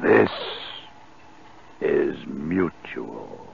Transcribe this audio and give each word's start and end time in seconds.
This 0.00 0.30
is 1.80 2.16
mutual. 2.26 3.46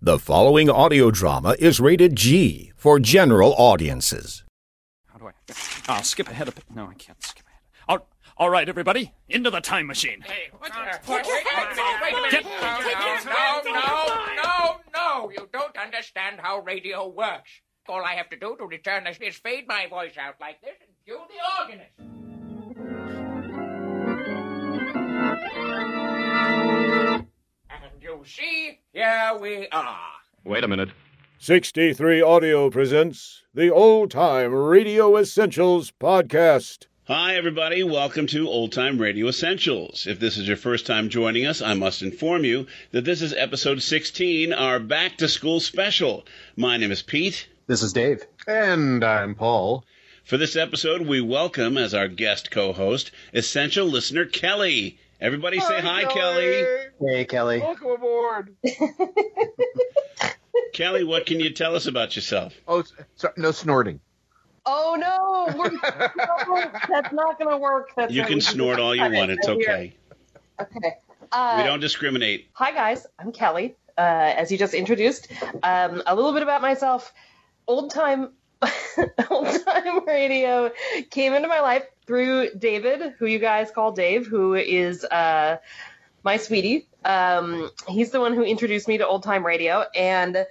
The 0.00 0.18
following 0.18 0.70
audio 0.70 1.10
drama 1.10 1.54
is 1.58 1.80
rated 1.80 2.16
G 2.16 2.72
for 2.76 2.98
general 2.98 3.54
audiences. 3.58 4.44
How 5.06 5.18
do 5.18 5.28
I? 5.28 5.32
I'll 5.86 6.02
skip 6.02 6.28
ahead 6.28 6.48
a 6.48 6.52
bit. 6.52 6.64
No, 6.74 6.86
I 6.86 6.94
can't 6.94 7.22
skip 7.22 7.46
ahead. 7.46 7.60
All, 7.88 8.08
all 8.38 8.50
right, 8.50 8.68
everybody, 8.68 9.12
into 9.28 9.50
the 9.50 9.60
time 9.60 9.86
machine. 9.86 10.22
Hey, 10.22 10.32
what's 10.32 10.47
that? 10.47 10.47
Wait, 11.06 11.26
wait, 11.26 11.44
wait, 11.44 11.44
wait, 11.76 12.02
wait 12.02 12.14
a 12.14 12.22
minute. 12.22 12.46
No, 13.24 13.60
no, 13.64 13.72
no, 13.72 14.42
no, 14.42 14.76
no. 14.94 15.30
You 15.30 15.48
don't 15.52 15.76
understand 15.76 16.40
how 16.40 16.60
radio 16.60 17.06
works. 17.08 17.50
All 17.88 18.04
I 18.04 18.14
have 18.14 18.28
to 18.30 18.36
do 18.38 18.56
to 18.58 18.64
return 18.64 19.04
this 19.04 19.18
is 19.20 19.36
fade 19.36 19.66
my 19.66 19.86
voice 19.88 20.16
out 20.18 20.34
like 20.40 20.60
this 20.60 20.74
and 20.80 20.90
cue 21.04 21.18
the 21.28 21.62
organist. 21.62 22.98
And 27.70 28.02
you 28.02 28.22
see, 28.26 28.80
here 28.92 29.38
we 29.40 29.68
are. 29.68 29.98
Wait 30.44 30.64
a 30.64 30.68
minute. 30.68 30.90
63 31.38 32.20
Audio 32.20 32.68
presents 32.68 33.44
the 33.54 33.70
Old 33.70 34.10
Time 34.10 34.52
Radio 34.52 35.16
Essentials 35.16 35.90
Podcast. 35.92 36.86
Hi, 37.08 37.36
everybody. 37.36 37.82
Welcome 37.82 38.26
to 38.28 38.46
Old 38.48 38.72
Time 38.72 38.98
Radio 38.98 39.28
Essentials. 39.28 40.06
If 40.06 40.20
this 40.20 40.36
is 40.36 40.46
your 40.46 40.58
first 40.58 40.86
time 40.86 41.08
joining 41.08 41.46
us, 41.46 41.62
I 41.62 41.72
must 41.74 42.02
inform 42.02 42.44
you 42.44 42.66
that 42.92 43.04
this 43.04 43.22
is 43.22 43.32
episode 43.32 43.80
16, 43.82 44.52
our 44.52 44.78
back 44.78 45.16
to 45.18 45.28
school 45.28 45.58
special. 45.60 46.26
My 46.56 46.76
name 46.76 46.92
is 46.92 47.00
Pete. 47.02 47.48
This 47.66 47.82
is 47.82 47.94
Dave. 47.94 48.24
And 48.46 49.02
I'm 49.02 49.34
Paul. 49.34 49.84
For 50.24 50.36
this 50.36 50.54
episode, 50.56 51.00
we 51.06 51.22
welcome 51.22 51.78
as 51.78 51.94
our 51.94 52.08
guest 52.08 52.50
co 52.50 52.72
host, 52.74 53.10
essential 53.32 53.86
listener 53.86 54.26
Kelly. 54.26 54.98
Everybody 55.20 55.60
say 55.60 55.80
hi, 55.80 56.04
Kelly. 56.04 56.64
Hey, 57.00 57.24
Kelly. 57.24 57.60
Welcome 57.60 57.88
aboard. 57.90 58.54
Kelly, 60.74 61.04
what 61.04 61.24
can 61.26 61.40
you 61.40 61.50
tell 61.50 61.74
us 61.74 61.86
about 61.86 62.14
yourself? 62.14 62.54
Oh, 62.68 62.80
s- 62.80 62.92
sorry, 63.16 63.34
no 63.38 63.50
snorting. 63.50 64.00
Oh 64.70 64.96
no, 65.00 65.58
we're, 65.58 65.70
no, 65.70 66.70
that's 66.90 67.12
not 67.14 67.38
going 67.38 67.50
to 67.50 67.56
work. 67.56 67.88
That's 67.96 68.12
You 68.12 68.22
can 68.24 68.42
snort 68.42 68.78
all 68.78 68.94
you 68.94 69.02
it 69.02 69.12
want. 69.14 69.30
It's 69.30 69.48
okay. 69.48 69.94
Okay. 70.60 70.96
Uh, 71.32 71.54
We 71.58 71.66
don't 71.66 71.80
discriminate. 71.80 72.50
Hi 72.52 72.72
guys, 72.72 73.06
I'm 73.18 73.32
Kelly. 73.32 73.76
Uh, 73.96 74.34
as 74.36 74.52
you 74.52 74.58
just 74.58 74.74
introduced, 74.74 75.28
um, 75.62 76.02
a 76.06 76.14
little 76.14 76.34
bit 76.34 76.42
about 76.42 76.60
myself. 76.60 77.14
Old 77.66 77.94
time, 77.94 78.32
old 79.30 79.46
time 79.64 80.04
radio 80.06 80.70
came 81.10 81.32
into 81.32 81.48
my 81.48 81.60
life 81.60 81.84
through 82.06 82.50
David, 82.58 83.14
who 83.18 83.24
you 83.24 83.38
guys 83.38 83.70
call 83.70 83.92
Dave, 83.92 84.26
who 84.26 84.54
is 84.54 85.02
uh, 85.02 85.56
my 86.24 86.36
sweetie. 86.36 86.86
Um, 87.06 87.70
he's 87.88 88.10
the 88.10 88.20
one 88.20 88.34
who 88.34 88.42
introduced 88.42 88.86
me 88.86 88.98
to 88.98 89.06
old 89.06 89.22
time 89.22 89.46
radio, 89.46 89.86
and 89.96 90.44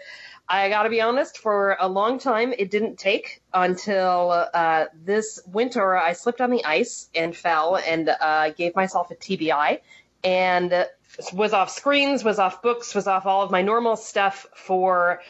I 0.49 0.69
got 0.69 0.83
to 0.83 0.89
be 0.89 1.01
honest, 1.01 1.37
for 1.39 1.75
a 1.79 1.87
long 1.87 2.19
time 2.19 2.53
it 2.57 2.71
didn't 2.71 2.97
take 2.97 3.41
until 3.53 4.31
uh, 4.53 4.85
this 4.93 5.41
winter 5.45 5.95
I 5.97 6.13
slipped 6.13 6.39
on 6.39 6.51
the 6.51 6.63
ice 6.63 7.09
and 7.13 7.35
fell 7.35 7.75
and 7.75 8.09
uh, 8.09 8.51
gave 8.51 8.75
myself 8.75 9.11
a 9.11 9.15
TBI 9.15 9.81
and 10.23 10.87
was 11.33 11.53
off 11.53 11.69
screens, 11.69 12.23
was 12.23 12.39
off 12.39 12.61
books, 12.61 12.95
was 12.95 13.07
off 13.07 13.25
all 13.25 13.43
of 13.43 13.51
my 13.51 13.61
normal 13.61 13.95
stuff 13.97 14.45
for 14.55 15.21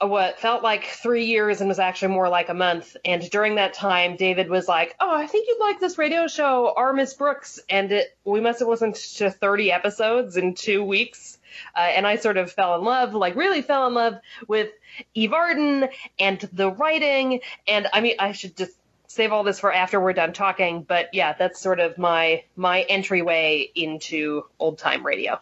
what 0.00 0.38
felt 0.38 0.62
like 0.62 0.84
three 0.84 1.24
years 1.24 1.60
and 1.60 1.68
was 1.68 1.80
actually 1.80 2.14
more 2.14 2.28
like 2.28 2.48
a 2.48 2.54
month. 2.54 2.96
And 3.04 3.28
during 3.30 3.56
that 3.56 3.74
time, 3.74 4.16
David 4.16 4.48
was 4.48 4.68
like, 4.68 4.94
"Oh, 5.00 5.14
I 5.14 5.26
think 5.26 5.48
you'd 5.48 5.58
like 5.58 5.80
this 5.80 5.98
radio 5.98 6.28
show, 6.28 6.72
Our 6.76 6.92
Miss 6.92 7.14
Brooks," 7.14 7.58
and 7.68 7.90
it, 7.90 8.16
we 8.24 8.40
must 8.40 8.60
have 8.60 8.68
listened 8.68 8.94
to 8.94 9.30
30 9.30 9.72
episodes 9.72 10.36
in 10.36 10.54
two 10.54 10.84
weeks. 10.84 11.37
Uh, 11.76 11.80
and 11.80 12.06
I 12.06 12.16
sort 12.16 12.36
of 12.36 12.50
fell 12.52 12.74
in 12.76 12.84
love, 12.84 13.14
like 13.14 13.36
really 13.36 13.62
fell 13.62 13.86
in 13.86 13.94
love 13.94 14.14
with 14.46 14.70
Eve 15.14 15.32
Arden 15.32 15.88
and 16.18 16.40
the 16.52 16.70
writing. 16.70 17.40
And 17.66 17.88
I 17.92 18.00
mean, 18.00 18.16
I 18.18 18.32
should 18.32 18.56
just 18.56 18.72
save 19.06 19.32
all 19.32 19.42
this 19.42 19.60
for 19.60 19.72
after 19.72 20.00
we're 20.00 20.12
done 20.12 20.32
talking. 20.32 20.82
But 20.82 21.10
yeah, 21.12 21.32
that's 21.32 21.60
sort 21.60 21.80
of 21.80 21.98
my 21.98 22.44
my 22.56 22.82
entryway 22.82 23.70
into 23.74 24.44
old 24.58 24.78
time 24.78 25.04
radio. 25.04 25.40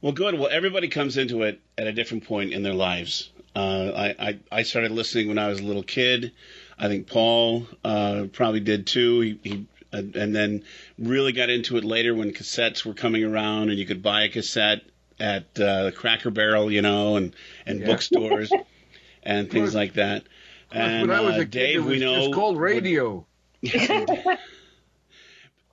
Well, 0.00 0.12
good. 0.12 0.38
Well, 0.38 0.48
everybody 0.50 0.88
comes 0.88 1.16
into 1.16 1.42
it 1.42 1.60
at 1.76 1.86
a 1.86 1.92
different 1.92 2.24
point 2.24 2.52
in 2.52 2.62
their 2.62 2.74
lives. 2.74 3.30
Uh, 3.54 3.90
I, 3.96 4.14
I 4.18 4.38
I 4.52 4.62
started 4.62 4.92
listening 4.92 5.28
when 5.28 5.38
I 5.38 5.48
was 5.48 5.60
a 5.60 5.64
little 5.64 5.82
kid. 5.82 6.32
I 6.78 6.88
think 6.88 7.06
Paul 7.06 7.66
uh, 7.82 8.26
probably 8.32 8.60
did 8.60 8.86
too. 8.86 9.20
He, 9.20 9.40
he 9.42 9.66
and 9.92 10.14
and 10.14 10.34
then 10.34 10.64
really 10.98 11.32
got 11.32 11.48
into 11.48 11.76
it 11.76 11.84
later 11.84 12.14
when 12.14 12.32
cassettes 12.32 12.84
were 12.84 12.94
coming 12.94 13.24
around 13.24 13.70
and 13.70 13.78
you 13.78 13.86
could 13.86 14.02
buy 14.02 14.24
a 14.24 14.28
cassette 14.28 14.82
at 15.18 15.44
uh, 15.58 15.84
the 15.84 15.92
Cracker 15.92 16.30
Barrel, 16.30 16.70
you 16.70 16.82
know, 16.82 17.16
and 17.16 17.34
and 17.64 17.80
Yeah. 17.80 17.86
bookstores 17.86 18.52
and 19.22 19.50
things 19.50 19.74
like 19.74 19.94
that. 19.94 20.24
And 20.72 21.08
when 21.08 21.16
I 21.16 21.20
was 21.20 21.36
uh, 21.36 21.40
a 21.40 21.44
kid, 21.44 21.50
Dave, 21.50 21.76
it 21.76 21.80
was 21.80 21.98
we 21.98 21.98
know 22.00 22.16
just 22.20 22.32
called 22.34 22.58
radio. 22.58 23.26
it 23.62 24.38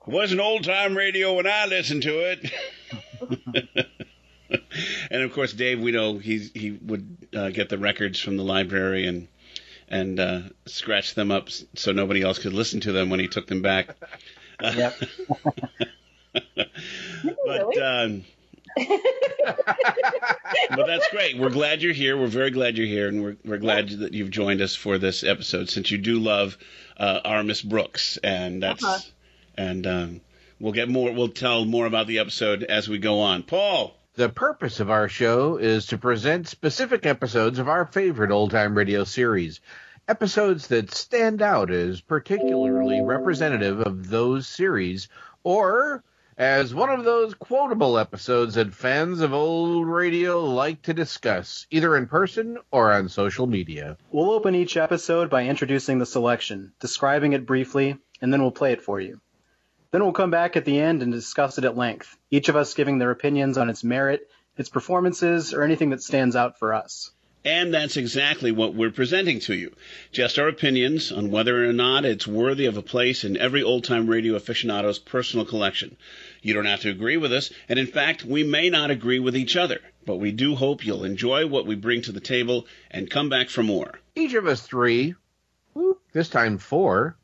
wasn't 0.06 0.40
old 0.40 0.64
time 0.64 0.96
radio 0.96 1.34
when 1.34 1.46
I 1.46 1.66
listened 1.66 2.02
to 2.02 2.18
it. 2.20 2.52
and 5.10 5.22
of 5.22 5.32
course, 5.32 5.52
Dave, 5.52 5.80
we 5.80 5.92
know 5.92 6.18
he's, 6.18 6.50
he 6.52 6.72
would 6.72 7.16
uh, 7.34 7.50
get 7.50 7.68
the 7.68 7.78
records 7.78 8.18
from 8.20 8.36
the 8.36 8.44
library 8.44 9.06
and 9.06 9.28
and 9.88 10.18
uh, 10.18 10.40
scratch 10.64 11.14
them 11.14 11.30
up 11.30 11.50
so 11.50 11.92
nobody 11.92 12.22
else 12.22 12.38
could 12.38 12.54
listen 12.54 12.80
to 12.80 12.92
them 12.92 13.10
when 13.10 13.20
he 13.20 13.28
took 13.28 13.46
them 13.46 13.60
back. 13.62 13.94
Yep. 14.62 14.96
but 17.44 17.78
um, 17.78 18.24
but 20.70 20.86
that's 20.86 21.08
great. 21.10 21.38
We're 21.38 21.50
glad 21.50 21.82
you're 21.82 21.92
here. 21.92 22.16
We're 22.18 22.26
very 22.26 22.50
glad 22.50 22.76
you're 22.76 22.86
here, 22.86 23.08
and 23.08 23.22
we're 23.22 23.36
we're 23.44 23.58
glad 23.58 23.88
that 23.90 24.12
you've 24.14 24.30
joined 24.30 24.60
us 24.60 24.74
for 24.74 24.98
this 24.98 25.22
episode 25.24 25.68
since 25.70 25.90
you 25.90 25.98
do 25.98 26.18
love 26.18 26.56
uh, 26.96 27.20
our 27.24 27.42
Miss 27.42 27.62
Brooks, 27.62 28.18
and 28.22 28.62
that's 28.62 28.84
Uh-huh. 28.84 29.00
and 29.56 29.86
um, 29.86 30.20
we'll 30.60 30.72
get 30.72 30.88
more. 30.88 31.12
We'll 31.12 31.28
tell 31.28 31.64
more 31.64 31.86
about 31.86 32.06
the 32.06 32.18
episode 32.18 32.62
as 32.64 32.88
we 32.88 32.98
go 32.98 33.20
on. 33.20 33.42
Paul, 33.42 33.96
The 34.14 34.28
purpose 34.28 34.80
of 34.80 34.90
our 34.90 35.08
show 35.08 35.56
is 35.56 35.86
to 35.86 35.98
present 35.98 36.48
specific 36.48 37.06
episodes 37.06 37.58
of 37.58 37.68
our 37.68 37.84
favorite 37.86 38.30
old 38.30 38.50
time 38.50 38.76
radio 38.76 39.04
series. 39.04 39.60
Episodes 40.06 40.66
that 40.68 40.92
stand 40.92 41.40
out 41.40 41.70
as 41.70 42.02
particularly 42.02 43.00
representative 43.00 43.80
of 43.80 44.10
those 44.10 44.46
series, 44.46 45.08
or 45.44 46.04
as 46.36 46.74
one 46.74 46.90
of 46.90 47.04
those 47.04 47.34
quotable 47.34 47.96
episodes 47.96 48.54
that 48.54 48.74
fans 48.74 49.20
of 49.20 49.32
old 49.32 49.86
radio 49.86 50.44
like 50.44 50.82
to 50.82 50.92
discuss, 50.92 51.66
either 51.70 51.96
in 51.96 52.06
person 52.06 52.58
or 52.72 52.92
on 52.92 53.08
social 53.08 53.46
media. 53.46 53.96
We'll 54.10 54.32
open 54.32 54.54
each 54.54 54.76
episode 54.76 55.30
by 55.30 55.44
introducing 55.44 55.98
the 55.98 56.06
selection, 56.06 56.72
describing 56.80 57.34
it 57.34 57.46
briefly, 57.46 57.98
and 58.20 58.32
then 58.32 58.42
we'll 58.42 58.50
play 58.50 58.72
it 58.72 58.82
for 58.82 59.00
you. 59.00 59.20
Then 59.92 60.02
we'll 60.02 60.12
come 60.12 60.32
back 60.32 60.56
at 60.56 60.64
the 60.64 60.80
end 60.80 61.02
and 61.02 61.12
discuss 61.12 61.58
it 61.58 61.64
at 61.64 61.76
length, 61.76 62.16
each 62.30 62.48
of 62.48 62.56
us 62.56 62.74
giving 62.74 62.98
their 62.98 63.12
opinions 63.12 63.56
on 63.56 63.70
its 63.70 63.84
merit, 63.84 64.28
its 64.56 64.68
performances, 64.68 65.54
or 65.54 65.62
anything 65.62 65.90
that 65.90 66.02
stands 66.02 66.34
out 66.34 66.58
for 66.58 66.74
us. 66.74 67.12
And 67.44 67.74
that's 67.74 67.96
exactly 67.96 68.50
what 68.52 68.74
we're 68.74 68.90
presenting 68.90 69.38
to 69.40 69.54
you. 69.54 69.72
Just 70.12 70.38
our 70.38 70.48
opinions 70.48 71.12
on 71.12 71.30
whether 71.30 71.68
or 71.68 71.72
not 71.72 72.04
it's 72.04 72.26
worthy 72.26 72.66
of 72.66 72.76
a 72.76 72.82
place 72.82 73.24
in 73.24 73.36
every 73.36 73.62
old 73.62 73.84
time 73.84 74.06
radio 74.06 74.34
aficionado's 74.34 74.98
personal 74.98 75.44
collection. 75.44 75.96
You 76.42 76.54
don't 76.54 76.64
have 76.64 76.80
to 76.80 76.90
agree 76.90 77.16
with 77.16 77.32
us, 77.32 77.50
and 77.68 77.78
in 77.78 77.86
fact, 77.86 78.24
we 78.24 78.44
may 78.44 78.70
not 78.70 78.90
agree 78.90 79.18
with 79.18 79.36
each 79.36 79.56
other, 79.56 79.80
but 80.06 80.16
we 80.16 80.32
do 80.32 80.54
hope 80.54 80.84
you'll 80.84 81.04
enjoy 81.04 81.46
what 81.46 81.66
we 81.66 81.74
bring 81.74 82.02
to 82.02 82.12
the 82.12 82.20
table 82.20 82.66
and 82.90 83.10
come 83.10 83.28
back 83.28 83.50
for 83.50 83.62
more. 83.62 83.98
Each 84.14 84.34
of 84.34 84.46
us 84.46 84.62
three, 84.62 85.14
this 86.12 86.28
time 86.28 86.58
four, 86.58 87.16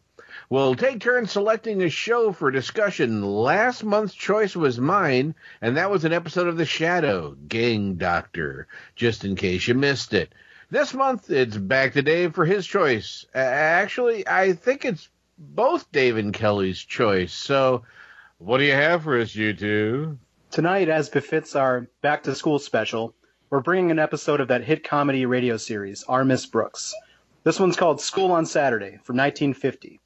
will 0.51 0.75
take 0.75 0.99
turns 1.01 1.31
selecting 1.31 1.81
a 1.83 1.89
show 1.89 2.33
for 2.33 2.51
discussion. 2.51 3.23
Last 3.25 3.85
month's 3.85 4.15
choice 4.15 4.57
was 4.57 4.81
mine, 4.81 5.35
and 5.63 5.77
that 5.77 5.91
was 5.93 6.05
an 6.05 6.13
episode 6.13 6.49
of 6.49 6.57
The 6.57 6.67
Shadow, 6.67 7.37
Gang 7.49 7.95
Doctor, 7.95 8.67
just 8.97 9.25
in 9.25 9.37
case 9.37 9.69
you 9.69 9.75
missed 9.75 10.13
it. 10.13 10.33
This 10.69 10.93
month, 10.93 11.31
it's 11.31 11.57
back 11.57 11.93
to 11.95 12.03
Dave 12.03 12.35
for 12.35 12.45
his 12.45 12.67
choice. 12.67 13.25
A- 13.35 13.39
Actually, 13.39 14.27
I 14.27 14.53
think 14.53 14.85
it's 14.85 15.09
both 15.39 15.91
Dave 15.93 16.17
and 16.17 16.35
Kelly's 16.35 16.81
choice. 16.81 17.33
So, 17.33 17.83
what 18.39 18.59
do 18.59 18.65
you 18.65 18.73
have 18.73 19.05
for 19.05 19.19
us, 19.21 19.35
you 19.35 19.53
two? 19.55 20.19
Tonight, 20.51 20.89
as 20.89 21.09
befits 21.09 21.55
our 21.55 21.89
back 22.03 22.25
to 22.25 22.35
school 22.35 22.59
special, 22.59 23.15
we're 23.51 23.61
bringing 23.61 23.93
an 23.93 23.99
episode 24.01 24.41
of 24.41 24.49
that 24.49 24.65
hit 24.65 24.83
comedy 24.83 25.27
radio 25.27 25.57
series, 25.57 26.03
Our 26.05 26.25
Miss 26.25 26.45
Brooks. 26.47 26.93
This 27.45 27.61
one's 27.61 27.77
called 27.77 28.01
School 28.01 28.33
on 28.33 28.47
Saturday 28.47 28.99
from 29.05 29.17
1950. 29.17 30.01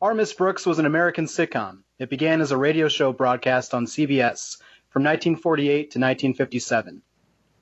Our 0.00 0.14
Miss 0.14 0.32
Brooks 0.32 0.64
was 0.64 0.78
an 0.78 0.86
American 0.86 1.24
sitcom. 1.24 1.82
It 1.98 2.08
began 2.08 2.40
as 2.40 2.52
a 2.52 2.56
radio 2.56 2.86
show 2.86 3.12
broadcast 3.12 3.74
on 3.74 3.86
CBS 3.86 4.56
from 4.90 5.02
1948 5.02 5.74
to 5.74 5.98
1957. 5.98 7.02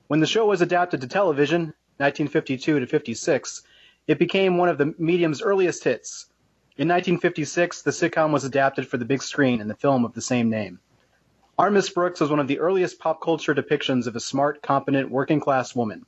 When 0.05 0.19
the 0.19 0.27
show 0.27 0.45
was 0.45 0.61
adapted 0.61 1.01
to 1.01 1.07
television, 1.07 1.73
1952 1.97 2.81
to 2.81 2.85
56, 2.85 3.63
it 4.05 4.19
became 4.19 4.55
one 4.57 4.69
of 4.69 4.77
the 4.77 4.93
medium's 4.99 5.41
earliest 5.41 5.83
hits. 5.83 6.27
In 6.77 6.87
1956, 6.87 7.81
the 7.81 7.89
sitcom 7.89 8.31
was 8.31 8.43
adapted 8.43 8.87
for 8.87 8.97
the 8.97 9.05
big 9.05 9.23
screen 9.23 9.59
in 9.59 9.67
the 9.67 9.73
film 9.73 10.05
of 10.05 10.13
the 10.13 10.21
same 10.21 10.47
name. 10.47 10.79
Our 11.57 11.71
Miss 11.71 11.89
Brooks 11.89 12.19
was 12.19 12.29
one 12.29 12.39
of 12.39 12.47
the 12.47 12.59
earliest 12.59 12.99
pop 12.99 13.19
culture 13.19 13.55
depictions 13.55 14.05
of 14.05 14.15
a 14.15 14.19
smart, 14.19 14.61
competent, 14.61 15.09
working 15.09 15.39
class 15.39 15.75
woman. 15.75 16.05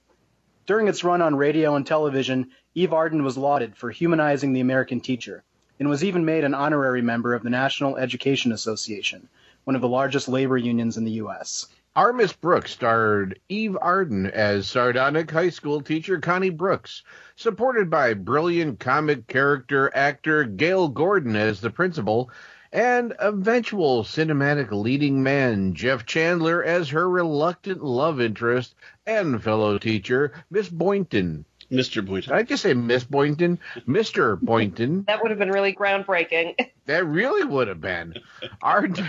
During 0.67 0.89
its 0.89 1.03
run 1.03 1.23
on 1.23 1.35
radio 1.35 1.73
and 1.73 1.87
television, 1.87 2.51
Eve 2.75 2.93
Arden 2.93 3.23
was 3.23 3.35
lauded 3.35 3.75
for 3.75 3.89
humanizing 3.89 4.53
the 4.53 4.61
American 4.61 5.01
teacher 5.01 5.43
and 5.79 5.89
was 5.89 6.03
even 6.03 6.25
made 6.25 6.43
an 6.43 6.53
honorary 6.53 7.01
member 7.01 7.33
of 7.33 7.41
the 7.41 7.49
National 7.49 7.97
Education 7.97 8.51
Association, 8.51 9.29
one 9.63 9.75
of 9.75 9.81
the 9.81 9.87
largest 9.87 10.27
labor 10.27 10.57
unions 10.57 10.97
in 10.97 11.05
the 11.05 11.11
U.S. 11.11 11.67
Our 11.95 12.13
Miss 12.13 12.33
Brooks 12.33 12.71
starred 12.71 13.39
Eve 13.49 13.77
Arden 13.81 14.27
as 14.27 14.67
sardonic 14.67 15.31
high 15.31 15.49
school 15.49 15.81
teacher 15.81 16.19
Connie 16.19 16.49
Brooks, 16.49 17.01
supported 17.35 17.89
by 17.89 18.13
brilliant 18.13 18.79
comic 18.79 19.27
character 19.27 19.91
actor 19.95 20.43
Gale 20.43 20.87
Gordon 20.89 21.35
as 21.35 21.61
the 21.61 21.69
principal, 21.69 22.29
and 22.71 23.15
eventual 23.19 24.03
cinematic 24.03 24.71
leading 24.71 25.23
man 25.23 25.73
Jeff 25.73 26.05
Chandler 26.05 26.63
as 26.63 26.89
her 26.89 27.09
reluctant 27.09 27.83
love 27.83 28.21
interest 28.21 28.75
and 29.07 29.41
fellow 29.41 29.79
teacher 29.79 30.31
Miss 30.51 30.69
Boynton. 30.69 31.45
Mr. 31.71 32.05
Boynton. 32.05 32.31
Did 32.31 32.39
I 32.39 32.43
just 32.43 32.63
say 32.63 32.73
Miss 32.73 33.03
Boynton? 33.03 33.59
Mr. 33.87 34.39
Boynton. 34.39 35.03
That 35.07 35.21
would 35.21 35.31
have 35.31 35.39
been 35.39 35.51
really 35.51 35.73
groundbreaking. 35.73 36.55
That 36.85 37.05
really 37.05 37.43
would 37.43 37.67
have 37.67 37.81
been. 37.81 38.15
Arden, 38.63 39.07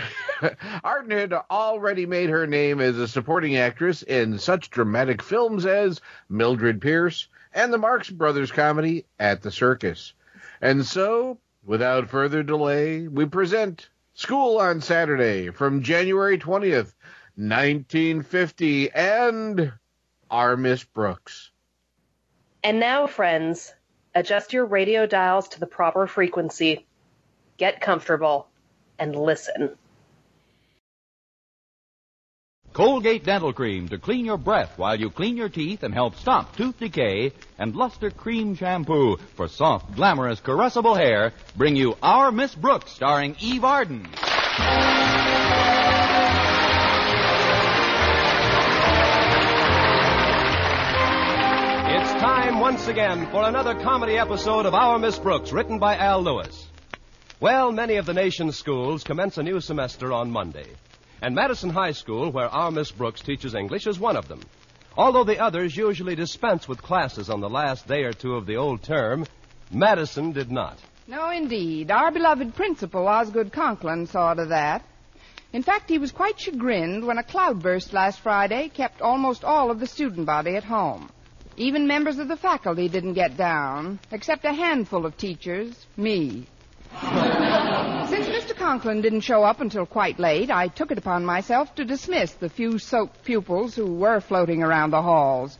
Arden 0.83 1.11
had 1.11 1.33
already 1.49 2.05
made 2.05 2.29
her 2.29 2.45
name 2.45 2.79
as 2.79 2.95
a 2.95 3.07
supporting 3.07 3.57
actress 3.57 4.03
in 4.03 4.37
such 4.37 4.69
dramatic 4.69 5.23
films 5.23 5.65
as 5.65 5.99
Mildred 6.29 6.79
Pierce 6.79 7.27
and 7.53 7.73
the 7.73 7.79
Marx 7.79 8.07
Brothers 8.11 8.51
comedy 8.51 9.05
At 9.19 9.41
the 9.41 9.49
Circus. 9.49 10.13
And 10.61 10.85
so, 10.85 11.39
without 11.65 12.09
further 12.09 12.43
delay, 12.43 13.07
we 13.07 13.25
present 13.25 13.89
School 14.13 14.59
on 14.59 14.81
Saturday 14.81 15.49
from 15.49 15.81
January 15.81 16.37
20th, 16.37 16.93
1950, 17.35 18.91
and 18.91 19.73
our 20.29 20.57
Miss 20.57 20.83
Brooks. 20.83 21.50
And 22.63 22.79
now, 22.79 23.07
friends, 23.07 23.73
adjust 24.13 24.53
your 24.53 24.65
radio 24.65 25.05
dials 25.07 25.49
to 25.49 25.59
the 25.59 25.65
proper 25.65 26.05
frequency. 26.05 26.85
Get 27.57 27.81
comfortable 27.81 28.47
and 28.99 29.15
listen. 29.15 29.77
Colgate 32.73 33.25
Dental 33.25 33.51
Cream 33.51 33.89
to 33.89 33.97
clean 33.97 34.25
your 34.25 34.37
breath 34.37 34.77
while 34.77 34.97
you 34.97 35.09
clean 35.09 35.35
your 35.35 35.49
teeth 35.49 35.83
and 35.83 35.93
help 35.93 36.15
stop 36.15 36.55
tooth 36.55 36.79
decay, 36.79 37.33
and 37.59 37.75
Lustre 37.75 38.11
Creme 38.11 38.55
Shampoo 38.55 39.17
for 39.35 39.49
soft, 39.49 39.93
glamorous, 39.95 40.39
caressable 40.39 40.95
hair 40.95 41.33
bring 41.57 41.75
you 41.75 41.97
Our 42.01 42.31
Miss 42.31 42.55
Brooks 42.55 42.91
starring 42.91 43.35
Eve 43.41 43.65
Arden. 43.65 44.07
Time 52.51 52.59
once 52.59 52.87
again 52.87 53.29
for 53.31 53.43
another 53.43 53.73
comedy 53.75 54.17
episode 54.17 54.65
of 54.65 54.73
Our 54.73 54.99
Miss 54.99 55.17
Brooks, 55.17 55.53
written 55.53 55.79
by 55.79 55.95
Al 55.95 56.21
Lewis. 56.21 56.67
Well, 57.39 57.71
many 57.71 57.95
of 57.95 58.05
the 58.05 58.13
nation's 58.13 58.57
schools 58.57 59.05
commence 59.05 59.37
a 59.37 59.43
new 59.43 59.61
semester 59.61 60.11
on 60.11 60.31
Monday. 60.31 60.67
And 61.21 61.33
Madison 61.33 61.69
High 61.69 61.93
School, 61.93 62.29
where 62.29 62.49
our 62.49 62.69
Miss 62.69 62.91
Brooks 62.91 63.21
teaches 63.21 63.55
English, 63.55 63.87
is 63.87 63.99
one 63.99 64.17
of 64.17 64.27
them. 64.27 64.41
Although 64.97 65.23
the 65.23 65.39
others 65.39 65.77
usually 65.77 66.15
dispense 66.15 66.67
with 66.67 66.81
classes 66.81 67.29
on 67.29 67.39
the 67.39 67.49
last 67.49 67.87
day 67.87 68.03
or 68.03 68.11
two 68.11 68.35
of 68.35 68.45
the 68.45 68.57
old 68.57 68.83
term, 68.83 69.25
Madison 69.71 70.33
did 70.33 70.51
not. 70.51 70.77
No, 71.07 71.29
indeed. 71.29 71.89
Our 71.89 72.11
beloved 72.11 72.53
principal, 72.55 73.07
Osgood 73.07 73.53
Conklin, 73.53 74.07
saw 74.07 74.33
to 74.33 74.47
that. 74.47 74.83
In 75.53 75.63
fact, 75.63 75.89
he 75.89 75.99
was 75.99 76.11
quite 76.11 76.39
chagrined 76.39 77.05
when 77.05 77.17
a 77.17 77.23
cloudburst 77.23 77.93
last 77.93 78.19
Friday 78.19 78.67
kept 78.67 79.01
almost 79.01 79.45
all 79.45 79.71
of 79.71 79.79
the 79.79 79.87
student 79.87 80.25
body 80.25 80.57
at 80.57 80.65
home. 80.65 81.09
Even 81.61 81.85
members 81.85 82.17
of 82.17 82.27
the 82.27 82.35
faculty 82.35 82.89
didn't 82.89 83.13
get 83.13 83.37
down, 83.37 83.99
except 84.11 84.45
a 84.45 84.51
handful 84.51 85.05
of 85.05 85.15
teachers, 85.15 85.85
me. 85.95 86.47
Since 86.99 88.25
Mr. 88.29 88.55
Conklin 88.55 89.01
didn't 89.01 89.21
show 89.21 89.43
up 89.43 89.61
until 89.61 89.85
quite 89.85 90.17
late, 90.17 90.49
I 90.49 90.69
took 90.69 90.89
it 90.89 90.97
upon 90.97 91.23
myself 91.23 91.75
to 91.75 91.85
dismiss 91.85 92.31
the 92.31 92.49
few 92.49 92.79
soaked 92.79 93.23
pupils 93.23 93.75
who 93.75 93.93
were 93.93 94.21
floating 94.21 94.63
around 94.63 94.89
the 94.89 95.03
halls. 95.03 95.59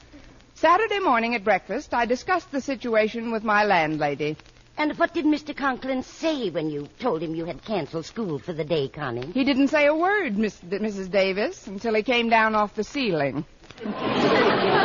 Saturday 0.56 0.98
morning 0.98 1.36
at 1.36 1.44
breakfast, 1.44 1.94
I 1.94 2.08
discussed 2.08 2.52
the 2.52 2.62
situation 2.62 3.32
with 3.32 3.44
my 3.44 3.64
landlady. 3.64 4.38
And 4.80 4.98
what 4.98 5.14
did 5.14 5.26
Mr. 5.26 5.56
Conklin 5.56 6.02
say 6.02 6.50
when 6.50 6.72
you 6.72 6.88
told 6.98 7.22
him 7.22 7.36
you 7.36 7.46
had 7.46 7.64
canceled 7.64 8.08
school 8.08 8.40
for 8.40 8.54
the 8.54 8.66
day, 8.66 8.88
Connie? 8.88 9.32
He 9.34 9.44
didn't 9.44 9.68
say 9.68 9.86
a 9.86 9.94
word, 9.94 10.36
Miss, 10.36 10.60
Mrs. 10.62 11.12
Davis, 11.12 11.68
until 11.68 11.94
he 11.94 12.02
came 12.02 12.28
down 12.28 12.56
off 12.56 12.74
the 12.74 12.84
ceiling. 12.84 13.46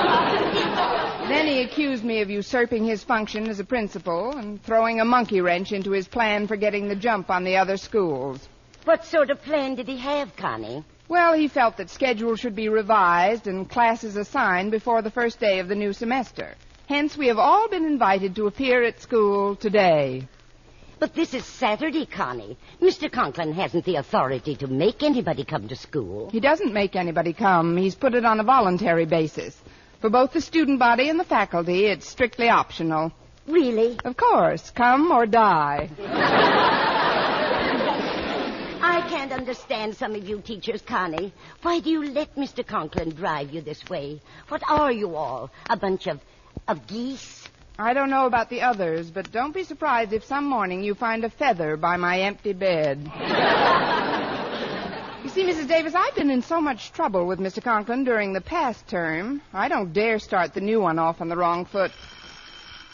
Then 1.29 1.49
he 1.49 1.63
accused 1.63 2.05
me 2.05 2.21
of 2.21 2.31
usurping 2.31 2.85
his 2.85 3.03
function 3.03 3.49
as 3.49 3.59
a 3.59 3.65
principal 3.65 4.37
and 4.37 4.63
throwing 4.63 5.01
a 5.01 5.05
monkey 5.05 5.41
wrench 5.41 5.73
into 5.73 5.91
his 5.91 6.07
plan 6.07 6.47
for 6.47 6.55
getting 6.55 6.87
the 6.87 6.95
jump 6.95 7.31
on 7.31 7.43
the 7.43 7.57
other 7.57 7.77
schools. 7.77 8.49
What 8.85 9.05
sort 9.05 9.31
of 9.31 9.43
plan 9.43 9.75
did 9.75 9.89
he 9.89 9.97
have, 9.97 10.37
Connie? 10.37 10.85
Well, 11.09 11.33
he 11.33 11.49
felt 11.49 11.79
that 11.79 11.91
schedules 11.91 12.39
should 12.39 12.55
be 12.55 12.69
revised 12.69 13.49
and 13.49 13.69
classes 13.69 14.15
assigned 14.17 14.71
before 14.71 15.03
the 15.03 15.11
first 15.11 15.41
day 15.41 15.59
of 15.59 15.67
the 15.67 15.75
new 15.75 15.93
semester. 15.93 16.55
Hence, 16.89 17.17
we 17.17 17.27
have 17.27 17.39
all 17.39 17.69
been 17.69 17.87
invited 17.87 18.37
to 18.37 18.47
appear 18.47 18.85
at 18.85 19.01
school 19.01 19.57
today. 19.57 20.29
But 21.01 21.15
this 21.15 21.35
is 21.35 21.45
Saturday, 21.45 22.07
Connie. 22.07 22.57
Mr. 22.81 23.11
Conklin 23.11 23.53
hasn't 23.53 23.85
the 23.85 23.97
authority 23.97 24.55
to 24.57 24.69
make 24.69 25.03
anybody 25.03 25.45
come 25.45 25.67
to 25.69 25.77
school. 25.77 26.31
He 26.31 26.41
doesn't 26.41 26.73
make 26.73 26.95
anybody 26.95 27.33
come. 27.33 27.77
He's 27.77 27.97
put 27.97 28.15
it 28.15 28.25
on 28.25 28.39
a 28.39 28.45
voluntary 28.45 29.05
basis. 29.05 29.61
For 30.01 30.11
both 30.11 30.33
the 30.33 30.41
student 30.41 30.79
body 30.79 31.09
and 31.09 31.19
the 31.19 31.25
faculty, 31.25 31.87
it's 31.87 32.09
strictly 32.09 32.49
optional. 32.49 33.13
Really? 33.47 33.99
Of 34.05 34.17
course. 34.17 34.71
Come 34.71 35.11
or 35.11 35.27
die. 35.27 35.89
I 38.83 39.01
can't 39.09 39.33
understand 39.33 39.97
some 39.97 40.15
of 40.15 40.29
you 40.29 40.41
teachers, 40.41 40.83
Connie. 40.83 41.33
Why 41.63 41.81
do 41.81 41.91
you 41.91 42.05
let 42.05 42.35
Mr. 42.37 42.67
Conklin 42.67 43.11
drive 43.11 43.53
you 43.53 43.61
this 43.61 43.89
way? 43.89 44.21
What 44.49 44.63
are 44.69 44.93
you 44.93 45.17
all? 45.17 45.51
A 45.71 45.77
bunch 45.77 46.07
of 46.07 46.21
of 46.69 46.87
geese? 46.87 47.49
I 47.79 47.93
don't 47.93 48.11
know 48.11 48.27
about 48.27 48.49
the 48.49 48.63
others, 48.63 49.11
but 49.11 49.31
don't 49.31 49.53
be 49.53 49.63
surprised 49.65 50.13
if 50.13 50.25
some 50.25 50.47
morning 50.47 50.83
you 50.83 50.95
find 50.95 51.25
a 51.25 51.31
feather 51.31 51.77
by 51.77 51.97
my 51.97 52.21
empty 52.21 52.55
bed. 52.55 53.11
you 55.27 55.33
see, 55.33 55.45
Mrs. 55.45 55.67
Davis, 55.67 55.93
I've 55.93 56.15
been 56.15 56.31
in 56.31 56.41
so 56.41 56.61
much 56.61 56.93
trouble 56.93 57.27
with 57.27 57.41
Mr. 57.41 57.61
Conklin 57.61 58.05
during 58.05 58.33
the 58.33 58.41
past 58.41 58.87
term, 58.87 59.43
I 59.53 59.67
don't 59.67 59.93
dare 59.93 60.21
start 60.21 60.55
the 60.55 60.61
new 60.61 60.81
one 60.81 61.01
off 61.01 61.21
on 61.21 61.29
the 61.29 61.37
wrong 61.37 61.65
foot. 61.65 61.91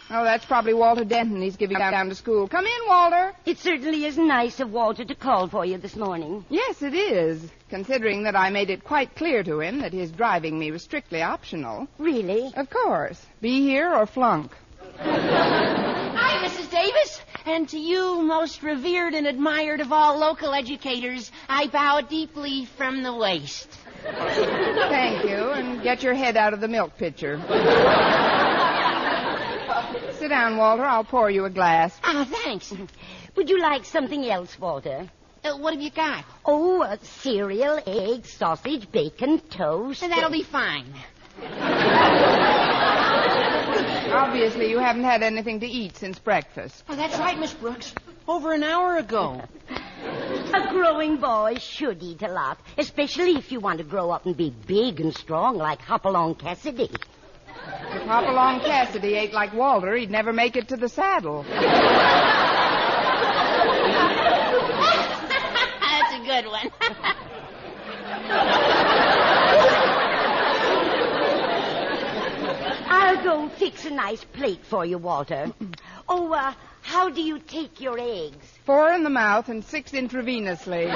Oh, 0.09 0.25
that's 0.25 0.47
probably 0.47 0.73
Walter 0.73 1.05
Denton. 1.05 1.43
He's 1.43 1.57
giving 1.57 1.77
down, 1.77 2.09
to 2.09 2.15
school. 2.15 2.49
Come 2.49 2.65
in, 2.65 2.89
Walter. 2.89 3.35
It 3.45 3.59
certainly 3.59 4.07
is 4.07 4.17
nice 4.17 4.61
of 4.61 4.73
Walter 4.73 5.05
to 5.05 5.15
call 5.15 5.47
for 5.49 5.67
you 5.67 5.77
this 5.77 5.95
morning. 5.95 6.43
Yes, 6.49 6.81
it 6.81 6.95
is, 6.95 7.51
considering 7.69 8.23
that 8.23 8.35
I 8.35 8.49
made 8.49 8.71
it 8.71 8.83
quite 8.83 9.15
clear 9.15 9.43
to 9.43 9.61
him 9.61 9.81
that 9.81 9.93
his 9.93 10.11
driving 10.11 10.59
me 10.59 10.71
was 10.71 10.83
strictly 10.83 11.21
optional. 11.21 11.87
Really? 11.99 12.51
Of 12.57 12.71
course. 12.71 13.27
Be 13.43 13.61
here 13.61 13.95
or 13.95 14.07
flunk. 14.07 14.53
Hi, 14.99 16.47
Mrs. 16.47 16.71
Davis. 16.71 17.21
And 17.45 17.69
to 17.71 17.79
you, 17.79 18.23
most 18.23 18.63
revered 18.63 19.15
and 19.15 19.27
admired 19.27 19.81
of 19.81 19.93
all 19.93 20.19
local 20.19 20.55
educators, 20.55 21.31
I 21.49 21.67
bow 21.67 22.01
deeply 22.01 22.67
from 22.77 23.03
the 23.03 23.15
waist. 23.15 23.69
Thank 24.03 25.25
you, 25.25 25.51
and 25.51 25.83
get 25.83 26.03
your 26.03 26.15
head 26.15 26.37
out 26.37 26.55
of 26.55 26.61
the 26.61 26.69
milk 26.69 26.97
pitcher. 26.99 27.39
Sit 30.19 30.29
down, 30.29 30.57
Walter. 30.57 30.85
I'll 30.85 31.05
pour 31.05 31.31
you 31.31 31.45
a 31.45 31.51
glass. 31.51 31.99
Ah, 32.05 32.27
thanks. 32.45 32.73
Would 33.37 33.51
you 33.51 33.61
like 33.61 33.85
something 33.85 34.25
else, 34.25 34.59
Walter? 34.59 35.11
Uh, 35.45 35.57
what 35.57 35.75
have 35.75 35.83
you 35.83 35.91
got? 35.91 36.25
Oh, 36.45 36.83
uh, 36.83 36.97
cereal, 37.03 37.81
eggs, 37.85 38.33
sausage, 38.33 38.91
bacon, 38.93 39.41
toast. 39.51 40.01
that'll 40.01 40.31
be 40.31 40.45
fine. 40.45 40.87
Obviously, 44.13 44.71
you 44.71 44.79
haven't 44.79 45.05
had 45.05 45.23
anything 45.23 45.61
to 45.61 45.67
eat 45.67 45.97
since 45.97 46.19
breakfast. 46.19 46.85
Oh, 46.89 46.97
that's 46.97 47.19
right, 47.19 47.39
Miss 47.39 47.55
Brooks. 47.55 47.95
Over 48.29 48.53
an 48.53 48.63
hour 48.63 48.99
ago. 48.99 49.43
A 50.55 50.69
growing 50.71 51.17
boy 51.17 51.57
should 51.59 52.03
eat 52.03 52.23
a 52.23 52.29
lot, 52.29 52.59
especially 52.77 53.37
if 53.37 53.51
you 53.51 53.61
want 53.61 53.79
to 53.79 53.85
grow 53.85 54.11
up 54.11 54.27
and 54.27 54.37
be 54.37 54.51
big 54.51 55.01
and 55.01 55.15
strong 55.15 55.57
like 55.57 55.81
Hopalong 55.81 56.35
Cassidy. 56.35 56.91
If 56.91 58.03
Hopalong 58.03 58.61
Cassidy 58.61 59.15
ate 59.15 59.33
like 59.33 59.55
Walter, 59.55 59.95
he'd 59.95 60.11
never 60.11 60.33
make 60.33 60.57
it 60.57 60.69
to 60.69 60.77
the 60.77 60.89
saddle. 60.89 61.45
That's 61.49 61.65
a 66.15 66.25
good 66.25 66.47
one. 66.47 66.71
go 73.23 73.49
fix 73.49 73.85
a 73.85 73.91
nice 73.91 74.25
plate 74.25 74.65
for 74.65 74.85
you, 74.85 74.99
Walter. 74.99 75.53
oh, 76.09 76.33
uh, 76.33 76.53
how 76.83 77.09
do 77.09 77.23
you 77.23 77.39
take 77.39 77.81
your 77.81 77.99
eggs? 77.99 78.47
Four 78.65 78.93
in 78.93 79.05
the 79.05 79.11
mouth 79.11 79.49
and 79.49 79.65
six 79.65 79.93
intravenously. 79.93 80.87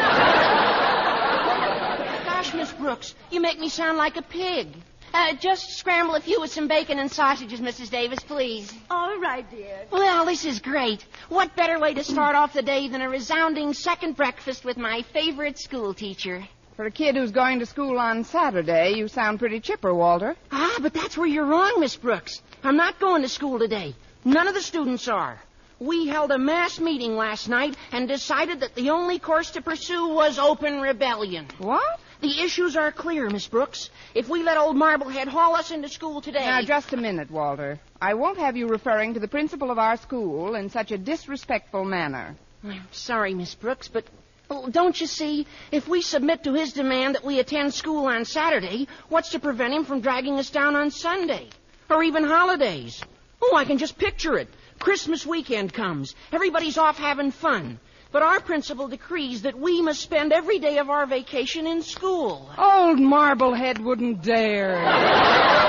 Gosh, 2.24 2.54
Miss 2.54 2.72
Brooks, 2.72 3.14
you 3.30 3.40
make 3.40 3.58
me 3.58 3.68
sound 3.68 3.96
like 3.98 4.16
a 4.16 4.22
pig. 4.22 4.68
Uh, 5.14 5.34
just 5.36 5.70
scramble 5.78 6.14
a 6.14 6.20
few 6.20 6.40
with 6.40 6.52
some 6.52 6.68
bacon 6.68 6.98
and 6.98 7.10
sausages, 7.10 7.60
Mrs. 7.60 7.90
Davis, 7.90 8.18
please. 8.20 8.70
All 8.90 9.18
right, 9.18 9.48
dear. 9.50 9.86
Well, 9.90 10.26
this 10.26 10.44
is 10.44 10.58
great. 10.60 11.06
What 11.30 11.56
better 11.56 11.78
way 11.78 11.94
to 11.94 12.04
start 12.04 12.36
off 12.36 12.52
the 12.52 12.62
day 12.62 12.88
than 12.88 13.00
a 13.00 13.08
resounding 13.08 13.72
second 13.72 14.16
breakfast 14.16 14.64
with 14.64 14.76
my 14.76 15.02
favorite 15.14 15.58
school 15.58 15.94
teacher? 15.94 16.46
For 16.76 16.84
a 16.84 16.90
kid 16.90 17.16
who's 17.16 17.30
going 17.30 17.60
to 17.60 17.66
school 17.66 17.98
on 17.98 18.24
Saturday, 18.24 18.96
you 18.96 19.08
sound 19.08 19.38
pretty 19.38 19.60
chipper, 19.60 19.94
Walter. 19.94 20.36
Ah, 20.52 20.76
but 20.82 20.92
that's 20.92 21.16
where 21.16 21.26
you're 21.26 21.46
wrong, 21.46 21.80
Miss 21.80 21.96
Brooks. 21.96 22.42
I'm 22.62 22.76
not 22.76 23.00
going 23.00 23.22
to 23.22 23.30
school 23.30 23.58
today. 23.58 23.94
None 24.26 24.46
of 24.46 24.52
the 24.52 24.60
students 24.60 25.08
are. 25.08 25.40
We 25.80 26.06
held 26.06 26.32
a 26.32 26.38
mass 26.38 26.78
meeting 26.78 27.16
last 27.16 27.48
night 27.48 27.74
and 27.92 28.06
decided 28.06 28.60
that 28.60 28.74
the 28.74 28.90
only 28.90 29.18
course 29.18 29.52
to 29.52 29.62
pursue 29.62 30.08
was 30.08 30.38
open 30.38 30.82
rebellion. 30.82 31.46
What? 31.56 31.98
The 32.20 32.42
issues 32.42 32.76
are 32.76 32.92
clear, 32.92 33.30
Miss 33.30 33.46
Brooks. 33.46 33.88
If 34.14 34.28
we 34.28 34.42
let 34.42 34.58
old 34.58 34.76
Marblehead 34.76 35.28
haul 35.28 35.54
us 35.54 35.70
into 35.70 35.88
school 35.88 36.20
today. 36.20 36.44
Now, 36.44 36.60
just 36.60 36.92
a 36.92 36.98
minute, 36.98 37.30
Walter. 37.30 37.80
I 38.02 38.12
won't 38.12 38.36
have 38.36 38.54
you 38.54 38.68
referring 38.68 39.14
to 39.14 39.20
the 39.20 39.28
principal 39.28 39.70
of 39.70 39.78
our 39.78 39.96
school 39.96 40.54
in 40.54 40.68
such 40.68 40.92
a 40.92 40.98
disrespectful 40.98 41.86
manner. 41.86 42.36
I'm 42.62 42.86
sorry, 42.90 43.32
Miss 43.32 43.54
Brooks, 43.54 43.88
but 43.88 44.04
well, 44.48 44.68
don't 44.68 45.00
you 45.00 45.06
see? 45.06 45.46
If 45.72 45.88
we 45.88 46.02
submit 46.02 46.44
to 46.44 46.52
his 46.52 46.72
demand 46.72 47.16
that 47.16 47.24
we 47.24 47.40
attend 47.40 47.74
school 47.74 48.06
on 48.06 48.24
Saturday, 48.24 48.86
what's 49.08 49.30
to 49.30 49.40
prevent 49.40 49.74
him 49.74 49.84
from 49.84 50.00
dragging 50.00 50.38
us 50.38 50.50
down 50.50 50.76
on 50.76 50.90
Sunday? 50.90 51.48
Or 51.90 52.02
even 52.02 52.24
holidays? 52.24 53.02
Oh, 53.42 53.56
I 53.56 53.64
can 53.64 53.78
just 53.78 53.98
picture 53.98 54.38
it. 54.38 54.48
Christmas 54.78 55.26
weekend 55.26 55.72
comes. 55.72 56.14
Everybody's 56.32 56.78
off 56.78 56.98
having 56.98 57.30
fun. 57.30 57.80
But 58.12 58.22
our 58.22 58.40
principal 58.40 58.88
decrees 58.88 59.42
that 59.42 59.58
we 59.58 59.82
must 59.82 60.00
spend 60.00 60.32
every 60.32 60.58
day 60.58 60.78
of 60.78 60.90
our 60.90 61.06
vacation 61.06 61.66
in 61.66 61.82
school. 61.82 62.50
Old 62.56 63.00
Marblehead 63.00 63.78
wouldn't 63.78 64.22
dare. 64.22 64.76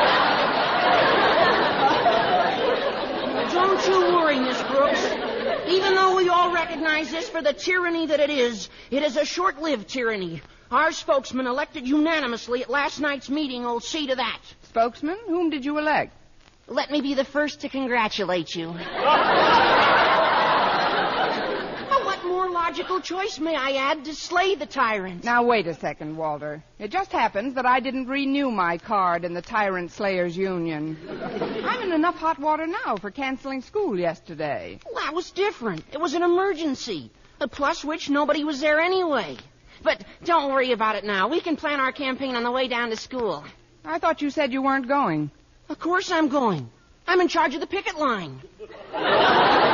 Don't 3.52 3.88
you 3.88 4.00
worry, 4.16 4.40
Miss 4.40 4.62
Brooks. 4.64 5.17
Even 5.68 5.96
though 5.96 6.16
we 6.16 6.30
all 6.30 6.54
recognize 6.54 7.12
this 7.12 7.28
for 7.28 7.42
the 7.42 7.52
tyranny 7.52 8.08
that 8.08 8.22
it 8.22 8.30
is, 8.30 8.70
it 8.90 9.04
is 9.04 9.18
a 9.18 9.26
short-lived 9.26 9.90
tyranny. 9.90 10.42
Our 10.72 10.94
spokesman 10.94 11.46
elected 11.46 11.86
unanimously 11.86 12.62
at 12.62 12.70
last 12.70 13.00
night's 13.00 13.30
meeting 13.30 13.64
will 13.64 13.82
see 13.82 14.08
to 14.08 14.16
that. 14.16 14.40
Spokesman? 14.64 15.18
Whom 15.28 15.50
did 15.50 15.66
you 15.66 15.78
elect? 15.78 16.14
Let 16.68 16.90
me 16.90 17.02
be 17.02 17.14
the 17.16 17.26
first 17.26 17.62
to 17.62 17.70
congratulate 17.70 18.56
you. 18.56 18.76
logical 22.68 23.00
choice, 23.00 23.40
may 23.40 23.56
I 23.56 23.92
add, 23.92 24.04
to 24.04 24.14
slay 24.14 24.56
the 24.56 24.66
tyrant? 24.66 25.24
Now, 25.24 25.42
wait 25.42 25.68
a 25.68 25.74
second, 25.74 26.18
Walter. 26.18 26.62
It 26.80 26.92
just 26.92 27.14
happens 27.14 27.54
that 27.54 27.66
I 27.66 27.80
didn't 27.80 28.08
renew 28.08 28.52
my 28.52 28.78
card 28.78 29.24
in 29.24 29.34
the 29.34 29.42
Tyrant 29.42 29.90
Slayers 29.90 30.36
Union. 30.36 30.98
I'm 31.64 31.82
in 31.84 31.94
enough 31.94 32.16
hot 32.16 32.40
water 32.40 32.68
now 32.68 32.98
for 32.98 33.10
canceling 33.10 33.62
school 33.62 33.98
yesterday. 33.98 34.80
Well, 34.86 35.02
that 35.02 35.14
was 35.14 35.32
different. 35.32 35.86
It 35.94 36.02
was 36.02 36.14
an 36.14 36.24
emergency. 36.24 37.10
Plus 37.52 37.86
which 37.86 38.10
nobody 38.10 38.44
was 38.44 38.60
there 38.60 38.82
anyway. 38.82 39.38
But 39.82 40.04
don't 40.26 40.52
worry 40.52 40.74
about 40.74 40.98
it 40.98 41.06
now. 41.06 41.30
We 41.30 41.40
can 41.40 41.56
plan 41.56 41.80
our 41.80 41.94
campaign 41.94 42.36
on 42.36 42.44
the 42.44 42.52
way 42.52 42.68
down 42.68 42.90
to 42.90 42.98
school. 42.98 43.46
I 43.86 43.98
thought 44.00 44.22
you 44.22 44.30
said 44.30 44.52
you 44.52 44.62
weren't 44.62 44.90
going. 44.90 45.32
Of 45.70 45.80
course 45.80 46.12
I'm 46.12 46.28
going. 46.28 46.70
I'm 47.08 47.22
in 47.22 47.30
charge 47.30 47.56
of 47.56 47.62
the 47.62 47.68
picket 47.68 47.98
line. 47.98 48.42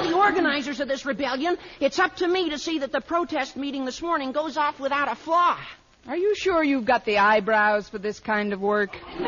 One 0.00 0.10
the 0.10 0.16
organizers 0.16 0.80
of 0.80 0.88
this 0.88 1.04
rebellion, 1.04 1.58
it's 1.78 1.98
up 1.98 2.16
to 2.16 2.26
me 2.26 2.48
to 2.48 2.58
see 2.58 2.78
that 2.78 2.90
the 2.90 3.02
protest 3.02 3.54
meeting 3.54 3.84
this 3.84 4.00
morning 4.00 4.32
goes 4.32 4.56
off 4.56 4.80
without 4.80 5.12
a 5.12 5.14
flaw. 5.14 5.58
Are 6.08 6.16
you 6.16 6.34
sure 6.34 6.64
you've 6.64 6.86
got 6.86 7.04
the 7.04 7.18
eyebrows 7.18 7.86
for 7.90 7.98
this 7.98 8.18
kind 8.18 8.54
of 8.54 8.62
work? 8.62 8.96
Oh, 9.02 9.20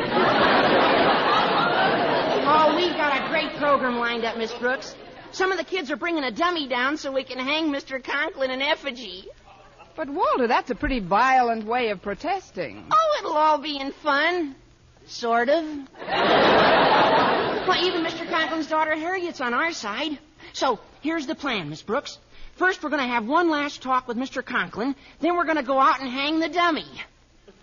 we've 2.75 2.95
got 2.97 3.23
a 3.23 3.29
great 3.29 3.55
program 3.57 3.99
lined 3.99 4.25
up, 4.25 4.35
Miss 4.35 4.51
Brooks. 4.55 4.95
Some 5.31 5.51
of 5.51 5.59
the 5.59 5.63
kids 5.63 5.91
are 5.91 5.95
bringing 5.95 6.23
a 6.23 6.31
dummy 6.31 6.67
down 6.67 6.97
so 6.97 7.11
we 7.11 7.23
can 7.23 7.37
hang 7.37 7.71
Mr. 7.71 8.03
Conklin 8.03 8.49
in 8.49 8.63
effigy. 8.63 9.27
But, 9.95 10.09
Walter, 10.09 10.47
that's 10.47 10.71
a 10.71 10.75
pretty 10.75 11.01
violent 11.01 11.67
way 11.67 11.89
of 11.89 12.01
protesting. 12.01 12.87
Oh, 12.91 13.17
it'll 13.19 13.37
all 13.37 13.59
be 13.59 13.77
in 13.77 13.91
fun. 13.91 14.55
Sort 15.05 15.49
of. 15.49 15.63
well, 17.67 17.85
even 17.85 18.03
Mr. 18.03 18.27
Conklin's 18.27 18.65
daughter 18.65 18.95
Harriet's 18.95 19.39
on 19.39 19.53
our 19.53 19.71
side. 19.71 20.17
So 20.53 20.79
here's 21.01 21.27
the 21.27 21.35
plan, 21.35 21.69
Miss 21.69 21.81
Brooks. 21.81 22.17
First, 22.55 22.83
we're 22.83 22.89
going 22.89 23.01
to 23.01 23.07
have 23.07 23.25
one 23.25 23.49
last 23.49 23.81
talk 23.81 24.07
with 24.07 24.17
Mr. 24.17 24.45
Conklin. 24.45 24.95
Then 25.19 25.35
we're 25.35 25.45
going 25.45 25.57
to 25.57 25.63
go 25.63 25.79
out 25.79 25.99
and 25.99 26.09
hang 26.09 26.39
the 26.39 26.49
dummy. 26.49 26.85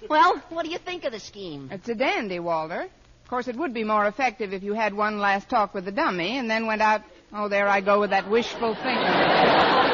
Well, 0.08 0.42
what 0.48 0.64
do 0.64 0.72
you 0.72 0.78
think 0.78 1.04
of 1.04 1.12
the 1.12 1.20
scheme? 1.20 1.68
It's 1.70 1.88
a 1.88 1.94
dandy, 1.94 2.40
Walter. 2.40 2.82
Of 2.82 3.30
course, 3.30 3.46
it 3.46 3.54
would 3.54 3.72
be 3.72 3.84
more 3.84 4.06
effective 4.06 4.52
if 4.52 4.64
you 4.64 4.74
had 4.74 4.92
one 4.92 5.20
last 5.20 5.48
talk 5.48 5.72
with 5.72 5.84
the 5.84 5.92
dummy 5.92 6.36
and 6.38 6.50
then 6.50 6.66
went 6.66 6.82
out. 6.82 7.02
Oh, 7.32 7.48
there 7.48 7.68
I 7.68 7.80
go 7.80 8.00
with 8.00 8.10
that 8.10 8.28
wishful 8.28 8.74
thinking. 8.74 9.89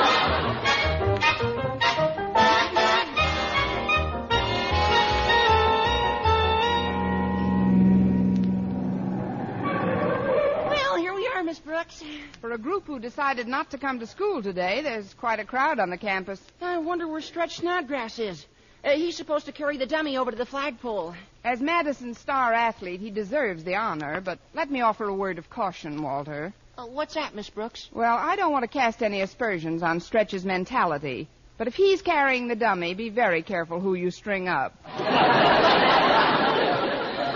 Miss 11.46 11.58
Brooks. 11.60 12.02
For 12.40 12.50
a 12.50 12.58
group 12.58 12.88
who 12.88 12.98
decided 12.98 13.46
not 13.46 13.70
to 13.70 13.78
come 13.78 14.00
to 14.00 14.06
school 14.08 14.42
today, 14.42 14.80
there's 14.82 15.14
quite 15.14 15.38
a 15.38 15.44
crowd 15.44 15.78
on 15.78 15.90
the 15.90 15.96
campus. 15.96 16.40
I 16.60 16.78
wonder 16.78 17.06
where 17.06 17.20
Stretch 17.20 17.58
Snodgrass 17.58 18.18
is. 18.18 18.44
Uh, 18.84 18.96
he's 18.96 19.16
supposed 19.16 19.46
to 19.46 19.52
carry 19.52 19.76
the 19.76 19.86
dummy 19.86 20.16
over 20.16 20.32
to 20.32 20.36
the 20.36 20.44
flagpole. 20.44 21.14
As 21.44 21.60
Madison's 21.60 22.18
star 22.18 22.52
athlete, 22.52 22.98
he 22.98 23.12
deserves 23.12 23.62
the 23.62 23.76
honor, 23.76 24.20
but 24.20 24.40
let 24.54 24.72
me 24.72 24.80
offer 24.80 25.04
a 25.04 25.14
word 25.14 25.38
of 25.38 25.48
caution, 25.48 26.02
Walter. 26.02 26.52
Uh, 26.76 26.86
what's 26.86 27.14
that, 27.14 27.32
Miss 27.36 27.48
Brooks? 27.48 27.90
Well, 27.92 28.16
I 28.16 28.34
don't 28.34 28.50
want 28.50 28.64
to 28.64 28.68
cast 28.68 29.00
any 29.00 29.20
aspersions 29.20 29.84
on 29.84 30.00
Stretch's 30.00 30.44
mentality, 30.44 31.28
but 31.58 31.68
if 31.68 31.76
he's 31.76 32.02
carrying 32.02 32.48
the 32.48 32.56
dummy, 32.56 32.94
be 32.94 33.08
very 33.08 33.42
careful 33.42 33.78
who 33.78 33.94
you 33.94 34.10
string 34.10 34.48
up. 34.48 34.74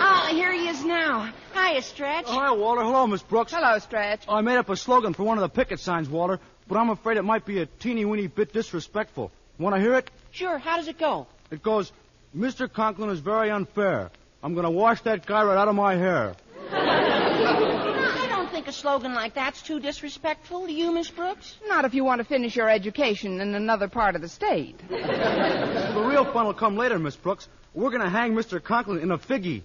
Ah, 0.02 0.28
here 0.32 0.52
he 0.52 0.68
is 0.68 0.84
now. 0.84 1.32
Hiya, 1.70 1.82
Stretch. 1.82 2.24
Oh, 2.26 2.32
hi, 2.32 2.50
Walter. 2.52 2.82
Hello, 2.82 3.06
Miss 3.06 3.22
Brooks. 3.22 3.52
Hello, 3.52 3.78
Stretch. 3.78 4.24
I 4.28 4.40
made 4.40 4.56
up 4.56 4.68
a 4.70 4.76
slogan 4.76 5.14
for 5.14 5.22
one 5.22 5.38
of 5.38 5.42
the 5.42 5.48
picket 5.48 5.78
signs, 5.78 6.08
Walter, 6.08 6.40
but 6.66 6.76
I'm 6.76 6.90
afraid 6.90 7.16
it 7.16 7.22
might 7.22 7.46
be 7.46 7.60
a 7.60 7.66
teeny 7.66 8.04
weeny 8.04 8.26
bit 8.26 8.52
disrespectful. 8.52 9.30
Want 9.58 9.76
to 9.76 9.80
hear 9.80 9.94
it? 9.94 10.10
Sure. 10.32 10.58
How 10.58 10.78
does 10.78 10.88
it 10.88 10.98
go? 10.98 11.28
It 11.52 11.62
goes, 11.62 11.92
Mr. 12.36 12.72
Conklin 12.72 13.10
is 13.10 13.20
very 13.20 13.50
unfair. 13.50 14.10
I'm 14.42 14.54
going 14.54 14.64
to 14.64 14.70
wash 14.70 15.02
that 15.02 15.26
guy 15.26 15.44
right 15.44 15.56
out 15.56 15.68
of 15.68 15.76
my 15.76 15.94
hair. 15.94 16.34
I 16.72 18.26
don't 18.28 18.50
think 18.50 18.66
a 18.66 18.72
slogan 18.72 19.14
like 19.14 19.34
that's 19.34 19.62
too 19.62 19.78
disrespectful. 19.78 20.66
Do 20.66 20.72
you, 20.72 20.92
Miss 20.92 21.10
Brooks? 21.10 21.56
Not 21.68 21.84
if 21.84 21.94
you 21.94 22.02
want 22.02 22.18
to 22.18 22.24
finish 22.24 22.56
your 22.56 22.68
education 22.68 23.40
in 23.40 23.54
another 23.54 23.86
part 23.86 24.16
of 24.16 24.22
the 24.22 24.28
state. 24.28 24.80
well, 24.90 25.94
the 25.94 26.02
real 26.08 26.24
fun 26.32 26.46
will 26.46 26.54
come 26.54 26.76
later, 26.76 26.98
Miss 26.98 27.14
Brooks. 27.16 27.46
We're 27.74 27.90
going 27.90 28.02
to 28.02 28.10
hang 28.10 28.32
Mr. 28.32 28.60
Conklin 28.60 28.98
in 28.98 29.12
a 29.12 29.18
figgy. 29.18 29.62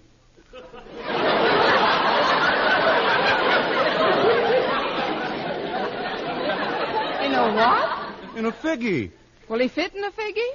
A 7.46 7.54
what? 7.54 8.36
In 8.36 8.46
a 8.46 8.52
figgy. 8.52 9.10
Will 9.48 9.60
he 9.60 9.68
fit 9.68 9.94
in 9.94 10.02
a 10.04 10.10
figgy? 10.10 10.50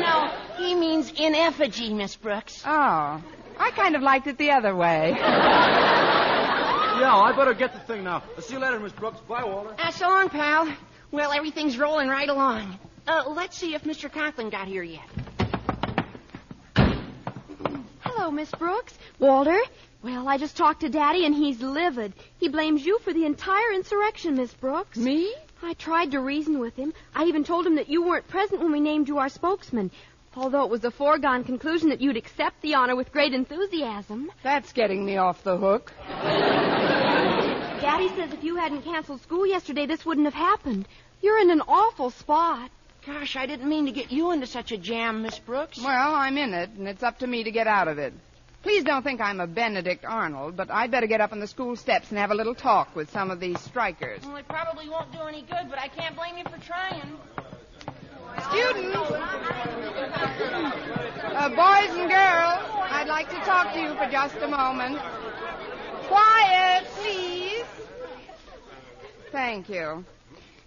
No, 0.00 0.30
he 0.56 0.74
means 0.74 1.12
in 1.16 1.34
effigy, 1.34 1.92
Miss 1.92 2.16
Brooks. 2.16 2.62
Oh. 2.64 3.22
I 3.58 3.70
kind 3.72 3.96
of 3.96 4.02
liked 4.02 4.26
it 4.26 4.38
the 4.38 4.52
other 4.52 4.74
way. 4.74 5.10
Yeah, 7.00 7.16
I 7.16 7.32
better 7.36 7.54
get 7.54 7.72
the 7.72 7.80
thing 7.80 8.04
now. 8.04 8.22
I'll 8.36 8.42
see 8.42 8.54
you 8.54 8.60
later, 8.60 8.78
Miss 8.78 8.92
Brooks. 8.92 9.20
Bye, 9.20 9.44
Walter. 9.44 9.74
Uh, 9.78 9.90
so 9.90 10.08
long, 10.08 10.28
pal. 10.28 10.72
Well, 11.10 11.32
everything's 11.32 11.78
rolling 11.78 12.08
right 12.08 12.28
along. 12.28 12.78
Uh, 13.06 13.24
let's 13.28 13.56
see 13.56 13.74
if 13.74 13.84
Mr. 13.84 14.12
Conklin 14.12 14.50
got 14.50 14.68
here 14.68 14.82
yet. 14.82 15.08
Hello, 18.20 18.30
Miss 18.30 18.50
Brooks. 18.50 18.92
Walter? 19.18 19.58
Well, 20.02 20.28
I 20.28 20.36
just 20.36 20.54
talked 20.54 20.80
to 20.82 20.90
Daddy, 20.90 21.24
and 21.24 21.34
he's 21.34 21.62
livid. 21.62 22.12
He 22.38 22.48
blames 22.48 22.84
you 22.84 22.98
for 22.98 23.14
the 23.14 23.24
entire 23.24 23.72
insurrection, 23.72 24.34
Miss 24.34 24.52
Brooks. 24.52 24.98
Me? 24.98 25.34
I 25.62 25.72
tried 25.72 26.10
to 26.10 26.20
reason 26.20 26.58
with 26.58 26.76
him. 26.76 26.92
I 27.14 27.24
even 27.24 27.44
told 27.44 27.66
him 27.66 27.76
that 27.76 27.88
you 27.88 28.02
weren't 28.02 28.28
present 28.28 28.60
when 28.60 28.72
we 28.72 28.80
named 28.80 29.08
you 29.08 29.16
our 29.16 29.30
spokesman, 29.30 29.90
although 30.36 30.64
it 30.64 30.70
was 30.70 30.84
a 30.84 30.90
foregone 30.90 31.44
conclusion 31.44 31.88
that 31.88 32.02
you'd 32.02 32.18
accept 32.18 32.60
the 32.60 32.74
honor 32.74 32.94
with 32.94 33.10
great 33.10 33.32
enthusiasm. 33.32 34.30
That's 34.42 34.74
getting 34.74 35.02
me 35.02 35.16
off 35.16 35.42
the 35.42 35.56
hook. 35.56 35.90
Daddy 37.80 38.10
says 38.16 38.34
if 38.34 38.44
you 38.44 38.56
hadn't 38.56 38.82
canceled 38.82 39.22
school 39.22 39.46
yesterday, 39.46 39.86
this 39.86 40.04
wouldn't 40.04 40.26
have 40.26 40.34
happened. 40.34 40.86
You're 41.22 41.40
in 41.40 41.50
an 41.50 41.62
awful 41.66 42.10
spot. 42.10 42.70
Gosh, 43.06 43.36
I 43.36 43.46
didn't 43.46 43.68
mean 43.68 43.86
to 43.86 43.92
get 43.92 44.12
you 44.12 44.30
into 44.30 44.46
such 44.46 44.72
a 44.72 44.76
jam, 44.76 45.22
Miss 45.22 45.38
Brooks. 45.38 45.78
Well, 45.82 46.14
I'm 46.14 46.36
in 46.36 46.52
it, 46.52 46.70
and 46.70 46.86
it's 46.86 47.02
up 47.02 47.20
to 47.20 47.26
me 47.26 47.44
to 47.44 47.50
get 47.50 47.66
out 47.66 47.88
of 47.88 47.98
it. 47.98 48.12
Please 48.62 48.84
don't 48.84 49.02
think 49.02 49.22
I'm 49.22 49.40
a 49.40 49.46
Benedict 49.46 50.04
Arnold, 50.04 50.54
but 50.54 50.70
I'd 50.70 50.90
better 50.90 51.06
get 51.06 51.22
up 51.22 51.32
on 51.32 51.40
the 51.40 51.46
school 51.46 51.76
steps 51.76 52.10
and 52.10 52.18
have 52.18 52.30
a 52.30 52.34
little 52.34 52.54
talk 52.54 52.94
with 52.94 53.10
some 53.10 53.30
of 53.30 53.40
these 53.40 53.58
strikers. 53.60 54.22
Well, 54.22 54.36
it 54.36 54.46
probably 54.48 54.86
won't 54.86 55.10
do 55.12 55.20
any 55.22 55.40
good, 55.40 55.70
but 55.70 55.78
I 55.78 55.88
can't 55.88 56.14
blame 56.14 56.36
you 56.36 56.44
for 56.44 56.58
trying. 56.58 57.16
Students! 58.50 58.96
Uh, 61.32 61.48
boys 61.48 61.96
and 61.96 62.10
girls, 62.10 62.60
I'd 62.90 63.08
like 63.08 63.30
to 63.30 63.36
talk 63.36 63.72
to 63.72 63.80
you 63.80 63.94
for 63.94 64.06
just 64.10 64.36
a 64.36 64.48
moment. 64.48 64.98
Quiet, 66.06 66.84
please. 66.96 67.64
Thank 69.32 69.70
you. 69.70 70.04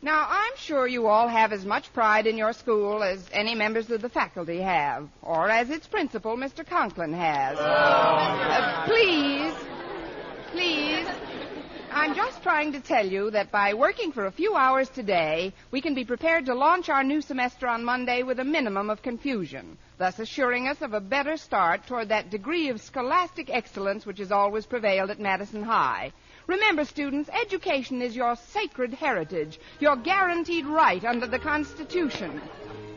Now, 0.03 0.27
I'm 0.29 0.51
sure 0.57 0.85
you 0.85 1.07
all 1.07 1.29
have 1.29 1.53
as 1.53 1.65
much 1.65 1.93
pride 1.93 2.27
in 2.27 2.35
your 2.35 2.51
school 2.51 3.01
as 3.03 3.25
any 3.31 3.55
members 3.55 3.89
of 3.89 4.01
the 4.01 4.09
faculty 4.09 4.59
have, 4.59 5.07
or 5.21 5.49
as 5.49 5.69
its 5.69 5.87
principal, 5.87 6.35
Mr. 6.35 6.67
Conklin, 6.67 7.13
has. 7.13 7.57
Uh, 7.57 8.83
please, 8.85 9.53
please, 10.51 11.07
I'm 11.89 12.15
just 12.15 12.43
trying 12.43 12.73
to 12.73 12.81
tell 12.81 13.07
you 13.07 13.31
that 13.31 13.49
by 13.49 13.75
working 13.75 14.11
for 14.11 14.25
a 14.25 14.31
few 14.31 14.55
hours 14.55 14.89
today, 14.89 15.53
we 15.71 15.79
can 15.79 15.93
be 15.93 16.03
prepared 16.03 16.47
to 16.47 16.53
launch 16.53 16.89
our 16.89 17.05
new 17.05 17.21
semester 17.21 17.65
on 17.65 17.85
Monday 17.85 18.23
with 18.23 18.41
a 18.41 18.43
minimum 18.43 18.89
of 18.89 19.01
confusion, 19.01 19.77
thus 19.99 20.19
assuring 20.19 20.67
us 20.67 20.81
of 20.81 20.93
a 20.93 20.99
better 20.99 21.37
start 21.37 21.87
toward 21.87 22.09
that 22.09 22.29
degree 22.29 22.67
of 22.67 22.81
scholastic 22.81 23.49
excellence 23.49 24.05
which 24.05 24.19
has 24.19 24.33
always 24.33 24.65
prevailed 24.65 25.11
at 25.11 25.19
Madison 25.21 25.63
High. 25.63 26.11
Remember, 26.47 26.83
students, 26.83 27.29
education 27.29 28.01
is 28.01 28.15
your 28.15 28.35
sacred 28.35 28.93
heritage, 28.93 29.59
your 29.79 29.95
guaranteed 29.95 30.65
right 30.65 31.03
under 31.05 31.25
the 31.25 31.39
Constitution, 31.39 32.41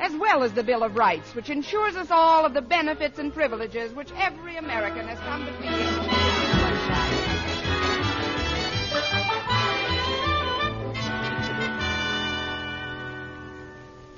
as 0.00 0.14
well 0.16 0.42
as 0.42 0.52
the 0.52 0.64
Bill 0.64 0.82
of 0.82 0.96
Rights, 0.96 1.34
which 1.34 1.50
ensures 1.50 1.94
us 1.96 2.10
all 2.10 2.44
of 2.44 2.54
the 2.54 2.60
benefits 2.60 3.18
and 3.18 3.32
privileges 3.32 3.92
which 3.92 4.10
every 4.16 4.56
American 4.56 5.06
has 5.06 5.18
come 5.20 5.46
to 5.46 5.52
feel. 5.52 5.96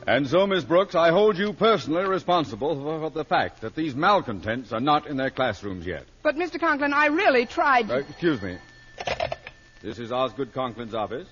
And 0.06 0.26
so, 0.26 0.47
Miss 0.47 0.64
Brooks, 0.64 0.94
I 0.94 1.11
hold 1.11 1.37
you 1.37 1.52
personally 1.52 2.06
responsible 2.06 2.82
for 2.82 3.11
the 3.11 3.26
fact 3.26 3.61
that 3.61 3.75
these 3.75 3.94
malcontents 3.94 4.73
are 4.73 4.80
not 4.80 5.06
in 5.06 5.18
their 5.18 5.28
classrooms 5.28 5.85
yet. 5.85 6.06
But, 6.23 6.37
Mr. 6.37 6.58
Conklin, 6.58 6.94
I 6.94 7.08
really 7.08 7.44
tried. 7.44 7.90
Uh, 7.90 7.97
excuse 7.97 8.40
me. 8.40 8.56
This 9.83 9.99
is 9.99 10.12
Osgood 10.12 10.52
Conklin's 10.52 10.95
office. 10.95 11.28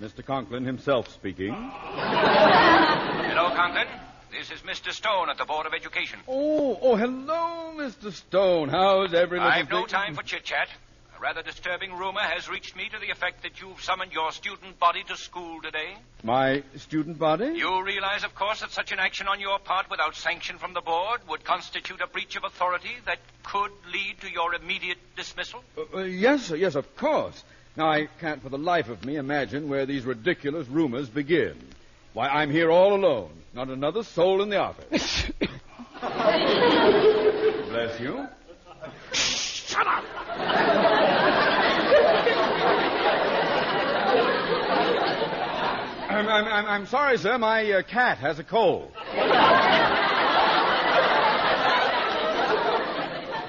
Mr. 0.00 0.24
Conklin 0.24 0.64
himself 0.64 1.08
speaking. 1.12 1.52
Hello, 1.52 3.50
Conklin. 3.54 3.86
This 4.30 4.50
is 4.50 4.60
Mr. 4.60 4.92
Stone 4.92 5.30
at 5.30 5.38
the 5.38 5.46
Board 5.46 5.66
of 5.66 5.72
Education. 5.72 6.18
Oh, 6.28 6.78
oh, 6.82 6.96
hello, 6.96 7.72
Mr. 7.74 8.12
Stone. 8.12 8.68
How's 8.68 9.14
everything? 9.14 9.46
I've 9.46 9.70
no 9.70 9.86
time 9.86 10.14
for 10.14 10.22
chit 10.22 10.44
chat. 10.44 10.68
A 11.16 11.20
rather 11.20 11.42
disturbing 11.42 11.94
rumor 11.94 12.20
has 12.20 12.46
reached 12.46 12.76
me 12.76 12.90
to 12.90 12.98
the 12.98 13.10
effect 13.10 13.42
that 13.42 13.58
you've 13.60 13.80
summoned 13.82 14.12
your 14.12 14.32
student 14.32 14.78
body 14.78 15.02
to 15.04 15.16
school 15.16 15.62
today. 15.62 15.96
My 16.22 16.62
student 16.76 17.18
body? 17.18 17.54
You 17.56 17.82
realize, 17.82 18.22
of 18.22 18.34
course, 18.34 18.60
that 18.60 18.70
such 18.70 18.92
an 18.92 18.98
action 18.98 19.26
on 19.26 19.40
your 19.40 19.58
part 19.58 19.88
without 19.88 20.14
sanction 20.14 20.58
from 20.58 20.74
the 20.74 20.82
board 20.82 21.20
would 21.28 21.42
constitute 21.42 22.02
a 22.02 22.06
breach 22.06 22.36
of 22.36 22.44
authority 22.44 22.90
that 23.06 23.18
could 23.44 23.70
lead 23.90 24.20
to 24.20 24.30
your 24.30 24.52
immediate 24.54 24.98
dismissal? 25.16 25.64
Uh, 25.78 25.84
uh, 25.96 26.02
yes, 26.02 26.48
sir, 26.48 26.56
yes, 26.56 26.74
of 26.74 26.94
course. 26.96 27.42
Now, 27.76 27.88
I 27.88 28.08
can't 28.20 28.42
for 28.42 28.50
the 28.50 28.58
life 28.58 28.90
of 28.90 29.02
me 29.02 29.16
imagine 29.16 29.70
where 29.70 29.86
these 29.86 30.04
ridiculous 30.04 30.68
rumors 30.68 31.08
begin. 31.08 31.56
Why, 32.12 32.28
I'm 32.28 32.50
here 32.50 32.70
all 32.70 32.94
alone. 32.94 33.30
Not 33.54 33.68
another 33.68 34.02
soul 34.02 34.42
in 34.42 34.50
the 34.50 34.58
office. 34.58 35.30
Bless 37.70 38.00
you. 38.00 38.28
Shut 39.12 39.86
up! 39.86 40.04
I'm, 46.36 46.44
I'm, 46.44 46.52
I'm, 46.52 46.66
I'm 46.66 46.86
sorry, 46.86 47.18
sir. 47.18 47.38
My 47.38 47.70
uh, 47.72 47.82
cat 47.82 48.18
has 48.18 48.38
a 48.38 48.44
cold. 48.44 48.92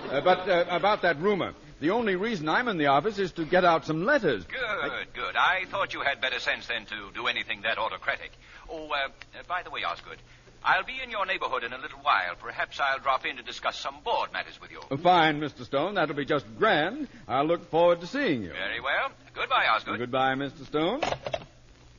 Uh, 0.08 0.22
but 0.22 0.50
uh, 0.50 0.64
about 0.70 1.02
that 1.02 1.20
rumor. 1.20 1.54
The 1.82 1.90
only 1.92 2.16
reason 2.16 2.48
I'm 2.48 2.70
in 2.70 2.78
the 2.78 2.88
office 2.88 3.20
is 3.20 3.34
to 3.34 3.46
get 3.46 3.66
out 3.66 3.86
some 3.86 4.06
letters. 4.06 4.46
Good, 4.46 5.14
good. 5.14 5.36
I 5.36 5.66
thought 5.70 5.94
you 5.94 6.00
had 6.00 6.22
better 6.22 6.40
sense 6.40 6.66
than 6.66 6.86
to 6.86 7.12
do 7.14 7.28
anything 7.28 7.62
that 7.64 7.78
autocratic. 7.78 8.32
Oh, 8.70 8.88
uh, 8.90 8.96
uh, 8.96 9.44
by 9.50 9.64
the 9.64 9.70
way, 9.70 9.84
Osgood, 9.84 10.18
I'll 10.64 10.86
be 10.86 10.96
in 11.04 11.12
your 11.12 11.26
neighborhood 11.26 11.64
in 11.66 11.74
a 11.74 11.78
little 11.78 12.00
while. 12.00 12.36
Perhaps 12.40 12.80
I'll 12.80 13.00
drop 13.00 13.26
in 13.26 13.36
to 13.36 13.44
discuss 13.44 13.78
some 13.78 13.98
board 14.04 14.32
matters 14.34 14.60
with 14.60 14.72
you. 14.72 14.80
Uh, 14.90 14.98
Fine, 14.98 15.40
Mr. 15.40 15.66
Stone. 15.66 15.96
That'll 15.96 16.16
be 16.16 16.26
just 16.26 16.46
grand. 16.58 17.10
I'll 17.28 17.46
look 17.46 17.70
forward 17.70 18.00
to 18.00 18.08
seeing 18.08 18.44
you. 18.44 18.54
Very 18.54 18.80
well. 18.80 19.12
Goodbye, 19.36 19.68
Osgood. 19.70 20.00
Goodbye, 20.00 20.36
Mr. 20.36 20.66
Stone. 20.66 21.02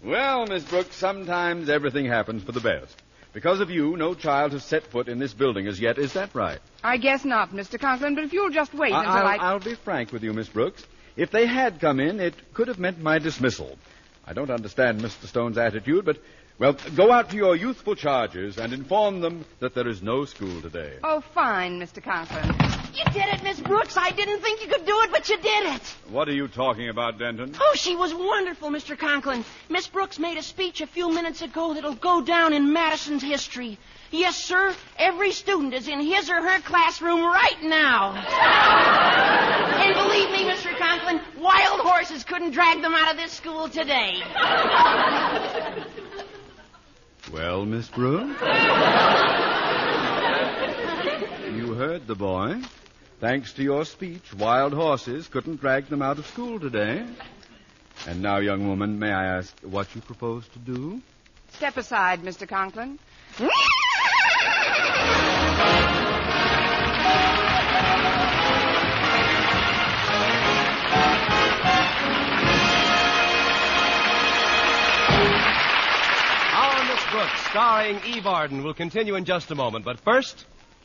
Well, 0.03 0.47
Miss 0.47 0.65
Brooks, 0.65 0.97
sometimes 0.97 1.69
everything 1.69 2.07
happens 2.07 2.43
for 2.45 2.53
the 2.53 2.61
best. 2.61 2.97
Because 3.33 3.61
of 3.61 3.71
you, 3.71 3.97
no 3.97 4.15
child 4.15 4.53
has 4.53 4.65
set 4.65 4.85
foot 4.85 5.09
in 5.09 5.19
this 5.19 5.35
building 5.35 5.67
as 5.67 5.81
yet. 5.81 5.99
Is 5.99 6.15
that 6.15 6.35
right? 6.35 6.61
I 6.83 6.97
guess 6.97 7.25
not, 7.25 7.51
Mr. 7.51 7.79
Conklin, 7.79 8.15
but 8.15 8.25
if 8.25 8.33
you'll 8.33 8.51
just 8.51 8.73
wait 8.73 8.93
until 8.93 9.11
I'll, 9.11 9.27
I. 9.27 9.37
I'll 9.37 9.59
be 9.61 9.75
frank 9.75 10.13
with 10.13 10.23
you, 10.23 10.33
Miss 10.33 10.49
Brooks. 10.49 10.85
If 11.17 11.31
they 11.31 11.47
had 11.47 11.81
come 11.81 12.01
in, 12.01 12.21
it 12.21 12.35
could 12.55 12.69
have 12.69 12.79
meant 12.79 13.01
my 13.01 13.19
dismissal. 13.19 13.77
I 14.25 14.35
don't 14.35 14.51
understand 14.51 15.01
Mr. 15.01 15.27
Stone's 15.27 15.59
attitude, 15.59 16.05
but, 16.05 16.19
well, 16.59 16.77
go 16.97 17.13
out 17.13 17.31
to 17.31 17.37
your 17.37 17.55
youthful 17.55 17.95
charges 17.95 18.59
and 18.59 18.73
inform 18.73 19.21
them 19.21 19.45
that 19.61 19.75
there 19.75 19.87
is 19.87 20.03
no 20.03 20.25
school 20.25 20.61
today. 20.61 20.95
Oh, 21.05 21.21
fine, 21.21 21.81
Mr. 21.81 22.03
Conklin. 22.03 22.47
You 22.95 23.05
did 23.13 23.33
it, 23.33 23.45
Miss 23.45 23.61
Brooks. 23.61 23.97
I 23.97 24.11
didn't 24.11 24.41
think 24.41 24.61
you 24.61 24.67
could 24.67 24.85
do 24.85 25.01
it, 25.03 25.13
but 25.13 25.29
you 25.29 25.37
did 25.37 25.75
it. 25.75 25.83
What 26.11 26.29
are 26.29 26.33
you 26.33 26.49
talking 26.49 26.89
about, 26.89 27.17
Denton? 27.17 27.55
Oh, 27.61 27.75
she 27.77 27.95
was 27.95 28.13
wonderful, 28.13 28.71
Mr. 28.71 28.99
Conklin. 28.99 29.45
Miss 29.69 29.87
Brooks 29.87 30.19
made 30.19 30.37
a 30.37 30.43
speech 30.43 30.81
a 30.81 30.87
few 30.89 31.13
minutes 31.13 31.43
ago 31.43 31.75
that'll 31.75 31.95
go 31.95 32.23
down 32.23 32.53
in 32.53 32.73
Madison's 32.73 33.23
history. 33.23 33.79
Yes, 34.11 34.37
sir. 34.37 34.75
Every 34.99 35.31
student 35.31 35.75
is 35.75 35.87
in 35.87 36.01
his 36.01 36.29
or 36.29 36.43
her 36.43 36.61
classroom 36.63 37.21
right 37.21 37.63
now. 37.63 38.15
and 39.79 39.95
believe 39.95 40.31
me, 40.33 40.51
Mr. 40.51 40.77
Conklin, 40.77 41.21
wild 41.41 41.81
horses 41.81 42.25
couldn't 42.25 42.51
drag 42.51 42.83
them 42.83 42.95
out 42.95 43.13
of 43.13 43.17
this 43.17 43.31
school 43.33 43.69
today. 43.69 44.23
Well, 47.33 47.67
Miss 47.67 47.89
Brooks? 47.89 48.41
you 51.57 51.75
heard 51.75 52.07
the 52.07 52.15
boy. 52.15 52.61
Thanks 53.21 53.53
to 53.55 53.63
your 53.63 53.85
speech, 53.85 54.33
wild 54.35 54.73
horses 54.73 55.27
couldn't 55.29 55.57
drag 55.61 55.87
them 55.89 56.03
out 56.03 56.19
of 56.19 56.27
school 56.27 56.61
today. 56.61 57.05
And 58.07 58.23
now, 58.23 58.39
young 58.39 58.69
woman, 58.69 58.99
may 58.99 59.11
I 59.11 59.39
ask 59.39 59.59
what 59.61 59.93
you 59.95 60.01
propose 60.01 60.47
to 60.49 60.59
do? 60.61 61.03
Step 61.53 61.77
aside, 61.77 62.23
Mr. 62.23 62.49
Conklin. 62.49 62.99
Brooks, 77.19 77.47
starring 77.51 78.01
Eve 78.07 78.29
Arden, 78.29 78.63
will 78.63 78.75
continue 78.75 79.17
in 79.17 79.25
just 79.25 79.51
a 79.51 79.57
moment. 79.57 79.85
But 79.85 79.99
first, 79.99 80.45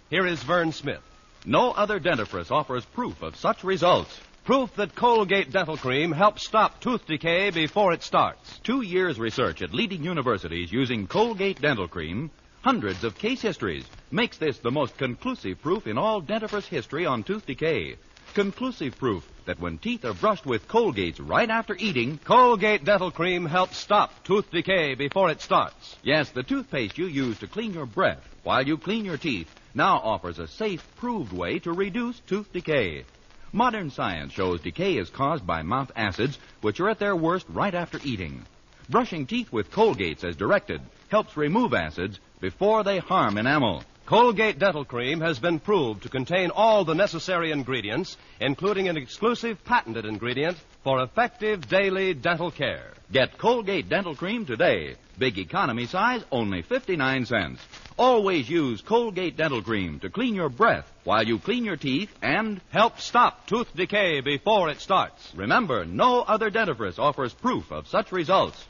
here 0.10 0.26
is 0.26 0.42
Verne 0.42 0.72
Smith. 0.72 1.04
No 1.46 1.70
other 1.70 2.00
dentifrice 2.00 2.50
offers 2.50 2.84
proof 2.86 3.22
of 3.22 3.36
such 3.36 3.64
results. 3.64 4.20
Proof 4.44 4.74
that 4.78 4.96
Colgate 4.96 5.52
Dental 5.52 5.78
Cream 5.78 6.12
helps 6.12 6.48
stop 6.48 6.82
tooth 6.82 7.06
decay 7.06 7.52
before 7.52 7.94
it 7.94 8.02
starts. 8.02 8.60
Two 8.64 8.82
years 8.82 9.20
research 9.20 9.62
at 9.62 9.76
leading 9.76 10.04
universities 10.04 10.72
using 10.72 11.06
Colgate 11.06 11.62
Dental 11.62 11.88
Cream, 11.88 12.32
hundreds 12.64 13.04
of 13.04 13.16
case 13.16 13.44
histories, 13.44 13.86
makes 14.10 14.40
this 14.40 14.58
the 14.58 14.72
most 14.72 14.98
conclusive 14.98 15.62
proof 15.62 15.86
in 15.86 16.00
all 16.00 16.20
dentifrice 16.20 16.66
history 16.66 17.06
on 17.06 17.22
tooth 17.22 17.46
decay. 17.46 17.96
Conclusive 18.34 18.98
proof 18.98 19.24
that 19.46 19.60
when 19.60 19.78
teeth 19.78 20.04
are 20.06 20.14
brushed 20.16 20.44
with 20.44 20.68
Colgates 20.68 21.20
right 21.20 21.52
after 21.52 21.76
eating, 21.78 22.18
Colgate 22.18 22.84
Dental 22.84 23.12
Cream 23.12 23.46
helps 23.46 23.78
stop 23.78 24.24
tooth 24.24 24.50
decay 24.50 24.96
before 24.96 25.30
it 25.30 25.40
starts. 25.40 25.96
yes, 26.02 26.32
the 26.32 26.42
toothpaste 26.42 26.98
you 26.98 27.06
use 27.06 27.38
to 27.40 27.48
clean 27.48 27.76
your 27.76 27.86
breath 27.86 28.28
while 28.42 28.66
you 28.66 28.76
clean 28.76 29.06
your 29.06 29.18
teeth 29.18 29.48
now 29.76 29.98
offers 29.98 30.40
a 30.40 30.48
safe, 30.48 30.84
proved 30.96 31.32
way 31.32 31.60
to 31.60 31.72
reduce 31.72 32.20
tooth 32.22 32.52
decay. 32.52 33.06
Modern 33.52 33.92
science 33.92 34.34
shows 34.34 34.62
decay 34.62 34.98
is 34.98 35.12
caused 35.12 35.46
by 35.46 35.62
mouth 35.62 35.92
acids, 35.96 36.40
which 36.62 36.80
are 36.80 36.90
at 36.90 36.98
their 36.98 37.16
worst 37.16 37.46
right 37.50 37.76
after 37.76 38.00
eating. 38.04 38.44
Brushing 38.90 39.28
teeth 39.28 39.52
with 39.52 39.70
Colgates 39.70 40.24
as 40.24 40.36
directed 40.36 40.82
helps 41.10 41.38
remove 41.38 41.76
acids 41.76 42.20
before 42.42 42.84
they 42.84 42.98
harm 42.98 43.38
enamel. 43.38 43.84
Colgate 44.06 44.60
Dental 44.60 44.84
Cream 44.84 45.22
has 45.22 45.40
been 45.40 45.60
proved 45.60 46.04
to 46.04 46.10
contain 46.10 46.52
all 46.52 46.84
the 46.84 46.94
necessary 46.94 47.52
ingredients, 47.52 48.18
including 48.42 48.90
an 48.90 48.98
exclusive 48.98 49.64
patented 49.64 50.04
ingredient 50.04 50.58
for 50.84 51.02
effective 51.02 51.70
daily 51.70 52.14
dental 52.14 52.52
care. 52.52 52.92
Get 53.14 53.38
Colgate 53.38 53.88
Dental 53.88 54.14
Cream 54.14 54.46
today. 54.46 54.96
Big 55.18 55.38
economy 55.38 55.86
size, 55.86 56.22
only 56.32 56.64
59 56.64 57.26
cents. 57.26 57.62
Always 57.98 58.50
use 58.50 58.82
Colgate 58.82 59.38
Dental 59.38 59.62
Cream 59.62 60.00
to 60.02 60.10
clean 60.10 60.36
your 60.36 60.50
breath 60.50 60.92
while 61.06 61.24
you 61.24 61.40
clean 61.40 61.64
your 61.64 61.78
teeth 61.78 62.10
and 62.22 62.60
help 62.72 63.00
stop 63.00 63.48
tooth 63.48 63.74
decay 63.74 64.20
before 64.20 64.70
it 64.70 64.82
starts. 64.82 65.32
Remember, 65.34 65.86
no 65.86 66.24
other 66.24 66.52
dentifrice 66.52 67.00
offers 67.00 67.34
proof 67.34 67.72
of 67.72 67.88
such 67.88 68.12
results. 68.12 68.66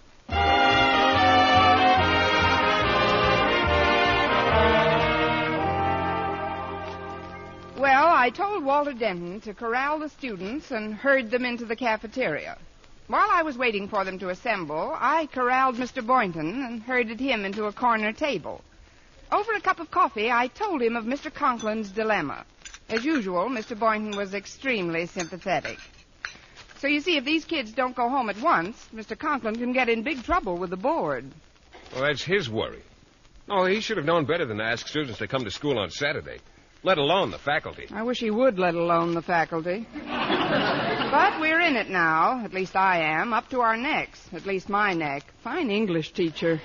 Well, 7.84 8.08
I 8.08 8.30
told 8.30 8.64
Walter 8.64 8.94
Denton 8.94 9.42
to 9.42 9.54
corral 9.54 10.00
the 10.00 10.08
students 10.08 10.72
and 10.72 10.96
herd 10.96 11.30
them 11.30 11.44
into 11.44 11.66
the 11.66 11.76
cafeteria. 11.76 12.58
While 13.08 13.28
I 13.30 13.44
was 13.44 13.58
waiting 13.58 13.90
for 13.90 14.06
them 14.06 14.18
to 14.20 14.30
assemble, 14.30 14.96
I 14.98 15.26
corralled 15.26 15.76
Mr. 15.76 16.02
Boynton 16.02 16.64
and 16.64 16.82
herded 16.82 17.20
him 17.20 17.44
into 17.44 17.66
a 17.66 17.74
corner 17.74 18.14
table. 18.14 18.62
Over 19.34 19.52
a 19.52 19.60
cup 19.60 19.82
of 19.82 19.92
coffee, 19.92 20.32
I 20.32 20.48
told 20.48 20.82
him 20.82 20.96
of 20.96 21.04
Mr. 21.04 21.30
Conklin's 21.30 21.92
dilemma. 21.92 22.46
As 22.88 23.04
usual, 23.04 23.50
Mr. 23.50 23.78
Boynton 23.78 24.16
was 24.16 24.34
extremely 24.34 25.06
sympathetic. 25.06 25.78
So 26.78 26.88
you 26.88 27.02
see, 27.02 27.18
if 27.18 27.26
these 27.26 27.44
kids 27.44 27.74
don't 27.74 27.98
go 27.98 28.08
home 28.08 28.30
at 28.30 28.40
once, 28.40 28.78
Mr. 28.96 29.20
Conklin 29.20 29.58
can 29.58 29.74
get 29.74 29.90
in 29.90 30.04
big 30.04 30.24
trouble 30.24 30.56
with 30.56 30.70
the 30.70 30.78
board. 30.78 31.26
Well, 31.94 32.04
that's 32.04 32.24
his 32.24 32.50
worry. 32.50 32.82
Oh, 33.50 33.66
he 33.66 33.82
should 33.82 33.98
have 33.98 34.06
known 34.06 34.24
better 34.24 34.46
than 34.46 34.60
to 34.60 34.64
ask 34.64 34.88
students 34.88 35.20
to 35.20 35.28
come 35.28 35.44
to 35.44 35.52
school 35.52 35.78
on 35.78 35.90
Saturday, 35.90 36.38
let 36.84 36.98
alone 36.98 37.32
the 37.32 37.40
faculty. 37.40 37.88
I 37.92 38.04
wish 38.04 38.20
he 38.20 38.30
would 38.30 38.60
let 38.60 38.76
alone 38.76 39.14
the 39.14 39.22
faculty. 39.22 39.88
but 39.94 41.40
we're 41.40 41.62
in 41.62 41.76
it 41.78 41.90
now. 41.90 42.44
At 42.44 42.54
least 42.54 42.76
I 42.76 43.00
am, 43.00 43.34
up 43.34 43.50
to 43.50 43.62
our 43.62 43.78
necks. 43.78 44.30
At 44.34 44.46
least 44.46 44.70
my 44.70 44.94
neck. 44.94 45.24
Fine 45.44 45.72
English 45.72 46.12
teacher. 46.12 46.62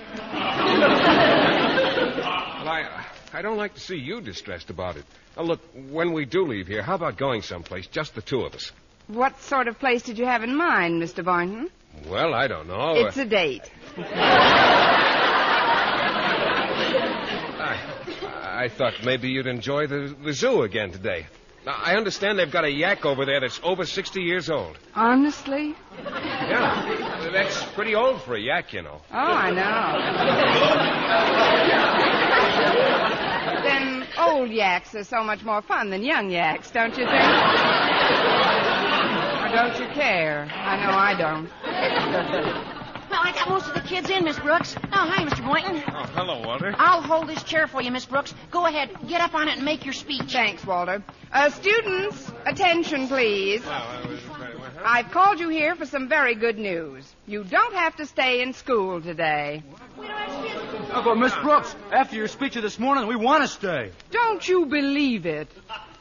Well, 2.59 2.67
I, 2.67 3.05
I 3.33 3.41
don't 3.41 3.57
like 3.57 3.73
to 3.75 3.79
see 3.79 3.95
you 3.95 4.19
distressed 4.21 4.69
about 4.69 4.97
it. 4.97 5.05
Now, 5.37 5.43
look, 5.43 5.61
when 5.89 6.11
we 6.13 6.25
do 6.25 6.45
leave 6.45 6.67
here, 6.67 6.83
how 6.83 6.95
about 6.95 7.17
going 7.17 7.41
someplace, 7.41 7.87
just 7.87 8.13
the 8.13 8.21
two 8.21 8.41
of 8.41 8.53
us? 8.53 8.71
What 9.07 9.39
sort 9.41 9.67
of 9.67 9.79
place 9.79 10.03
did 10.03 10.19
you 10.19 10.25
have 10.25 10.43
in 10.43 10.55
mind, 10.55 11.01
Mr. 11.01 11.23
Boynton? 11.23 11.69
Well, 12.07 12.33
I 12.33 12.47
don't 12.47 12.67
know. 12.67 12.93
It's 12.95 13.17
a 13.17 13.25
date. 13.25 13.71
I, 17.61 17.99
I 18.59 18.67
thought 18.67 19.05
maybe 19.05 19.29
you'd 19.29 19.47
enjoy 19.47 19.87
the, 19.87 20.13
the 20.21 20.33
zoo 20.33 20.63
again 20.63 20.91
today. 20.91 21.27
Now, 21.65 21.77
I 21.81 21.95
understand 21.95 22.37
they've 22.37 22.51
got 22.51 22.65
a 22.65 22.69
yak 22.69 23.05
over 23.05 23.25
there 23.25 23.39
that's 23.39 23.57
over 23.63 23.85
60 23.85 24.21
years 24.21 24.49
old. 24.49 24.77
Honestly? 24.93 25.77
Yeah, 26.03 27.29
that's 27.31 27.63
pretty 27.71 27.95
old 27.95 28.21
for 28.21 28.35
a 28.35 28.41
yak, 28.41 28.73
you 28.73 28.81
know. 28.81 28.99
Oh, 29.13 29.17
I 29.17 29.51
know. 29.51 29.93
then 33.63 34.05
old 34.17 34.49
yaks 34.51 34.93
are 34.93 35.05
so 35.05 35.23
much 35.23 35.41
more 35.45 35.61
fun 35.61 35.89
than 35.89 36.03
young 36.03 36.29
yaks, 36.29 36.69
don't 36.69 36.97
you 36.97 37.05
think? 37.05 37.07
or 39.39 39.47
don't 39.55 39.79
you 39.79 39.87
care? 39.95 40.49
I 40.53 40.75
know 40.83 40.91
I 40.91 41.15
don't. 41.17 41.49
Well, 43.09 43.19
I 43.23 43.31
got 43.31 43.49
most 43.49 43.67
of 43.67 43.73
the 43.73 43.81
kids 43.81 44.09
in, 44.09 44.23
Miss 44.23 44.37
Brooks. 44.39 44.75
Oh, 44.77 44.87
hi, 44.91 45.25
Mr. 45.25 45.43
Boynton. 45.43 45.83
Oh, 45.87 46.03
hello, 46.13 46.41
Walter. 46.45 46.75
I'll 46.77 47.01
hold 47.01 47.27
this 47.27 47.41
chair 47.43 47.65
for 47.65 47.81
you, 47.81 47.89
Miss 47.89 48.05
Brooks. 48.05 48.35
Go 48.51 48.67
ahead. 48.67 48.91
Get 49.07 49.19
up 49.19 49.33
on 49.33 49.47
it 49.47 49.55
and 49.57 49.65
make 49.65 49.83
your 49.83 49.93
speech. 49.93 50.31
Thanks, 50.31 50.63
Walter. 50.65 51.03
Uh, 51.31 51.49
students, 51.49 52.31
attention, 52.45 53.07
please. 53.07 53.63
I've 54.85 55.09
called 55.09 55.39
you 55.39 55.49
here 55.49 55.75
for 55.75 55.85
some 55.87 56.07
very 56.07 56.35
good 56.35 56.59
news. 56.59 57.11
You 57.25 57.43
don't 57.43 57.73
have 57.73 57.95
to 57.95 58.05
stay 58.05 58.41
in 58.41 58.53
school 58.53 59.01
today. 59.01 59.63
Oh, 60.91 61.01
but 61.03 61.15
Miss 61.15 61.33
Brooks, 61.37 61.75
after 61.91 62.15
your 62.15 62.27
speech 62.27 62.55
of 62.57 62.63
this 62.63 62.77
morning, 62.77 63.07
we 63.07 63.15
want 63.15 63.41
to 63.41 63.47
stay. 63.47 63.91
Don't 64.11 64.47
you 64.47 64.67
believe 64.67 65.25
it? 65.25 65.47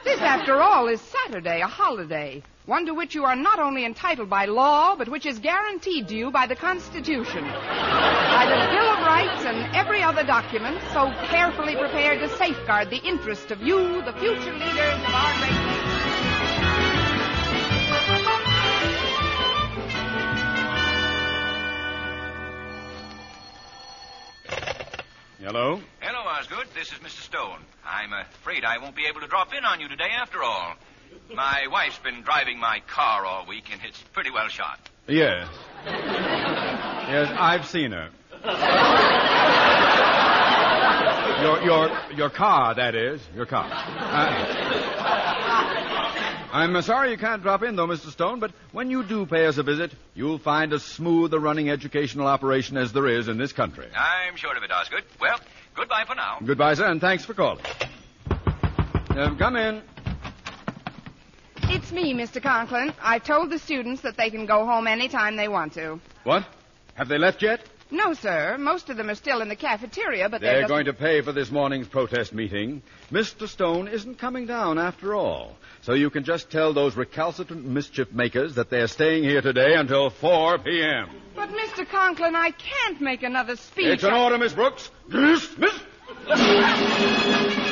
This, 0.05 0.21
after 0.21 0.61
all, 0.61 0.89
is 0.89 1.01
Saturday, 1.01 1.61
a 1.63 1.67
holiday. 1.67 2.43
One 2.69 2.85
to 2.85 2.93
which 2.93 3.15
you 3.15 3.25
are 3.25 3.35
not 3.35 3.59
only 3.59 3.87
entitled 3.87 4.29
by 4.29 4.45
law, 4.45 4.95
but 4.95 5.09
which 5.09 5.25
is 5.25 5.39
guaranteed 5.39 6.07
to 6.09 6.15
you 6.15 6.31
by 6.31 6.47
the 6.47 6.55
Constitution, 6.55 7.43
by 7.43 8.45
the 8.45 8.71
Bill 8.71 8.85
of 8.85 8.99
Rights 9.07 9.47
and 9.47 9.75
every 9.75 10.03
other 10.03 10.23
document 10.23 10.79
so 10.93 11.11
carefully 11.29 11.77
prepared 11.77 12.21
to 12.21 12.29
safeguard 12.37 12.91
the 12.91 12.99
interest 12.99 13.51
of 13.51 13.63
you, 13.63 14.03
the 14.03 14.13
future 14.13 14.53
leaders 14.53 15.01
of 15.01 15.15
our 15.15 15.39
great 15.39 15.49
nation. 15.49 15.89
Hello? 25.41 25.81
Hello, 26.01 26.21
Osgood. 26.29 26.67
This 26.75 26.93
is 26.93 26.99
Mr. 26.99 27.23
Stone. 27.23 27.61
I'm 27.83 28.13
afraid 28.13 28.67
I 28.67 28.77
won't 28.77 28.95
be 28.95 29.07
able 29.07 29.23
to 29.23 29.27
drop 29.27 29.55
in 29.55 29.65
on 29.65 29.81
you 29.81 29.89
today 29.89 30.11
after 30.21 30.43
all. 30.43 30.75
My 31.35 31.67
wife's 31.71 31.99
been 31.99 32.23
driving 32.23 32.59
my 32.59 32.81
car 32.87 33.25
all 33.27 33.47
week, 33.47 33.65
and 33.71 33.81
it's 33.85 34.01
pretty 34.13 34.31
well 34.31 34.49
shot. 34.49 34.81
Yes. 35.07 35.49
yes, 35.85 37.35
I've 37.39 37.67
seen 37.67 37.93
her. 37.93 38.11
Your 41.43 41.63
your 41.63 41.91
your 42.17 42.31
car, 42.31 42.75
that 42.75 42.95
is, 42.95 43.21
your 43.35 43.47
car. 43.47 43.69
Uh, 43.71 44.79
I'm 46.51 46.81
sorry 46.83 47.11
you 47.11 47.19
can't 47.19 47.43
drop 47.43 47.63
in, 47.63 47.77
though, 47.77 47.87
Mr. 47.87 48.11
Stone. 48.11 48.41
But 48.41 48.53
when 48.73 48.91
you 48.91 49.03
do 49.05 49.27
pay 49.27 49.47
us 49.47 49.59
a 49.59 49.63
visit, 49.63 49.93
you'll 50.15 50.39
find 50.39 50.73
as 50.73 50.83
smooth 50.83 51.35
a 51.35 51.39
running 51.39 51.69
educational 51.69 52.27
operation 52.27 52.79
as 52.79 52.93
there 52.93 53.07
is 53.07 53.29
in 53.29 53.37
this 53.37 53.53
country. 53.53 53.87
I'm 53.95 54.37
sure 54.37 54.57
of 54.57 54.63
it, 54.63 54.71
Osgood. 54.71 55.05
Well, 55.21 55.39
goodbye 55.75 56.05
for 56.07 56.15
now. 56.15 56.39
Goodbye, 56.45 56.75
sir, 56.75 56.87
and 56.87 57.01
thanks 57.01 57.25
for 57.25 57.35
calling. 57.35 57.65
Uh, 58.31 59.35
come 59.37 59.57
in. 59.57 59.83
It's 61.71 61.93
me, 61.93 62.15
Mr. 62.15 62.43
Conklin. 62.43 62.93
I've 63.01 63.25
told 63.25 63.51
the 63.51 63.59
students 63.59 64.01
that 64.03 64.17
they 64.17 64.31
can 64.31 64.47
go 64.47 64.65
home 64.65 64.87
any 64.87 65.09
time 65.09 65.37
they 65.37 65.49
want 65.49 65.75
to. 65.75 66.01
What? 66.25 66.45
Have 66.95 67.09
they 67.09 67.19
left 67.19 67.43
yet? 67.43 67.61
No, 67.91 68.13
sir. 68.15 68.57
Most 68.59 68.91
of 68.91 68.97
them 68.97 69.09
are 69.09 69.15
still 69.15 69.41
in 69.41 69.49
the 69.49 69.57
cafeteria, 69.57 70.29
but 70.29 70.41
They're 70.41 70.53
they're 70.53 70.61
just- 70.63 70.69
going 70.71 70.85
to 70.87 70.93
pay 70.93 71.21
for 71.23 71.33
this 71.33 71.51
morning's 71.51 71.87
protest 71.89 72.33
meeting. 72.35 72.83
Mr. 73.13 73.47
Stone 73.49 73.89
isn't 73.89 74.19
coming 74.19 74.47
down 74.47 74.79
after 74.79 75.15
all. 75.15 75.57
So 75.83 75.95
you 75.95 76.11
can 76.11 76.25
just 76.25 76.51
tell 76.51 76.73
those 76.75 76.97
recalcitrant 76.97 77.65
mischief 77.65 78.13
makers 78.13 78.55
that 78.57 78.69
they're 78.71 78.89
staying 78.89 79.25
here 79.25 79.41
today 79.41 79.75
until 79.75 80.11
4 80.11 80.59
p.m. 80.59 81.09
But, 81.35 81.51
Mr. 81.51 81.89
Conklin, 81.89 82.35
I 82.35 82.51
can't 82.51 83.01
make 83.01 83.23
another 83.23 83.57
speech. 83.57 83.87
It's 83.87 84.05
an 84.05 84.13
order, 84.13 84.37
Miss 84.39 84.53
Brooks. 84.53 84.91
Dismiss. 85.09 85.81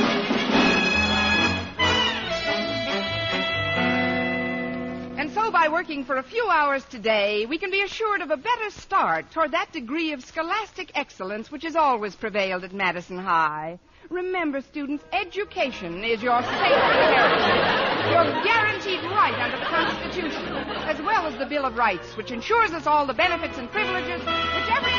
So, 5.47 5.53
by 5.53 5.69
working 5.69 6.05
for 6.05 6.17
a 6.17 6.25
few 6.25 6.49
hours 6.49 6.85
today, 6.87 7.47
we 7.47 7.57
can 7.57 7.71
be 7.71 7.81
assured 7.81 8.21
of 8.21 8.33
a 8.33 8.37
better 8.37 8.69
start 8.71 9.31
toward 9.31 9.53
that 9.53 9.71
degree 9.71 10.11
of 10.13 10.25
scholastic 10.25 10.91
excellence 10.97 11.53
which 11.53 11.63
has 11.63 11.77
always 11.77 12.17
prevailed 12.17 12.65
at 12.65 12.73
Madison 12.73 13.17
High. 13.17 13.79
Remember, 14.11 14.61
students, 14.61 15.05
education 15.13 16.03
is 16.03 16.21
your 16.21 16.43
sacred 16.43 16.59
heritage, 16.59 18.11
your 18.11 18.43
guaranteed 18.43 19.01
right 19.13 19.39
under 19.39 19.59
the 19.59 19.67
Constitution, 19.67 20.53
as 20.91 21.01
well 21.03 21.29
as 21.29 21.39
the 21.39 21.47
Bill 21.47 21.65
of 21.65 21.77
Rights, 21.77 22.17
which 22.17 22.33
ensures 22.33 22.73
us 22.73 22.89
all 22.89 23.07
the 23.07 23.15
benefits 23.15 23.57
and 23.57 23.71
privileges 23.71 24.19
which 24.19 24.71
every 24.77 24.96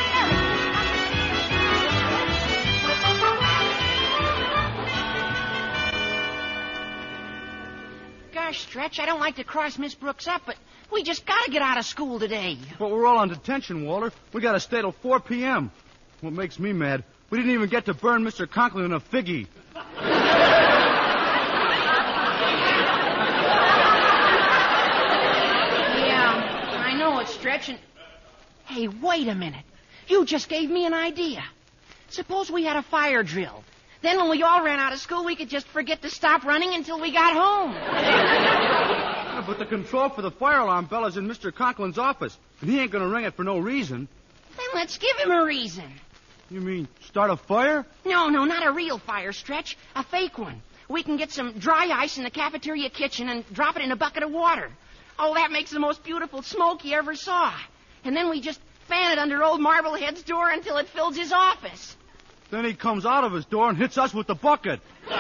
Gosh, 8.48 8.62
Stretch, 8.62 8.98
I 9.02 9.06
don't 9.06 9.20
like 9.20 9.36
to 9.36 9.44
cross 9.44 9.78
Miss 9.78 9.94
Brooks 9.94 10.26
up, 10.26 10.44
but 10.46 10.56
we 10.90 11.04
just 11.04 11.26
gotta 11.26 11.52
get 11.52 11.62
out 11.62 11.78
of 11.78 11.86
school 11.86 12.18
today. 12.18 12.58
But 12.80 12.92
we're 12.92 13.06
all 13.06 13.18
on 13.18 13.28
detention, 13.28 13.86
Walter. 13.86 14.14
We 14.32 14.40
got 14.40 14.54
to 14.54 14.62
stay 14.62 14.80
till 14.80 14.94
4 14.94 15.20
p.m. 15.20 15.70
What 16.22 16.32
makes 16.32 16.58
me 16.58 16.72
mad, 16.72 17.04
we 17.30 17.40
didn't 17.40 17.52
even 17.52 17.68
get 17.68 17.88
to 17.88 17.94
burn 17.94 18.24
Mr. 18.24 18.50
Conklin 18.50 18.86
in 18.86 18.94
a 18.94 19.02
figgy. 19.02 19.48
Yeah, 19.76 19.84
I 26.86 26.96
know 26.98 27.20
it's 27.20 27.34
stretching. 27.34 27.78
Hey, 28.64 28.88
wait 28.88 29.28
a 29.28 29.36
minute. 29.36 29.66
You 30.08 30.24
just 30.24 30.48
gave 30.48 30.70
me 30.70 30.86
an 30.86 30.94
idea. 30.94 31.44
Suppose 32.08 32.50
we 32.50 32.64
had 32.64 32.78
a 32.78 32.84
fire 32.84 33.24
drill. 33.24 33.66
Then 34.02 34.18
when 34.18 34.30
we 34.30 34.44
all 34.44 34.64
ran 34.64 34.80
out 34.80 34.94
of 34.94 35.00
school, 35.00 35.26
we 35.26 35.36
could 35.36 35.50
just 35.50 35.68
forget 35.68 36.02
to 36.04 36.10
stop 36.10 36.44
running 36.44 36.74
until 36.74 37.00
we 37.00 37.12
got 37.12 37.34
home. 37.34 37.74
Yeah, 37.74 39.44
but 39.46 39.58
the 39.58 39.66
control 39.66 40.10
for 40.10 40.22
the 40.22 40.32
fire 40.32 40.60
alarm 40.60 40.86
bell 40.86 41.06
is 41.06 41.18
in 41.18 41.28
Mr. 41.28 41.52
Conklin's 41.52 41.98
office, 41.98 42.38
and 42.62 42.70
he 42.70 42.80
ain't 42.80 42.92
going 42.92 43.04
to 43.04 43.10
ring 43.10 43.26
it 43.26 43.36
for 43.36 43.44
no 43.44 43.58
reason. 43.58 44.08
Then 44.56 44.68
let's 44.76 44.98
give 44.98 45.18
him 45.18 45.32
a 45.32 45.44
reason. 45.44 45.92
You 46.50 46.62
mean 46.62 46.88
start 47.02 47.30
a 47.30 47.38
fire? 47.38 47.86
No, 48.06 48.30
no, 48.30 48.46
not 48.46 48.66
a 48.66 48.72
real 48.72 49.00
fire, 49.00 49.34
Stretch. 49.34 49.78
A 49.96 50.04
fake 50.04 50.38
one. 50.38 50.62
We 50.88 51.04
can 51.04 51.18
get 51.18 51.32
some 51.32 51.54
dry 51.60 51.90
ice 51.92 52.18
in 52.18 52.24
the 52.24 52.30
cafeteria 52.30 52.90
kitchen 52.90 53.28
and 53.28 53.44
drop 53.54 53.76
it 53.76 53.82
in 53.82 53.92
a 53.92 53.98
bucket 53.98 54.24
of 54.24 54.32
water. 54.32 54.72
Oh, 55.20 55.34
that 55.34 55.52
makes 55.52 55.72
the 55.72 55.80
most 55.80 56.04
beautiful 56.04 56.42
smoke 56.44 56.86
you 56.86 56.96
ever 56.96 57.16
saw. 57.16 57.54
And 58.06 58.16
then 58.16 58.30
we 58.30 58.40
just 58.40 58.62
fan 58.88 59.12
it 59.12 59.20
under 59.20 59.44
old 59.44 59.60
Marblehead's 59.60 60.24
door 60.24 60.50
until 60.50 60.78
it 60.78 60.88
fills 60.88 61.18
his 61.18 61.34
office. 61.34 61.97
Then 62.50 62.64
he 62.66 62.74
comes 62.74 63.06
out 63.06 63.24
of 63.24 63.34
his 63.34 63.46
door 63.46 63.70
and 63.70 63.78
hits 63.78 63.98
us 63.98 64.14
with 64.14 64.28
the 64.28 64.36
bucket. 64.36 64.80
No, 65.10 65.16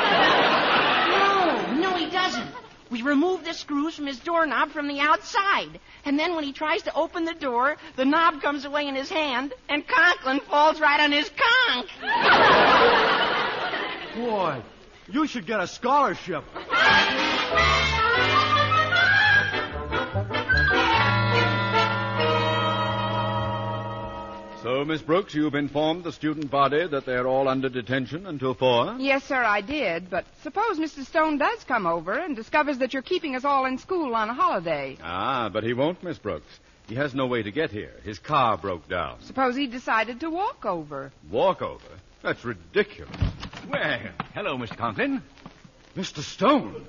no, 1.75 1.95
he 1.95 2.09
doesn't. 2.09 2.47
We 2.89 3.01
remove 3.01 3.43
the 3.43 3.53
screws 3.53 3.95
from 3.95 4.07
his 4.07 4.19
doorknob 4.19 4.71
from 4.71 4.87
the 4.87 5.01
outside. 5.01 5.79
And 6.05 6.17
then 6.17 6.35
when 6.35 6.45
he 6.45 6.53
tries 6.53 6.83
to 6.83 6.93
open 6.95 7.25
the 7.25 7.33
door, 7.33 7.75
the 7.97 8.05
knob 8.05 8.41
comes 8.41 8.63
away 8.63 8.87
in 8.87 8.95
his 8.95 9.09
hand, 9.09 9.53
and 9.67 9.85
Conklin 9.85 10.39
falls 10.49 10.79
right 10.79 11.01
on 11.01 11.11
his 11.11 11.29
conch. 11.29 11.89
Boy, 14.15 14.61
you 15.09 15.27
should 15.27 15.45
get 15.45 15.59
a 15.59 15.67
scholarship. 15.67 16.45
So, 24.77 24.85
Miss 24.85 25.01
Brooks, 25.01 25.33
you've 25.33 25.55
informed 25.55 26.03
the 26.03 26.11
student 26.11 26.51
body 26.51 26.85
that 26.85 27.03
they're 27.03 27.25
all 27.25 27.47
under 27.47 27.67
detention 27.67 28.27
until 28.27 28.53
four? 28.53 28.95
Yes, 28.99 29.23
sir, 29.23 29.43
I 29.43 29.61
did. 29.61 30.07
But 30.07 30.25
suppose 30.43 30.77
Mr. 30.77 31.03
Stone 31.03 31.39
does 31.39 31.63
come 31.63 31.87
over 31.87 32.13
and 32.13 32.35
discovers 32.35 32.77
that 32.77 32.93
you're 32.93 33.01
keeping 33.01 33.35
us 33.35 33.43
all 33.43 33.65
in 33.65 33.79
school 33.79 34.13
on 34.13 34.29
a 34.29 34.35
holiday. 34.35 34.95
Ah, 35.01 35.49
but 35.51 35.63
he 35.63 35.73
won't, 35.73 36.03
Miss 36.03 36.19
Brooks. 36.19 36.59
He 36.87 36.93
has 36.93 37.15
no 37.15 37.25
way 37.25 37.41
to 37.41 37.49
get 37.49 37.71
here. 37.71 37.93
His 38.03 38.19
car 38.19 38.55
broke 38.55 38.87
down. 38.87 39.19
Suppose 39.23 39.55
he 39.55 39.65
decided 39.65 40.19
to 40.19 40.29
walk 40.29 40.63
over. 40.63 41.11
Walk 41.31 41.63
over? 41.63 41.83
That's 42.21 42.45
ridiculous. 42.45 43.17
Well, 43.67 43.99
hello, 44.35 44.59
Mr. 44.59 44.77
Conklin. 44.77 45.23
Mr. 45.97 46.21
Stone. 46.21 46.85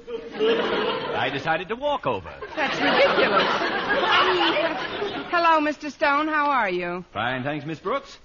I 1.16 1.31
decided 1.33 1.68
to 1.68 1.77
walk 1.77 2.07
over. 2.07 2.31
That's 2.55 2.77
ridiculous. 2.77 3.42
I 3.42 5.14
mean, 5.14 5.25
hello, 5.31 5.61
Mr. 5.66 5.90
Stone. 5.90 6.29
How 6.29 6.51
are 6.51 6.68
you? 6.68 7.07
Fine, 7.14 7.42
thanks, 7.42 7.64
Miss 7.64 7.79
Brooks. 7.79 8.18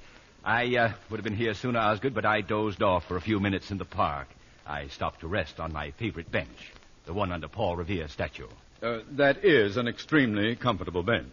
I 0.44 0.76
uh, 0.76 0.92
would 1.10 1.18
have 1.18 1.24
been 1.24 1.38
here 1.38 1.54
sooner, 1.54 1.80
Osgood, 1.80 2.14
but 2.14 2.26
I 2.26 2.42
dozed 2.42 2.84
off 2.84 3.06
for 3.06 3.16
a 3.16 3.22
few 3.22 3.40
minutes 3.40 3.72
in 3.72 3.78
the 3.78 3.86
park. 3.86 4.28
I 4.68 4.88
stopped 4.88 5.22
to 5.22 5.28
rest 5.30 5.62
on 5.62 5.72
my 5.72 5.92
favorite 5.92 6.30
bench, 6.30 6.74
the 7.06 7.14
one 7.14 7.32
under 7.32 7.48
Paul 7.48 7.78
Revere's 7.78 8.12
statue. 8.12 8.48
Uh, 8.82 9.00
that 9.12 9.46
is 9.46 9.78
an 9.78 9.88
extremely 9.88 10.58
comfortable 10.58 11.04
bench. 11.04 11.32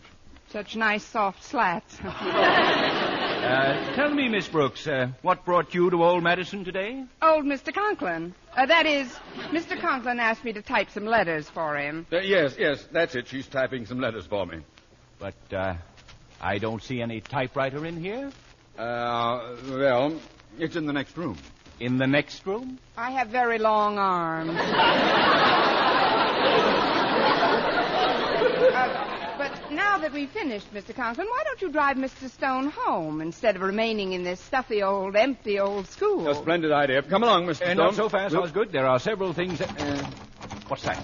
Such 0.50 0.76
nice 0.76 1.02
soft 1.02 1.42
slats. 1.42 1.98
Uh, 3.42 3.94
tell 3.94 4.10
me, 4.10 4.28
Miss 4.28 4.46
Brooks, 4.48 4.86
uh, 4.86 5.08
what 5.22 5.46
brought 5.46 5.72
you 5.74 5.88
to 5.88 6.04
Old 6.04 6.22
Madison 6.22 6.62
today? 6.62 7.04
Old 7.22 7.46
Mr. 7.46 7.72
Conklin. 7.72 8.34
Uh, 8.54 8.66
that 8.66 8.84
is, 8.84 9.08
Mr. 9.48 9.80
Conklin 9.80 10.20
asked 10.20 10.44
me 10.44 10.52
to 10.52 10.60
type 10.60 10.90
some 10.90 11.06
letters 11.06 11.48
for 11.48 11.74
him. 11.78 12.06
Uh, 12.12 12.18
yes, 12.18 12.56
yes, 12.58 12.86
that's 12.92 13.14
it. 13.14 13.28
She's 13.28 13.46
typing 13.48 13.86
some 13.86 13.98
letters 13.98 14.26
for 14.26 14.44
me. 14.44 14.58
But 15.18 15.34
uh, 15.52 15.76
I 16.38 16.58
don't 16.58 16.82
see 16.82 17.00
any 17.00 17.22
typewriter 17.22 17.86
in 17.86 17.98
here. 17.98 18.30
Uh, 18.78 19.56
well, 19.70 20.20
it's 20.58 20.76
in 20.76 20.84
the 20.84 20.92
next 20.92 21.16
room. 21.16 21.38
In 21.80 21.96
the 21.96 22.06
next 22.06 22.44
room? 22.44 22.78
I 22.98 23.10
have 23.12 23.28
very 23.28 23.58
long 23.58 23.96
arms. 23.96 24.52
Uh, 28.60 29.36
but 29.38 29.72
now 29.72 29.89
that 30.00 30.12
we've 30.12 30.30
finished, 30.30 30.72
Mr. 30.74 30.94
Conklin, 30.94 31.26
why 31.26 31.42
don't 31.44 31.60
you 31.62 31.70
drive 31.70 31.96
Mr. 31.96 32.28
Stone 32.30 32.70
home 32.70 33.20
instead 33.20 33.56
of 33.56 33.62
remaining 33.62 34.12
in 34.12 34.22
this 34.24 34.40
stuffy 34.40 34.82
old, 34.82 35.16
empty 35.16 35.58
old 35.58 35.86
school? 35.88 36.28
A 36.28 36.34
splendid 36.34 36.72
idea. 36.72 37.02
Come 37.02 37.22
along, 37.22 37.46
Mr. 37.46 37.50
Uh, 37.50 37.54
Stone. 37.54 37.76
not 37.76 37.94
so 37.94 38.08
fast, 38.08 38.34
We'll- 38.34 38.44
Osgood. 38.44 38.72
There 38.72 38.86
are 38.86 38.98
several 38.98 39.32
things. 39.32 39.58
That, 39.58 39.80
uh, 39.80 40.10
what's 40.68 40.82
that? 40.84 40.98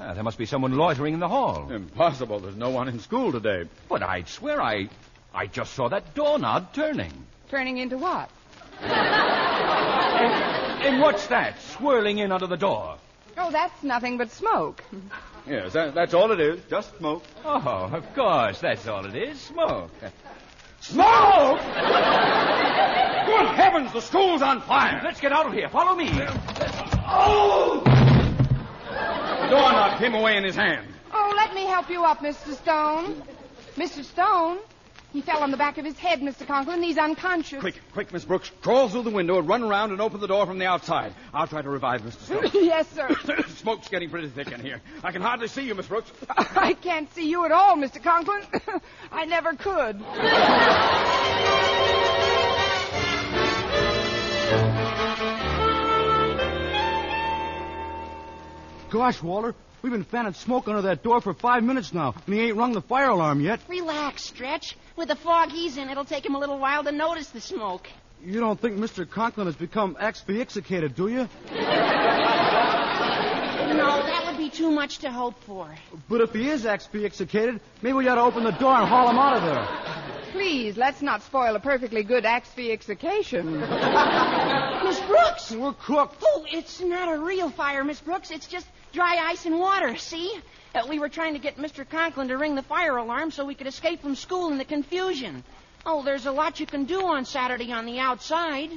Ah, 0.00 0.14
there 0.14 0.22
must 0.22 0.38
be 0.38 0.46
someone 0.46 0.72
loitering 0.76 1.12
in 1.14 1.20
the 1.20 1.28
hall. 1.28 1.70
Impossible. 1.70 2.40
There's 2.40 2.56
no 2.56 2.70
one 2.70 2.88
in 2.88 3.00
school 3.00 3.32
today. 3.32 3.68
But 3.88 4.02
I'd 4.02 4.28
swear 4.28 4.60
I, 4.62 4.88
I 5.34 5.46
just 5.46 5.74
saw 5.74 5.88
that 5.88 6.14
doorknob 6.14 6.72
turning. 6.72 7.12
Turning 7.50 7.78
into 7.78 7.98
what? 7.98 8.30
And 10.80 10.98
what's 11.02 11.26
that 11.26 11.60
swirling 11.60 12.18
in 12.18 12.32
under 12.32 12.46
the 12.46 12.56
door? 12.56 12.96
Oh, 13.36 13.50
that's 13.50 13.82
nothing 13.82 14.18
but 14.18 14.30
smoke. 14.30 14.82
Yes, 15.46 15.72
that, 15.72 15.94
that's 15.94 16.14
all 16.14 16.30
it 16.32 16.40
is. 16.40 16.60
Just 16.68 16.96
smoke. 16.98 17.22
Oh, 17.44 17.90
of 17.92 18.14
course, 18.14 18.60
that's 18.60 18.86
all 18.86 19.04
it 19.06 19.14
is. 19.14 19.40
Smoke. 19.40 19.90
Smoke! 20.80 21.58
Good 21.60 23.46
heavens, 23.54 23.92
the 23.92 24.00
school's 24.00 24.42
on 24.42 24.62
fire! 24.62 25.00
Let's 25.04 25.20
get 25.20 25.32
out 25.32 25.46
of 25.46 25.52
here. 25.52 25.68
Follow 25.68 25.94
me. 25.94 26.08
Oh! 27.06 27.82
The 27.84 29.48
doorknob 29.48 29.98
came 29.98 30.14
away 30.14 30.36
in 30.36 30.44
his 30.44 30.56
hand. 30.56 30.86
Oh, 31.12 31.32
let 31.36 31.54
me 31.54 31.66
help 31.66 31.90
you 31.90 32.04
up, 32.04 32.20
Mr. 32.20 32.54
Stone. 32.54 33.22
Mr. 33.76 34.04
Stone? 34.04 34.58
He 35.12 35.22
fell 35.22 35.42
on 35.42 35.50
the 35.50 35.56
back 35.56 35.76
of 35.78 35.84
his 35.84 35.98
head, 35.98 36.20
Mr. 36.20 36.46
Conklin. 36.46 36.82
He's 36.82 36.98
unconscious. 36.98 37.60
Quick, 37.60 37.80
quick, 37.92 38.12
Miss 38.12 38.24
Brooks. 38.24 38.50
Crawl 38.62 38.88
through 38.88 39.02
the 39.02 39.10
window 39.10 39.38
and 39.38 39.48
run 39.48 39.62
around 39.62 39.90
and 39.90 40.00
open 40.00 40.20
the 40.20 40.28
door 40.28 40.46
from 40.46 40.58
the 40.58 40.66
outside. 40.66 41.12
I'll 41.34 41.48
try 41.48 41.62
to 41.62 41.68
revive 41.68 42.02
Mr. 42.02 42.20
Stone. 42.20 42.50
yes, 42.64 42.88
sir. 42.90 43.08
Smoke's 43.56 43.88
getting 43.88 44.08
pretty 44.08 44.28
thick 44.28 44.52
in 44.52 44.60
here. 44.60 44.80
I 45.02 45.10
can 45.10 45.20
hardly 45.20 45.48
see 45.48 45.62
you, 45.62 45.74
Miss 45.74 45.88
Brooks. 45.88 46.12
I 46.28 46.74
can't 46.74 47.12
see 47.12 47.28
you 47.28 47.44
at 47.44 47.50
all, 47.52 47.76
Mr. 47.76 48.02
Conklin. 48.02 48.42
I 49.10 49.24
never 49.24 49.54
could. 49.54 50.00
Gosh, 58.90 59.22
Walter, 59.22 59.54
we've 59.82 59.92
been 59.92 60.04
fanning 60.04 60.34
smoke 60.34 60.68
under 60.68 60.82
that 60.82 61.02
door 61.02 61.20
for 61.20 61.34
five 61.34 61.62
minutes 61.64 61.92
now, 61.92 62.14
and 62.26 62.34
he 62.34 62.40
ain't 62.42 62.56
rung 62.56 62.72
the 62.72 62.82
fire 62.82 63.08
alarm 63.10 63.40
yet. 63.40 63.60
Relax, 63.68 64.24
Stretch. 64.24 64.76
With 64.96 65.08
the 65.08 65.16
fog 65.16 65.50
he's 65.50 65.76
in, 65.76 65.88
it'll 65.88 66.04
take 66.04 66.24
him 66.24 66.34
a 66.34 66.38
little 66.38 66.58
while 66.58 66.84
to 66.84 66.92
notice 66.92 67.28
the 67.28 67.40
smoke. 67.40 67.88
You 68.22 68.40
don't 68.40 68.60
think 68.60 68.76
Mr. 68.76 69.08
Conklin 69.08 69.46
has 69.46 69.56
become 69.56 69.96
asphyxiated, 69.98 70.94
do 70.94 71.08
you? 71.08 71.28
No, 73.74 74.02
that 74.02 74.24
would 74.26 74.36
be 74.36 74.50
too 74.50 74.70
much 74.70 74.98
to 74.98 75.10
hope 75.10 75.42
for. 75.44 75.74
But 76.08 76.20
if 76.20 76.34
he 76.34 76.50
is 76.50 76.66
asphyxiated, 76.66 77.60
maybe 77.80 77.94
we 77.94 78.08
ought 78.08 78.16
to 78.16 78.20
open 78.22 78.44
the 78.44 78.50
door 78.50 78.74
and 78.74 78.86
haul 78.86 79.08
him 79.08 79.18
out 79.18 79.36
of 79.36 79.42
there. 79.42 79.66
Please, 80.32 80.76
let's 80.76 81.00
not 81.02 81.22
spoil 81.22 81.56
a 81.56 81.60
perfectly 81.60 82.02
good 82.02 82.24
asphyxiation. 82.24 83.60
Miss 84.84 85.00
Brooks! 85.00 85.52
We're 85.52 85.72
cooked. 85.72 86.16
Oh, 86.22 86.44
it's 86.52 86.80
not 86.80 87.12
a 87.14 87.18
real 87.18 87.50
fire, 87.50 87.82
Miss 87.84 88.00
Brooks. 88.00 88.30
It's 88.30 88.46
just 88.46 88.66
dry 88.92 89.16
ice 89.30 89.46
and 89.46 89.58
water, 89.58 89.96
see? 89.96 90.38
Uh, 90.74 90.82
we 90.88 90.98
were 90.98 91.08
trying 91.08 91.32
to 91.34 91.38
get 91.38 91.56
Mr. 91.56 91.88
Conklin 91.88 92.28
to 92.28 92.36
ring 92.36 92.54
the 92.54 92.62
fire 92.62 92.96
alarm 92.96 93.30
so 93.30 93.44
we 93.44 93.54
could 93.54 93.66
escape 93.66 94.02
from 94.02 94.14
school 94.14 94.50
in 94.50 94.58
the 94.58 94.64
confusion. 94.64 95.42
Oh, 95.84 96.02
there's 96.02 96.26
a 96.26 96.32
lot 96.32 96.60
you 96.60 96.66
can 96.66 96.84
do 96.84 97.02
on 97.02 97.24
Saturday 97.24 97.72
on 97.72 97.86
the 97.86 97.98
outside. 97.98 98.70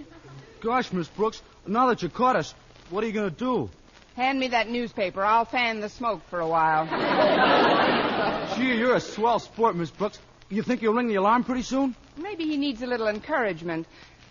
Gosh, 0.61 0.91
Miss 0.93 1.07
Brooks, 1.09 1.41
now 1.67 1.87
that 1.87 2.01
you 2.01 2.09
caught 2.09 2.35
us, 2.35 2.55
what 2.89 3.03
are 3.03 3.07
you 3.07 3.13
going 3.13 3.29
to 3.29 3.35
do? 3.35 3.69
Hand 4.15 4.39
me 4.39 4.49
that 4.49 4.69
newspaper. 4.69 5.23
I'll 5.23 5.45
fan 5.45 5.79
the 5.79 5.89
smoke 5.89 6.21
for 6.29 6.39
a 6.39 6.47
while. 6.47 6.85
Gee, 8.55 8.75
you're 8.75 8.95
a 8.95 9.01
swell 9.01 9.39
sport, 9.39 9.75
Miss 9.75 9.91
Brooks. 9.91 10.19
You 10.49 10.61
think 10.61 10.81
you'll 10.81 10.93
ring 10.93 11.07
the 11.07 11.15
alarm 11.15 11.43
pretty 11.43 11.63
soon? 11.63 11.95
Maybe 12.15 12.45
he 12.45 12.57
needs 12.57 12.81
a 12.83 12.85
little 12.85 13.07
encouragement. 13.07 13.87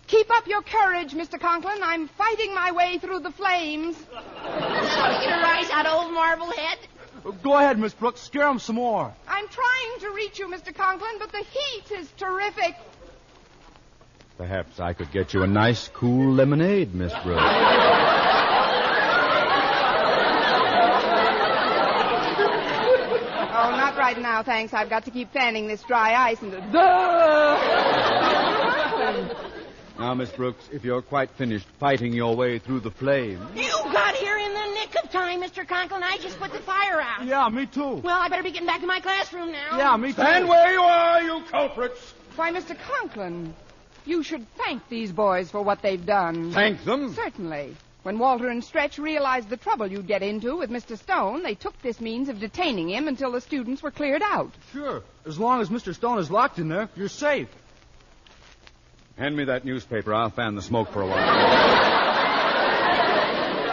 Keep 0.07 0.31
up 0.31 0.47
your 0.47 0.61
courage, 0.61 1.13
Mr. 1.13 1.39
Conklin. 1.39 1.79
I'm 1.81 2.07
fighting 2.07 2.53
my 2.53 2.71
way 2.71 2.97
through 2.99 3.21
the 3.21 3.31
flames. 3.31 3.95
So 3.95 4.03
you 4.03 5.29
to 5.29 5.39
rise 5.41 5.69
out 5.71 5.87
old 5.87 6.13
Marblehead? 6.13 6.77
Go 7.41 7.57
ahead, 7.57 7.79
Miss 7.79 7.93
Brooks. 7.93 8.21
Scare 8.21 8.49
him 8.49 8.59
some 8.59 8.75
more. 8.75 9.13
I'm 9.27 9.47
trying 9.47 9.99
to 10.01 10.11
reach 10.11 10.39
you, 10.39 10.47
Mr. 10.47 10.75
Conklin, 10.75 11.19
but 11.19 11.31
the 11.31 11.39
heat 11.39 11.91
is 11.91 12.11
terrific. 12.17 12.75
Perhaps 14.37 14.79
I 14.79 14.93
could 14.93 15.11
get 15.11 15.33
you 15.33 15.43
a 15.43 15.47
nice, 15.47 15.87
cool 15.89 16.33
lemonade, 16.33 16.93
Miss 16.93 17.13
Brooks. 17.23 17.41
Oh, 23.55 23.69
not 23.69 23.95
right 23.95 24.19
now, 24.19 24.43
thanks. 24.43 24.73
I've 24.73 24.89
got 24.89 25.05
to 25.05 25.11
keep 25.11 25.31
fanning 25.31 25.67
this 25.67 25.83
dry 25.83 26.13
ice 26.15 26.41
and. 26.41 26.53
Now, 29.99 30.13
Miss 30.13 30.31
Brooks, 30.31 30.67
if 30.71 30.83
you're 30.83 31.01
quite 31.01 31.29
finished 31.31 31.67
fighting 31.79 32.13
your 32.13 32.35
way 32.35 32.59
through 32.59 32.79
the 32.81 32.91
flames. 32.91 33.41
You 33.55 33.71
got 33.71 34.15
here 34.15 34.37
in 34.37 34.53
the 34.53 34.65
nick 34.73 34.95
of 35.03 35.11
time, 35.11 35.41
Mr. 35.41 35.67
Conklin. 35.67 36.03
I 36.03 36.17
just 36.17 36.39
put 36.39 36.51
the 36.51 36.59
fire 36.59 36.99
out. 36.99 37.25
Yeah, 37.25 37.47
me 37.49 37.65
too. 37.65 37.95
Well, 37.95 38.19
I 38.19 38.27
better 38.27 38.43
be 38.43 38.51
getting 38.51 38.67
back 38.67 38.81
to 38.81 38.87
my 38.87 38.99
classroom 38.99 39.51
now. 39.51 39.77
Yeah, 39.77 39.95
me 39.97 40.09
too. 40.09 40.13
Stand 40.13 40.47
where 40.47 40.73
you 40.73 40.81
are, 40.81 41.21
you 41.21 41.43
culprits! 41.49 42.13
Why, 42.35 42.51
Mr. 42.51 42.75
Conklin, 42.79 43.53
you 44.05 44.23
should 44.23 44.45
thank 44.57 44.87
these 44.89 45.11
boys 45.11 45.51
for 45.51 45.61
what 45.61 45.81
they've 45.81 46.05
done. 46.05 46.51
Thank 46.51 46.83
them? 46.83 47.13
Certainly. 47.13 47.75
When 48.01 48.19
Walter 48.19 48.49
and 48.49 48.61
Stretch 48.61 48.97
realized 48.97 49.47
the 49.49 49.55
trouble 49.55 49.87
you'd 49.87 50.07
get 50.07 50.23
into 50.23 50.57
with 50.57 50.69
Mr. 50.69 50.97
Stone, 50.97 51.43
they 51.43 51.55
took 51.55 51.79
this 51.81 52.01
means 52.01 52.27
of 52.27 52.39
detaining 52.39 52.89
him 52.89 53.07
until 53.07 53.31
the 53.31 53.39
students 53.39 53.81
were 53.81 53.91
cleared 53.91 54.21
out. 54.21 54.51
Sure. 54.73 55.03
As 55.25 55.39
long 55.39 55.61
as 55.61 55.69
Mr. 55.69 55.95
Stone 55.95 56.19
is 56.19 56.29
locked 56.29 56.59
in 56.59 56.67
there, 56.67 56.89
you're 56.97 57.07
safe. 57.07 57.47
Hand 59.17 59.35
me 59.37 59.43
that 59.45 59.63
newspaper. 59.65 60.13
I'll 60.13 60.29
fan 60.31 60.55
the 60.55 60.61
smoke 60.61 60.91
for 60.91 61.01
a 61.01 61.07
while. 61.07 61.17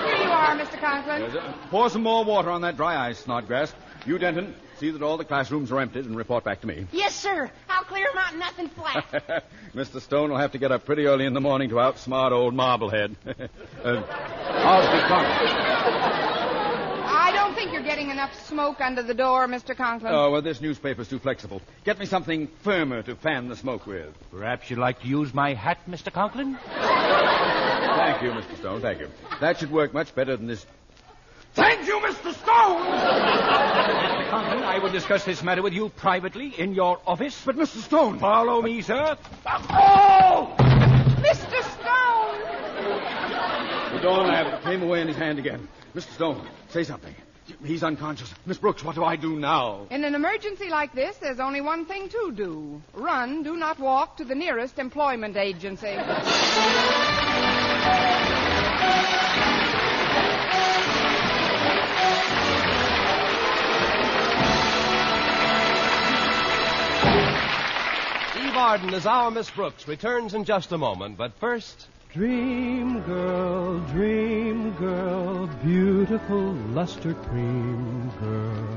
Here 0.07 0.17
you 0.25 0.31
are, 0.31 0.57
Mr. 0.57 0.79
Conklin. 0.81 1.21
There's 1.23 1.35
a- 1.35 1.55
Pour 1.71 1.89
some 1.89 2.03
more 2.03 2.25
water 2.25 2.51
on 2.51 2.61
that 2.63 2.77
dry 2.77 3.09
ice, 3.09 3.19
Snodgrass. 3.21 3.75
You, 4.07 4.19
Denton, 4.19 4.55
see 4.79 4.91
that 4.91 5.03
all 5.03 5.17
the 5.17 5.25
classrooms 5.25 5.73
are 5.73 5.81
emptied 5.81 6.05
and 6.07 6.17
report 6.17 6.45
back 6.45 6.61
to 6.63 6.67
me. 6.67 6.87
Yes, 6.93 7.15
sir. 7.15 7.51
I'll 7.69 7.85
clear 7.85 8.07
'em 8.11 8.19
out 8.19 8.37
nothing 8.37 8.69
flat. 8.69 9.45
Mr. 9.75 10.01
Stone 10.01 10.31
will 10.31 10.39
have 10.39 10.53
to 10.53 10.59
get 10.59 10.73
up 10.73 10.85
pretty 10.85 11.07
early 11.07 11.25
in 11.27 11.33
the 11.35 11.41
morning 11.41 11.71
to 11.71 11.77
outsmart 11.77 12.33
old 12.33 12.55
Marblehead. 12.55 13.17
uh, 13.27 14.03
Osgood 14.63 15.03
Conklin. 15.09 16.40
I 17.81 17.83
you're 17.83 17.95
getting 17.97 18.11
enough 18.11 18.39
smoke 18.47 18.79
under 18.83 19.03
the 19.03 19.15
door, 19.15 19.47
Mr. 19.47 19.75
Conklin. 19.75 20.13
Oh, 20.13 20.31
well, 20.31 20.43
this 20.43 20.61
newspaper's 20.61 21.09
too 21.09 21.19
flexible. 21.19 21.63
Get 21.83 21.99
me 21.99 22.05
something 22.05 22.49
firmer 22.63 23.01
to 23.03 23.17
fan 23.17 23.49
the 23.49 23.57
smoke 23.57 23.87
with. 23.87 24.13
Perhaps 24.31 24.69
you'd 24.69 24.79
like 24.79 25.01
to 25.01 25.09
use 25.09 25.33
my 25.33 25.55
hat, 25.55 25.79
Mr. 25.89 26.13
Conklin? 26.13 26.59
Thank 26.77 28.23
you, 28.23 28.33
Mr. 28.33 28.59
Stone. 28.59 28.83
Thank 28.83 29.01
you. 29.01 29.09
That 29.41 29.59
should 29.59 29.71
work 29.71 29.95
much 29.95 30.15
better 30.15 30.37
than 30.37 30.47
this. 30.47 30.67
Thank 31.55 31.87
you, 31.87 31.99
Mr. 32.01 32.35
Stone! 32.35 32.83
Mr. 32.83 34.29
Conklin, 34.29 34.63
I 34.63 34.79
will 34.79 34.93
discuss 34.93 35.25
this 35.25 35.43
matter 35.43 35.63
with 35.63 35.73
you 35.73 35.89
privately 35.89 36.49
in 36.59 36.75
your 36.75 37.01
office. 37.07 37.41
But, 37.47 37.57
Mr. 37.57 37.79
Stone. 37.79 38.19
Follow 38.19 38.61
me, 38.61 38.83
sir. 38.83 39.17
Oh! 39.47 40.55
Mr. 40.59 41.63
Stone! 41.79 42.41
The 43.97 44.03
door 44.03 44.27
lamp 44.27 44.63
came 44.65 44.83
away 44.83 45.01
in 45.01 45.09
his 45.09 45.17
hand 45.17 45.39
again. 45.39 45.67
Mr. 45.95 46.13
Stone, 46.13 46.47
say 46.69 46.85
something. 46.85 47.15
He's 47.65 47.83
unconscious. 47.83 48.33
Miss 48.47 48.59
Brooks, 48.59 48.85
what 48.85 48.95
do 48.95 49.05
I 49.05 49.17
do 49.17 49.39
now? 49.39 49.87
In 49.91 50.05
an 50.05 50.15
emergency 50.15 50.69
like 50.69 50.93
this, 50.95 51.17
there's 51.19 51.41
only 51.41 51.61
one 51.61 51.87
thing 51.87 52.09
to 52.09 52.33
do 52.33 52.83
run, 52.95 53.43
do 53.43 53.57
not 53.57 53.79
walk 53.79 54.17
to 54.19 54.25
the 54.25 54.35
nearest 54.35 54.79
employment 54.79 55.37
agency. 55.37 55.89
Eve 68.37 68.57
Arden 68.57 68.95
as 68.95 69.07
our 69.07 69.31
Miss 69.31 69.51
Brooks 69.51 69.87
returns 69.87 70.35
in 70.35 70.45
just 70.45 70.73
a 70.73 70.79
moment, 70.79 71.17
but 71.17 71.39
first. 71.39 71.87
Dream 72.13 73.03
girl, 73.03 73.79
dream 73.93 74.73
girl, 74.73 75.47
beautiful 75.63 76.55
Lustre 76.75 77.15
Creme 77.15 78.11
girl. 78.19 78.69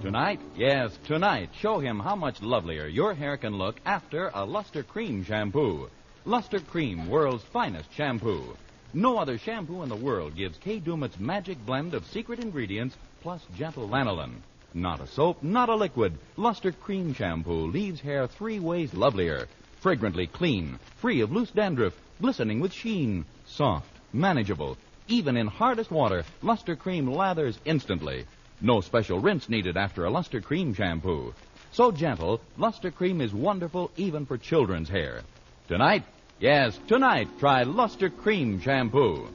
Tonight, 0.00 0.40
yes, 0.56 0.96
tonight, 1.04 1.50
show 1.58 1.80
him 1.80 1.98
how 1.98 2.14
much 2.14 2.40
lovelier 2.40 2.86
your 2.86 3.14
hair 3.14 3.36
can 3.36 3.58
look 3.58 3.80
after 3.84 4.30
a 4.32 4.44
Lustre 4.44 4.84
Creme 4.84 5.24
shampoo. 5.24 5.90
Lustre 6.24 6.60
Creme, 6.60 7.08
world's 7.08 7.42
finest 7.42 7.92
shampoo. 7.94 8.56
No 8.94 9.18
other 9.18 9.38
shampoo 9.38 9.82
in 9.82 9.88
the 9.88 9.96
world 9.96 10.36
gives 10.36 10.56
K. 10.58 10.78
Dumit's 10.78 11.18
magic 11.18 11.58
blend 11.66 11.94
of 11.94 12.06
secret 12.06 12.38
ingredients 12.38 12.96
plus 13.22 13.42
gentle 13.56 13.88
lanolin. 13.88 14.34
Not 14.72 15.00
a 15.00 15.08
soap, 15.08 15.42
not 15.42 15.68
a 15.68 15.74
liquid. 15.74 16.16
Lustre 16.36 16.70
Creme 16.70 17.12
shampoo 17.12 17.66
leaves 17.66 18.00
hair 18.00 18.28
three 18.28 18.60
ways 18.60 18.94
lovelier. 18.94 19.48
Fragrantly 19.80 20.28
clean, 20.28 20.78
free 21.00 21.22
of 21.22 21.32
loose 21.32 21.50
dandruff, 21.50 21.94
glistening 22.20 22.60
with 22.60 22.72
sheen, 22.72 23.24
soft, 23.46 23.90
manageable. 24.12 24.76
Even 25.08 25.36
in 25.36 25.46
hardest 25.46 25.90
water, 25.90 26.24
Lustre 26.42 26.76
Creme 26.76 27.08
lathers 27.08 27.58
instantly. 27.64 28.26
No 28.60 28.80
special 28.80 29.20
rinse 29.20 29.48
needed 29.48 29.76
after 29.76 30.04
a 30.04 30.10
Lustre 30.10 30.40
Creme 30.40 30.74
shampoo. 30.74 31.32
So 31.72 31.92
gentle, 31.92 32.40
Lustre 32.56 32.90
Creme 32.90 33.20
is 33.20 33.32
wonderful 33.32 33.90
even 33.96 34.26
for 34.26 34.36
children's 34.36 34.88
hair. 34.88 35.22
Tonight, 35.68 36.04
yes, 36.40 36.78
tonight, 36.88 37.28
try 37.38 37.62
Lustre 37.62 38.10
Creme 38.10 38.60
shampoo. 38.60 39.28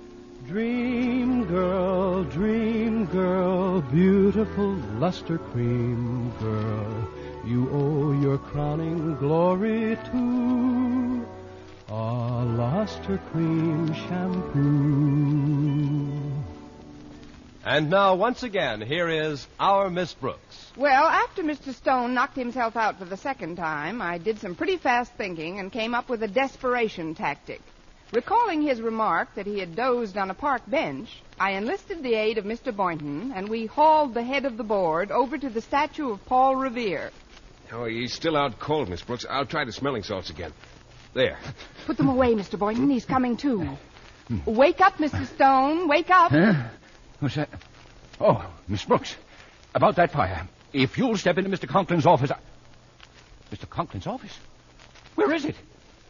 Dream 0.47 1.45
girl, 1.45 2.23
dream 2.25 3.05
girl, 3.05 3.81
beautiful 3.81 4.73
Lustre 4.99 5.37
Creme 5.37 6.33
girl. 6.39 7.07
You 7.45 7.69
owe 7.71 8.21
your 8.21 8.37
crowning 8.37 9.15
glory 9.15 9.95
to 10.11 11.25
a 11.93 12.43
Lustre 12.57 13.19
Creme 13.31 13.93
shampoo. 13.93 14.59
And 17.63 17.91
now, 17.91 18.15
once 18.15 18.41
again, 18.41 18.81
here 18.81 19.07
is 19.07 19.47
our 19.59 19.91
Miss 19.91 20.11
Brooks. 20.15 20.71
Well, 20.75 21.05
after 21.05 21.43
Mr. 21.43 21.71
Stone 21.71 22.15
knocked 22.15 22.35
himself 22.35 22.75
out 22.75 22.97
for 22.97 23.05
the 23.05 23.15
second 23.15 23.57
time, 23.57 24.01
I 24.01 24.17
did 24.17 24.39
some 24.39 24.55
pretty 24.55 24.77
fast 24.77 25.13
thinking 25.13 25.59
and 25.59 25.71
came 25.71 25.93
up 25.93 26.09
with 26.09 26.23
a 26.23 26.27
desperation 26.27 27.13
tactic. 27.13 27.61
Recalling 28.11 28.63
his 28.63 28.81
remark 28.81 29.35
that 29.35 29.45
he 29.45 29.59
had 29.59 29.75
dozed 29.75 30.17
on 30.17 30.31
a 30.31 30.35
park 30.35 30.63
bench, 30.67 31.21
I 31.39 31.51
enlisted 31.51 32.01
the 32.01 32.15
aid 32.15 32.39
of 32.39 32.45
Mr. 32.45 32.75
Boynton, 32.75 33.33
and 33.35 33.47
we 33.47 33.67
hauled 33.67 34.15
the 34.15 34.23
head 34.23 34.45
of 34.45 34.57
the 34.57 34.63
board 34.63 35.11
over 35.11 35.37
to 35.37 35.49
the 35.49 35.61
statue 35.61 36.09
of 36.11 36.25
Paul 36.25 36.55
Revere. 36.55 37.11
Oh, 37.71 37.85
he's 37.85 38.13
still 38.13 38.35
out 38.35 38.59
cold, 38.59 38.89
Miss 38.89 39.01
Brooks. 39.03 39.25
I'll 39.29 39.45
try 39.45 39.63
the 39.63 39.71
smelling 39.71 40.03
salts 40.03 40.31
again. 40.31 40.53
There. 41.13 41.37
Put 41.85 41.97
them 41.97 42.09
away, 42.09 42.33
Mr. 42.33 42.57
Boynton. 42.57 42.89
He's 42.89 43.05
coming 43.05 43.37
too. 43.37 43.77
Hmm. 44.27 44.39
Wake 44.45 44.81
up, 44.81 44.97
Mr. 44.97 45.25
Stone. 45.35 45.87
Wake 45.87 46.09
up. 46.09 46.31
Huh? 46.31 46.53
What's 47.19 47.35
that? 47.35 47.49
Oh, 48.19 48.45
Miss 48.67 48.83
Brooks. 48.83 49.15
About 49.75 49.95
that 49.97 50.11
fire. 50.11 50.47
If 50.71 50.97
you'll 50.97 51.17
step 51.17 51.37
into 51.37 51.49
Mr. 51.49 51.67
Conklin's 51.67 52.05
office. 52.05 52.31
I... 52.31 52.37
Mr. 53.53 53.67
Conklin's 53.67 54.07
office? 54.07 54.37
Where 55.15 55.31
is 55.33 55.45
it? 55.45 55.55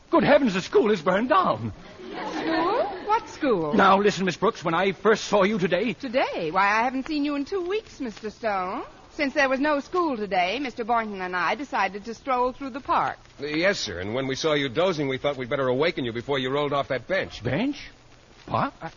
Good 0.09 0.23
heavens, 0.23 0.53
the 0.53 0.61
school 0.61 0.91
is 0.91 1.01
burned 1.01 1.29
down. 1.29 1.73
School? 2.33 2.83
What 3.05 3.27
school? 3.29 3.73
Now, 3.73 3.99
listen, 3.99 4.25
Miss 4.25 4.37
Brooks. 4.37 4.63
When 4.63 4.73
I 4.73 4.91
first 4.91 5.25
saw 5.25 5.43
you 5.43 5.57
today. 5.57 5.93
Today? 5.93 6.51
Why, 6.51 6.61
I 6.63 6.83
haven't 6.83 7.07
seen 7.07 7.25
you 7.25 7.35
in 7.35 7.45
two 7.45 7.67
weeks, 7.67 7.99
Mr. 7.99 8.31
Stone. 8.31 8.83
Since 9.15 9.35
there 9.35 9.47
was 9.47 9.59
no 9.59 9.79
school 9.79 10.17
today, 10.17 10.57
Mr. 10.59 10.85
Boynton 10.85 11.21
and 11.21 11.35
I 11.35 11.53
decided 11.53 12.05
to 12.05 12.15
stroll 12.15 12.51
through 12.51 12.71
the 12.71 12.79
park. 12.79 13.19
Yes, 13.39 13.79
sir. 13.79 13.99
And 13.99 14.15
when 14.15 14.25
we 14.25 14.33
saw 14.35 14.53
you 14.53 14.69
dozing, 14.69 15.07
we 15.07 15.19
thought 15.19 15.37
we'd 15.37 15.49
better 15.49 15.67
awaken 15.67 16.03
you 16.03 16.11
before 16.11 16.39
you 16.39 16.49
rolled 16.49 16.73
off 16.73 16.87
that 16.87 17.07
bench. 17.07 17.43
Bench? 17.43 17.91
Park? 18.47 18.73
I... 18.81 18.89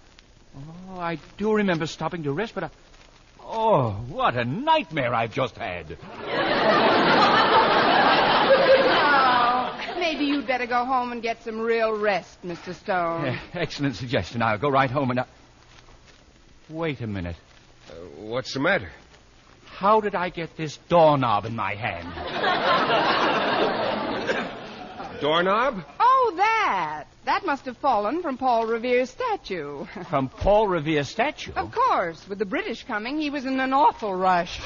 Oh, 0.57 0.99
I 0.99 1.19
do 1.37 1.53
remember 1.53 1.87
stopping 1.87 2.23
to 2.23 2.33
rest, 2.33 2.55
but 2.55 2.65
I... 2.65 2.71
Oh, 3.43 3.91
what 4.09 4.37
a 4.37 4.45
nightmare 4.45 5.15
I've 5.15 5.35
just 5.35 5.57
had. 5.57 5.99
Oh, 8.99 9.97
maybe 10.01 10.25
you'd 10.25 10.47
better 10.47 10.67
go 10.67 10.87
home 10.87 11.13
and 11.13 11.23
get 11.23 11.43
some 11.45 11.61
real 11.61 11.93
rest, 11.97 12.43
Mr. 12.43 12.75
Stone. 12.75 13.27
Eh, 13.27 13.39
excellent 13.53 13.97
suggestion. 13.97 14.41
I'll 14.41 14.57
go 14.59 14.71
right 14.71 14.91
home 14.91 15.11
and. 15.11 15.21
I... 15.21 15.27
Wait 16.71 17.03
a 17.03 17.07
minute. 17.07 17.37
Uh, 17.89 17.95
what's 18.17 18.55
the 18.55 18.61
matter? 18.61 18.91
How 19.77 20.01
did 20.01 20.15
I 20.15 20.31
get 20.31 20.57
this 20.57 20.79
doorknob 20.89 21.45
in 21.45 21.55
my 21.55 21.75
hand? 21.75 22.09
Doorknob? 25.21 25.85
Oh, 26.01 26.33
that. 26.39 27.05
That 27.27 27.45
must 27.45 27.67
have 27.67 27.77
fallen 27.77 28.23
from 28.23 28.39
Paul 28.39 28.67
Revere's 28.67 29.11
statue. 29.11 29.85
From 30.09 30.31
Paul 30.31 30.69
Revere's 30.69 31.11
statue? 31.11 31.53
Of 31.53 31.73
course. 31.73 32.27
With 32.27 32.39
the 32.39 32.47
British 32.47 32.85
coming, 32.85 33.19
he 33.19 33.29
was 33.29 33.45
in 33.45 33.61
an 33.61 33.75
awful 33.75 34.15
rush. 34.15 34.61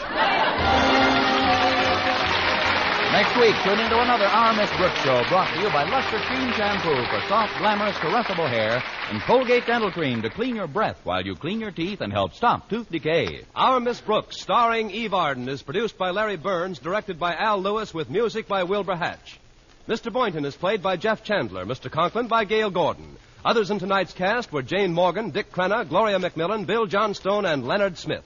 Next 3.12 3.36
week, 3.40 3.56
tune 3.64 3.80
into 3.80 3.98
another 3.98 4.24
Our 4.24 4.54
Miss 4.54 4.70
Brooks 4.76 5.00
show 5.00 5.24
brought 5.28 5.52
to 5.52 5.60
you 5.60 5.68
by 5.70 5.82
Lustre 5.82 6.20
Creme 6.20 6.52
Shampoo 6.52 7.04
for 7.06 7.20
soft, 7.28 7.58
glamorous, 7.58 7.96
caressable 7.96 8.48
hair 8.48 8.80
and 9.10 9.20
Colgate 9.22 9.66
Dental 9.66 9.90
Cream 9.90 10.22
to 10.22 10.30
clean 10.30 10.54
your 10.54 10.68
breath 10.68 11.00
while 11.02 11.20
you 11.20 11.34
clean 11.34 11.60
your 11.60 11.72
teeth 11.72 12.00
and 12.02 12.12
help 12.12 12.34
stop 12.34 12.70
tooth 12.70 12.88
decay. 12.88 13.42
Our 13.52 13.80
Miss 13.80 14.00
Brooks, 14.00 14.40
starring 14.40 14.92
Eve 14.92 15.12
Arden, 15.12 15.48
is 15.48 15.60
produced 15.60 15.98
by 15.98 16.10
Larry 16.10 16.36
Berns, 16.36 16.78
directed 16.78 17.18
by 17.18 17.34
Al 17.34 17.60
Lewis, 17.60 17.92
with 17.92 18.10
music 18.10 18.46
by 18.46 18.62
Wilbur 18.62 18.94
Hatch. 18.94 19.40
Mr. 19.88 20.12
Boynton 20.12 20.44
is 20.44 20.54
played 20.54 20.80
by 20.80 20.96
Jeff 20.96 21.24
Chandler, 21.24 21.66
Mr. 21.66 21.90
Conklin 21.90 22.28
by 22.28 22.44
Gale 22.44 22.70
Gordon. 22.70 23.16
Others 23.44 23.72
in 23.72 23.80
tonight's 23.80 24.12
cast 24.12 24.52
were 24.52 24.62
Jane 24.62 24.92
Morgan, 24.92 25.30
Dick 25.30 25.50
Crenna, 25.50 25.88
Gloria 25.88 26.20
McMillan, 26.20 26.64
Bill 26.64 26.86
Johnstone, 26.86 27.44
and 27.44 27.66
Leonard 27.66 27.98
Smith. 27.98 28.24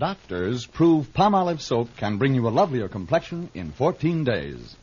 Doctors 0.00 0.64
prove 0.64 1.12
Palmolive 1.12 1.60
soap 1.60 1.94
can 1.98 2.16
bring 2.16 2.34
you 2.34 2.48
a 2.48 2.56
lovelier 2.58 2.88
complexion 2.88 3.50
in 3.52 3.70
14 3.70 4.24
days. 4.24 4.74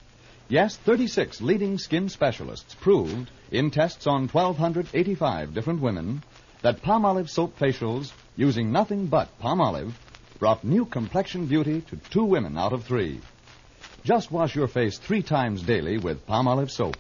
Yes, 0.48 0.78
36 0.78 1.42
leading 1.42 1.80
skin 1.80 2.08
specialists 2.10 2.76
proved 2.76 3.32
in 3.50 3.72
tests 3.72 4.06
on 4.06 4.28
1,285 4.28 5.56
different 5.56 5.82
women 5.82 6.22
that 6.62 6.84
Palmolive 6.84 7.32
soap 7.32 7.58
facials 7.58 8.12
using 8.36 8.72
nothing 8.72 9.08
but 9.08 9.28
Palmolive 9.42 9.94
brought 10.38 10.64
new 10.64 10.86
complexion 10.86 11.48
beauty 11.48 11.82
to 11.90 11.98
two 12.12 12.24
women 12.24 12.56
out 12.56 12.74
of 12.74 12.84
three. 12.84 13.20
Just 14.04 14.32
wash 14.32 14.56
your 14.56 14.68
face 14.68 15.00
three 15.00 15.24
times 15.24 15.64
daily 15.64 15.98
with 15.98 16.28
Palmolive 16.28 16.70
soap. 16.70 16.96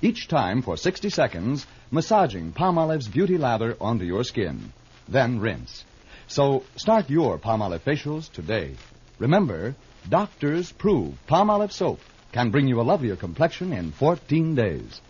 Each 0.00 0.28
time 0.28 0.62
for 0.62 0.76
60 0.76 1.10
seconds, 1.10 1.66
massaging 1.90 2.52
Palmolive's 2.52 3.08
beauty 3.08 3.36
lather 3.36 3.76
onto 3.80 4.04
your 4.04 4.22
skin. 4.22 4.72
Then 5.08 5.40
rinse. 5.40 5.84
So 6.28 6.62
start 6.76 7.08
your 7.08 7.38
Palmolive 7.38 7.80
facials 7.80 8.30
today. 8.30 8.74
Remember, 9.18 9.74
Doctors 10.06 10.72
prove 10.72 11.14
Palmolive 11.26 11.72
soap 11.72 12.00
can 12.32 12.50
bring 12.50 12.68
you 12.68 12.80
a 12.80 12.82
lovelier 12.82 13.16
complexion 13.16 13.72
in 13.72 13.92
14 13.92 14.54
days. 14.54 15.00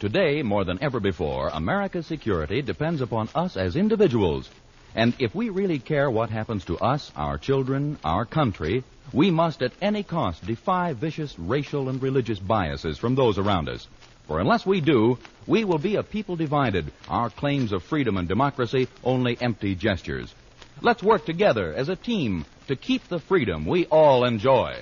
Today, 0.00 0.42
more 0.42 0.64
than 0.64 0.82
ever 0.82 1.00
before, 1.00 1.48
America's 1.48 2.06
security 2.06 2.60
depends 2.60 3.00
upon 3.00 3.28
us 3.34 3.56
as 3.56 3.76
individuals. 3.76 4.50
And 4.94 5.14
if 5.18 5.34
we 5.34 5.48
really 5.48 5.78
care 5.78 6.10
what 6.10 6.30
happens 6.30 6.64
to 6.66 6.76
us, 6.78 7.12
our 7.16 7.38
children, 7.38 7.98
our 8.04 8.24
country, 8.24 8.82
we 9.12 9.30
must 9.30 9.62
at 9.62 9.72
any 9.80 10.02
cost 10.02 10.44
defy 10.44 10.92
vicious 10.92 11.38
racial 11.38 11.88
and 11.88 12.02
religious 12.02 12.38
biases 12.38 12.98
from 12.98 13.14
those 13.14 13.38
around 13.38 13.68
us. 13.68 13.86
For 14.26 14.40
unless 14.40 14.66
we 14.66 14.80
do, 14.80 15.18
we 15.46 15.64
will 15.64 15.78
be 15.78 15.96
a 15.96 16.02
people 16.02 16.34
divided, 16.34 16.92
our 17.08 17.30
claims 17.30 17.72
of 17.72 17.84
freedom 17.84 18.16
and 18.16 18.26
democracy 18.26 18.88
only 19.04 19.38
empty 19.40 19.74
gestures. 19.76 20.34
Let's 20.82 21.02
work 21.02 21.24
together 21.24 21.72
as 21.72 21.88
a 21.88 21.96
team 21.96 22.44
to 22.66 22.76
keep 22.76 23.08
the 23.08 23.20
freedom 23.20 23.66
we 23.66 23.86
all 23.86 24.24
enjoy. 24.24 24.76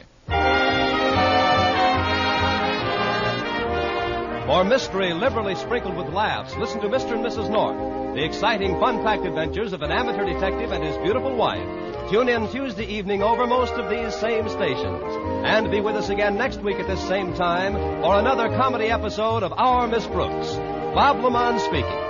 For 4.46 4.64
mystery 4.64 5.12
liberally 5.12 5.54
sprinkled 5.56 5.96
with 5.96 6.08
laughs, 6.08 6.54
listen 6.56 6.80
to 6.80 6.88
Mr. 6.88 7.12
and 7.12 7.24
Mrs. 7.24 7.50
North, 7.50 8.14
the 8.14 8.24
exciting, 8.24 8.78
fun-packed 8.80 9.24
adventures 9.24 9.72
of 9.72 9.82
an 9.82 9.90
amateur 9.90 10.24
detective 10.24 10.72
and 10.72 10.82
his 10.82 10.96
beautiful 10.98 11.34
wife. 11.36 11.93
Tune 12.10 12.28
in 12.28 12.48
Tuesday 12.50 12.84
evening 12.84 13.22
over 13.22 13.46
most 13.46 13.72
of 13.72 13.88
these 13.88 14.14
same 14.14 14.46
stations. 14.50 15.02
And 15.46 15.70
be 15.70 15.80
with 15.80 15.96
us 15.96 16.10
again 16.10 16.36
next 16.36 16.60
week 16.60 16.78
at 16.78 16.86
this 16.86 17.00
same 17.08 17.32
time 17.32 17.72
for 18.02 18.18
another 18.18 18.48
comedy 18.50 18.86
episode 18.86 19.42
of 19.42 19.54
Our 19.56 19.88
Miss 19.88 20.06
Brooks. 20.06 20.52
Bob 20.94 21.16
LeMond 21.16 21.60
speaking. 21.60 22.04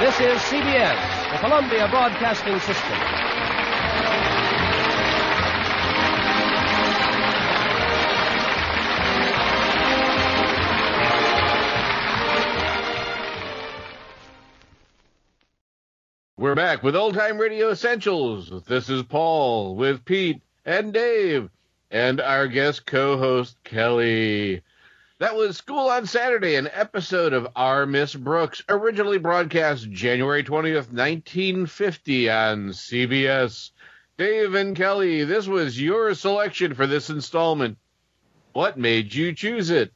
This 0.00 0.18
is 0.20 0.40
CBS, 0.48 1.32
the 1.32 1.38
Columbia 1.38 1.86
Broadcasting 1.88 2.58
System. 2.60 3.29
We're 16.50 16.56
back 16.56 16.82
with 16.82 16.96
Old 16.96 17.14
Time 17.14 17.38
Radio 17.38 17.70
Essentials. 17.70 18.50
This 18.64 18.88
is 18.88 19.04
Paul 19.04 19.76
with 19.76 20.04
Pete 20.04 20.42
and 20.66 20.92
Dave 20.92 21.48
and 21.92 22.20
our 22.20 22.48
guest 22.48 22.86
co-host 22.86 23.56
Kelly. 23.62 24.60
That 25.20 25.36
was 25.36 25.56
School 25.56 25.88
on 25.88 26.06
Saturday, 26.06 26.56
an 26.56 26.68
episode 26.72 27.34
of 27.34 27.46
Our 27.54 27.86
Miss 27.86 28.16
Brooks, 28.16 28.64
originally 28.68 29.18
broadcast 29.18 29.92
January 29.92 30.42
20th, 30.42 30.92
1950 30.92 32.30
on 32.30 32.70
CBS. 32.70 33.70
Dave 34.18 34.54
and 34.56 34.74
Kelly, 34.74 35.22
this 35.22 35.46
was 35.46 35.80
your 35.80 36.14
selection 36.14 36.74
for 36.74 36.88
this 36.88 37.10
installment. 37.10 37.78
What 38.54 38.76
made 38.76 39.14
you 39.14 39.32
choose 39.32 39.70
it? 39.70 39.92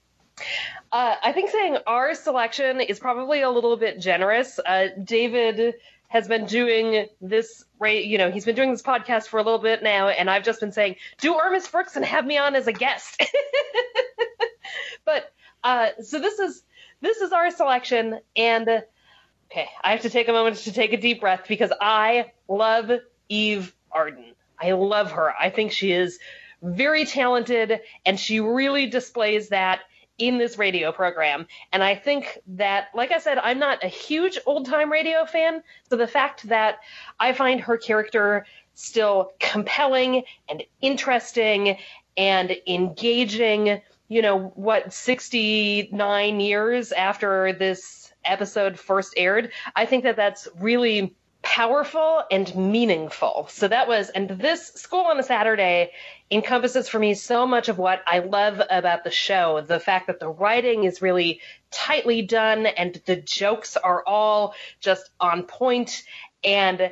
Uh, 0.92 1.16
I 1.24 1.32
think 1.32 1.50
saying 1.50 1.78
our 1.88 2.14
selection 2.14 2.80
is 2.80 3.00
probably 3.00 3.42
a 3.42 3.50
little 3.50 3.76
bit 3.76 3.98
generous. 3.98 4.60
Uh, 4.64 4.90
David 5.02 5.74
has 6.14 6.28
been 6.28 6.46
doing 6.46 7.06
this 7.20 7.64
you 7.82 8.16
know 8.16 8.30
he's 8.30 8.44
been 8.44 8.54
doing 8.54 8.70
this 8.70 8.82
podcast 8.82 9.26
for 9.26 9.38
a 9.38 9.42
little 9.42 9.58
bit 9.58 9.82
now 9.82 10.08
and 10.08 10.30
i've 10.30 10.44
just 10.44 10.60
been 10.60 10.72
saying 10.72 10.94
do 11.18 11.34
Our 11.34 11.50
Miss 11.50 11.68
brooks 11.68 11.96
and 11.96 12.04
have 12.04 12.24
me 12.24 12.38
on 12.38 12.54
as 12.54 12.66
a 12.66 12.72
guest. 12.72 13.22
But 15.06 15.30
uh, 15.62 15.88
so 16.02 16.18
this 16.18 16.38
is 16.38 16.62
this 17.02 17.18
is 17.18 17.30
our 17.30 17.50
selection 17.50 18.20
and 18.34 18.66
okay 19.50 19.68
i 19.82 19.90
have 19.90 20.00
to 20.00 20.08
take 20.08 20.28
a 20.28 20.32
moment 20.32 20.56
to 20.56 20.72
take 20.72 20.94
a 20.94 20.96
deep 20.96 21.20
breath 21.20 21.44
because 21.46 21.70
i 21.78 22.32
love 22.48 22.90
eve 23.28 23.74
arden. 23.92 24.34
I 24.60 24.72
love 24.72 25.12
her. 25.12 25.32
I 25.38 25.50
think 25.50 25.72
she 25.72 25.92
is 25.92 26.18
very 26.62 27.04
talented 27.04 27.80
and 28.06 28.18
she 28.18 28.40
really 28.40 28.86
displays 28.86 29.50
that 29.50 29.80
in 30.18 30.38
this 30.38 30.58
radio 30.58 30.92
program. 30.92 31.46
And 31.72 31.82
I 31.82 31.94
think 31.96 32.38
that, 32.48 32.88
like 32.94 33.10
I 33.10 33.18
said, 33.18 33.38
I'm 33.38 33.58
not 33.58 33.82
a 33.82 33.88
huge 33.88 34.38
old 34.46 34.66
time 34.66 34.90
radio 34.90 35.24
fan. 35.24 35.62
So 35.90 35.96
the 35.96 36.06
fact 36.06 36.48
that 36.48 36.78
I 37.18 37.32
find 37.32 37.60
her 37.60 37.76
character 37.76 38.46
still 38.74 39.32
compelling 39.40 40.24
and 40.48 40.62
interesting 40.80 41.78
and 42.16 42.56
engaging, 42.66 43.80
you 44.08 44.22
know, 44.22 44.52
what, 44.54 44.92
69 44.92 46.40
years 46.40 46.92
after 46.92 47.52
this 47.52 48.12
episode 48.24 48.78
first 48.78 49.14
aired, 49.16 49.50
I 49.74 49.86
think 49.86 50.04
that 50.04 50.16
that's 50.16 50.48
really 50.58 51.14
powerful 51.44 52.24
and 52.30 52.54
meaningful. 52.56 53.46
So 53.50 53.68
that 53.68 53.86
was, 53.86 54.10
and 54.10 54.28
this 54.28 54.72
School 54.74 55.04
on 55.04 55.20
a 55.20 55.22
Saturday 55.22 55.92
encompasses 56.30 56.88
for 56.88 56.98
me 56.98 57.14
so 57.14 57.46
much 57.46 57.68
of 57.68 57.78
what 57.78 58.02
I 58.06 58.20
love 58.20 58.60
about 58.70 59.04
the 59.04 59.10
show. 59.10 59.60
The 59.60 59.78
fact 59.78 60.08
that 60.08 60.18
the 60.18 60.28
writing 60.28 60.84
is 60.84 61.02
really 61.02 61.40
tightly 61.70 62.22
done 62.22 62.66
and 62.66 63.00
the 63.06 63.16
jokes 63.16 63.76
are 63.76 64.02
all 64.06 64.54
just 64.80 65.10
on 65.20 65.44
point 65.44 66.02
and 66.42 66.90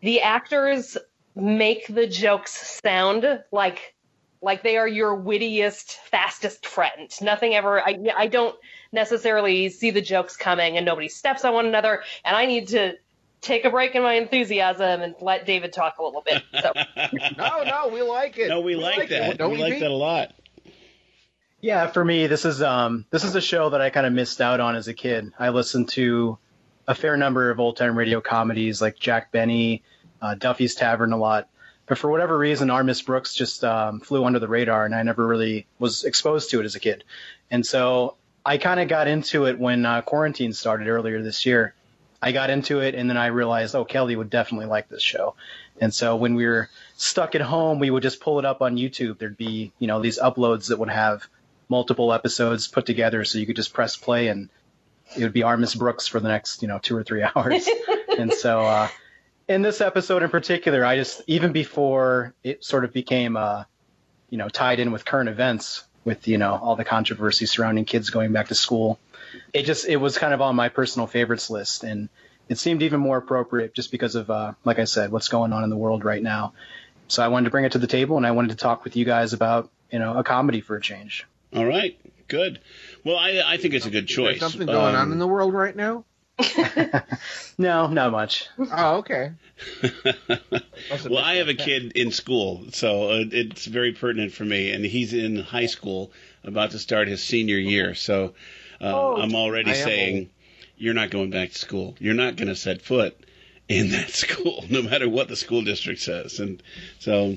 the 0.00 0.22
actors 0.22 0.96
make 1.34 1.86
the 1.86 2.06
jokes 2.06 2.80
sound 2.82 3.24
like 3.52 3.94
like 4.44 4.64
they 4.64 4.76
are 4.76 4.88
your 4.88 5.14
wittiest, 5.14 5.92
fastest 6.10 6.66
friend. 6.66 7.08
Nothing 7.20 7.54
ever. 7.54 7.80
I 7.80 7.96
I 8.16 8.26
don't 8.26 8.56
necessarily 8.90 9.68
see 9.68 9.90
the 9.90 10.00
jokes 10.02 10.36
coming, 10.36 10.76
and 10.76 10.84
nobody 10.84 11.08
steps 11.08 11.44
on 11.44 11.54
one 11.54 11.66
another. 11.66 12.02
And 12.24 12.36
I 12.36 12.46
need 12.46 12.68
to 12.68 12.94
take 13.42 13.64
a 13.64 13.70
break 13.70 13.94
in 13.94 14.02
my 14.02 14.14
enthusiasm 14.14 15.02
and 15.02 15.14
let 15.20 15.44
David 15.44 15.72
talk 15.72 15.98
a 15.98 16.02
little 16.02 16.22
bit. 16.22 16.42
So. 16.60 16.72
no, 17.36 17.64
no, 17.64 17.88
we 17.92 18.00
like 18.02 18.38
it. 18.38 18.48
No, 18.48 18.60
we, 18.60 18.76
we 18.76 18.82
like, 18.82 18.98
like, 18.98 19.08
that. 19.10 19.36
Don't 19.36 19.50
we, 19.50 19.56
we 19.58 19.62
like 19.62 19.80
that 19.80 19.90
a 19.90 19.94
lot. 19.94 20.32
Yeah, 21.60 21.86
for 21.88 22.04
me, 22.04 22.26
this 22.26 22.44
is 22.44 22.60
um 22.62 23.04
this 23.10 23.22
is 23.22 23.36
a 23.36 23.40
show 23.40 23.70
that 23.70 23.80
I 23.80 23.90
kind 23.90 24.06
of 24.06 24.12
missed 24.12 24.40
out 24.40 24.58
on 24.58 24.74
as 24.74 24.88
a 24.88 24.94
kid. 24.94 25.32
I 25.38 25.50
listened 25.50 25.90
to 25.90 26.38
a 26.88 26.94
fair 26.94 27.16
number 27.16 27.50
of 27.50 27.60
old 27.60 27.76
time 27.76 27.96
radio 27.96 28.20
comedies 28.20 28.82
like 28.82 28.98
Jack 28.98 29.30
Benny, 29.30 29.82
uh, 30.20 30.34
Duffy's 30.34 30.74
Tavern 30.74 31.12
a 31.12 31.16
lot. 31.16 31.48
But 31.86 31.98
for 31.98 32.10
whatever 32.10 32.38
reason, 32.38 32.70
Our 32.70 32.84
Miss 32.84 33.02
Brooks 33.02 33.34
just 33.34 33.64
um, 33.64 34.00
flew 34.00 34.24
under 34.24 34.38
the 34.38 34.48
radar, 34.48 34.84
and 34.84 34.94
I 34.94 35.02
never 35.02 35.26
really 35.26 35.66
was 35.78 36.04
exposed 36.04 36.50
to 36.50 36.60
it 36.60 36.64
as 36.64 36.74
a 36.74 36.80
kid. 36.80 37.04
And 37.50 37.66
so 37.66 38.16
I 38.44 38.58
kind 38.58 38.80
of 38.80 38.88
got 38.88 39.08
into 39.08 39.46
it 39.46 39.58
when 39.58 39.84
uh, 39.84 40.02
quarantine 40.02 40.52
started 40.52 40.88
earlier 40.88 41.22
this 41.22 41.44
year. 41.44 41.74
I 42.22 42.30
got 42.30 42.50
into 42.50 42.78
it 42.78 42.94
and 42.94 43.10
then 43.10 43.16
I 43.16 43.26
realized, 43.26 43.74
oh, 43.74 43.84
Kelly 43.84 44.14
would 44.14 44.30
definitely 44.30 44.66
like 44.66 44.88
this 44.88 45.02
show. 45.02 45.34
And 45.80 45.92
so 45.92 46.14
when 46.14 46.36
we 46.36 46.46
were 46.46 46.70
stuck 46.96 47.34
at 47.34 47.40
home, 47.40 47.80
we 47.80 47.90
would 47.90 48.04
just 48.04 48.20
pull 48.20 48.38
it 48.38 48.44
up 48.44 48.62
on 48.62 48.76
YouTube. 48.76 49.18
There'd 49.18 49.36
be, 49.36 49.72
you 49.80 49.88
know, 49.88 50.00
these 50.00 50.20
uploads 50.20 50.68
that 50.68 50.78
would 50.78 50.88
have 50.88 51.26
multiple 51.68 52.12
episodes 52.12 52.68
put 52.68 52.86
together 52.86 53.24
so 53.24 53.38
you 53.38 53.46
could 53.46 53.56
just 53.56 53.72
press 53.74 53.96
play 53.96 54.28
and 54.28 54.48
it 55.16 55.24
would 55.24 55.32
be 55.32 55.42
Our 55.42 55.56
Miss 55.56 55.74
Brooks 55.74 56.06
for 56.06 56.20
the 56.20 56.28
next, 56.28 56.62
you 56.62 56.68
know, 56.68 56.78
two 56.78 56.96
or 56.96 57.02
three 57.02 57.24
hours. 57.34 57.68
and 58.16 58.32
so, 58.32 58.60
uh, 58.60 58.88
in 59.48 59.62
this 59.62 59.80
episode 59.80 60.22
in 60.22 60.30
particular, 60.30 60.84
I 60.84 60.96
just, 60.96 61.22
even 61.26 61.50
before 61.50 62.34
it 62.44 62.64
sort 62.64 62.84
of 62.84 62.92
became, 62.92 63.36
uh, 63.36 63.64
you 64.30 64.38
know, 64.38 64.48
tied 64.48 64.78
in 64.78 64.92
with 64.92 65.04
current 65.04 65.28
events 65.28 65.84
with, 66.04 66.28
you 66.28 66.38
know, 66.38 66.54
all 66.54 66.76
the 66.76 66.84
controversy 66.84 67.46
surrounding 67.46 67.84
kids 67.84 68.10
going 68.10 68.32
back 68.32 68.48
to 68.48 68.54
school 68.54 69.00
it 69.52 69.64
just 69.64 69.86
it 69.86 69.96
was 69.96 70.18
kind 70.18 70.34
of 70.34 70.40
on 70.40 70.56
my 70.56 70.68
personal 70.68 71.06
favorites 71.06 71.50
list, 71.50 71.84
and 71.84 72.08
it 72.48 72.58
seemed 72.58 72.82
even 72.82 73.00
more 73.00 73.16
appropriate 73.16 73.74
just 73.74 73.90
because 73.90 74.14
of, 74.14 74.30
uh, 74.30 74.52
like 74.64 74.78
I 74.78 74.84
said, 74.84 75.12
what's 75.12 75.28
going 75.28 75.52
on 75.52 75.64
in 75.64 75.70
the 75.70 75.76
world 75.76 76.04
right 76.04 76.22
now. 76.22 76.52
So 77.08 77.22
I 77.22 77.28
wanted 77.28 77.44
to 77.44 77.50
bring 77.50 77.64
it 77.64 77.72
to 77.72 77.78
the 77.78 77.86
table, 77.86 78.16
and 78.16 78.26
I 78.26 78.32
wanted 78.32 78.50
to 78.50 78.56
talk 78.56 78.84
with 78.84 78.96
you 78.96 79.04
guys 79.04 79.32
about 79.32 79.70
you 79.90 79.98
know 79.98 80.16
a 80.16 80.24
comedy 80.24 80.60
for 80.60 80.76
a 80.76 80.80
change. 80.80 81.26
All 81.54 81.66
right, 81.66 81.98
good. 82.28 82.60
Well, 83.04 83.16
I 83.16 83.42
I 83.44 83.56
think 83.58 83.74
it's 83.74 83.86
a 83.86 83.90
good 83.90 84.08
choice. 84.08 84.40
There's 84.40 84.52
something 84.52 84.66
going 84.66 84.94
um, 84.94 85.00
on 85.00 85.12
in 85.12 85.18
the 85.18 85.26
world 85.26 85.52
right 85.52 85.76
now. 85.76 86.04
no, 87.58 87.88
not 87.88 88.10
much. 88.10 88.48
Oh, 88.58 88.96
okay. 88.96 89.32
well, 91.10 91.18
I 91.18 91.34
have 91.36 91.48
a 91.48 91.54
kid 91.54 91.92
in 91.92 92.10
school, 92.10 92.64
so 92.72 93.10
uh, 93.10 93.24
it's 93.30 93.66
very 93.66 93.92
pertinent 93.92 94.32
for 94.32 94.44
me, 94.44 94.72
and 94.72 94.84
he's 94.84 95.12
in 95.12 95.36
high 95.36 95.66
school, 95.66 96.10
about 96.42 96.70
to 96.72 96.78
start 96.78 97.08
his 97.08 97.22
senior 97.22 97.58
year. 97.58 97.94
So 97.94 98.34
uh, 98.82 98.92
oh, 98.92 99.16
I'm 99.16 99.34
already 99.34 99.74
saying 99.74 100.30
you're 100.76 100.94
not 100.94 101.10
going 101.10 101.30
back 101.30 101.52
to 101.52 101.58
school. 101.58 101.94
You're 102.00 102.14
not 102.14 102.36
going 102.36 102.48
to 102.48 102.56
set 102.56 102.82
foot 102.82 103.16
in 103.68 103.90
that 103.90 104.10
school, 104.22 104.64
no 104.68 104.82
matter 104.82 105.08
what 105.08 105.28
the 105.28 105.36
school 105.36 105.62
district 105.62 106.00
says. 106.00 106.40
And 106.40 106.62
so 106.98 107.36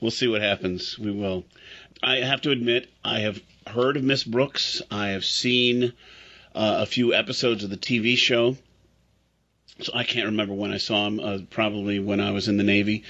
we'll 0.00 0.10
see 0.10 0.28
what 0.28 0.40
happens. 0.40 0.98
We 0.98 1.10
will. 1.10 1.44
I 2.02 2.16
have 2.16 2.40
to 2.42 2.50
admit, 2.50 2.90
I 3.04 3.20
have 3.20 3.40
heard 3.66 3.96
of 3.96 4.02
Miss 4.04 4.24
Brooks. 4.24 4.80
I 4.90 5.08
have 5.08 5.24
seen 5.24 5.92
uh, 6.54 6.78
a 6.80 6.86
few 6.86 7.12
episodes 7.14 7.62
of 7.62 7.70
the 7.70 7.76
TV 7.76 8.16
show. 8.16 8.56
So 9.80 9.92
I 9.94 10.04
can't 10.04 10.26
remember 10.26 10.54
when 10.54 10.72
I 10.72 10.78
saw 10.78 11.06
him. 11.06 11.20
Uh, 11.20 11.38
probably 11.50 11.98
when 11.98 12.20
I 12.20 12.30
was 12.30 12.48
in 12.48 12.56
the 12.56 12.64
Navy. 12.64 13.04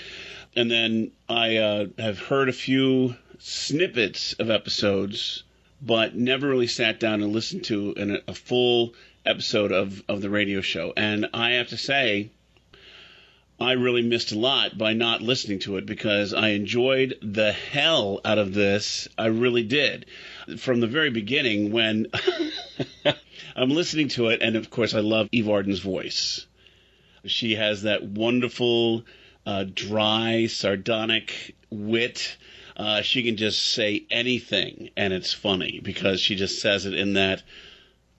And 0.56 0.70
then 0.70 1.12
I 1.28 1.56
uh, 1.58 1.86
have 1.98 2.18
heard 2.18 2.48
a 2.48 2.52
few 2.52 3.16
snippets 3.38 4.34
of 4.34 4.50
episodes 4.50 5.44
but 5.84 6.14
never 6.14 6.48
really 6.48 6.68
sat 6.68 7.00
down 7.00 7.22
and 7.22 7.32
listened 7.32 7.64
to 7.64 7.92
an, 7.96 8.22
a 8.28 8.34
full 8.34 8.94
episode 9.26 9.72
of, 9.72 10.02
of 10.08 10.22
the 10.22 10.30
radio 10.30 10.60
show. 10.60 10.92
And 10.96 11.28
I 11.34 11.52
have 11.52 11.68
to 11.68 11.76
say, 11.76 12.30
I 13.60 13.72
really 13.72 14.02
missed 14.02 14.32
a 14.32 14.38
lot 14.38 14.76
by 14.76 14.92
not 14.92 15.22
listening 15.22 15.60
to 15.60 15.76
it 15.76 15.86
because 15.86 16.34
I 16.34 16.50
enjoyed 16.50 17.14
the 17.22 17.52
hell 17.52 18.20
out 18.24 18.38
of 18.38 18.54
this. 18.54 19.08
I 19.16 19.26
really 19.26 19.62
did. 19.62 20.06
From 20.58 20.80
the 20.80 20.86
very 20.86 21.10
beginning, 21.10 21.72
when 21.72 22.08
I'm 23.56 23.70
listening 23.70 24.08
to 24.08 24.28
it, 24.28 24.42
and 24.42 24.56
of 24.56 24.70
course, 24.70 24.94
I 24.94 25.00
love 25.00 25.28
Eve 25.32 25.48
Arden's 25.48 25.80
voice. 25.80 26.46
She 27.24 27.54
has 27.54 27.82
that 27.82 28.02
wonderful, 28.02 29.04
uh, 29.46 29.64
dry, 29.72 30.46
sardonic 30.46 31.54
wit. 31.70 32.36
Uh, 32.76 33.02
she 33.02 33.22
can 33.22 33.36
just 33.36 33.72
say 33.72 34.04
anything, 34.10 34.90
and 34.96 35.12
it's 35.12 35.32
funny 35.32 35.80
because 35.82 36.20
she 36.20 36.36
just 36.36 36.60
says 36.60 36.86
it 36.86 36.94
in 36.94 37.14
that 37.14 37.42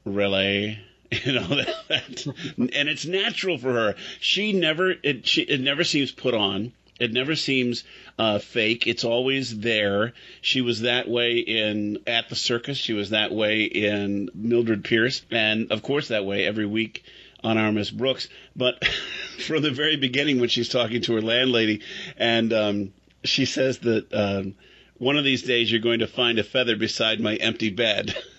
relay 0.06 0.80
you 1.26 1.34
know 1.34 1.48
that, 1.48 2.26
and 2.58 2.90
it's 2.90 3.06
natural 3.06 3.58
for 3.58 3.74
her. 3.74 3.96
She 4.20 4.54
never 4.54 4.94
it 5.04 5.28
she 5.28 5.42
it 5.42 5.62
never 5.62 5.84
seems 5.84 6.12
put 6.12 6.34
on. 6.34 6.74
It 7.00 7.12
never 7.12 7.36
seems 7.36 7.84
uh, 8.18 8.40
fake. 8.40 8.88
It's 8.88 9.04
always 9.04 9.60
there. 9.60 10.14
She 10.42 10.62
was 10.62 10.82
that 10.82 11.10
way 11.10 11.40
in 11.40 12.00
at 12.08 12.30
the 12.30 12.36
circus. 12.36 12.78
She 12.78 12.94
was 12.94 13.10
that 13.10 13.32
way 13.32 13.64
in 13.64 14.30
mildred 14.34 14.84
pierce 14.84 15.24
and 15.32 15.72
of 15.72 15.82
course 15.82 16.10
that 16.10 16.26
way 16.26 16.46
every 16.46 16.66
week 16.66 17.04
on 17.44 17.58
our 17.58 17.72
miss 17.72 17.90
brooks. 17.90 18.30
But 18.56 18.86
from 19.46 19.62
the 19.62 19.72
very 19.72 19.98
beginning 19.98 20.40
when 20.40 20.50
she's 20.50 20.70
talking 20.70 21.02
to 21.02 21.16
her 21.16 21.22
landlady 21.22 21.82
and 22.18 22.54
um, 22.54 22.94
she 23.24 23.46
says 23.46 23.80
that 23.80 24.14
um, 24.14 24.56
one 24.98 25.18
of 25.18 25.24
these 25.24 25.44
days 25.44 25.72
you're 25.72 25.82
going 25.82 26.00
to 26.00 26.08
find 26.08 26.40
a 26.40 26.44
feather 26.44 26.76
beside 26.76 27.20
my 27.20 27.36
empty 27.36 27.70
bed 27.70 28.16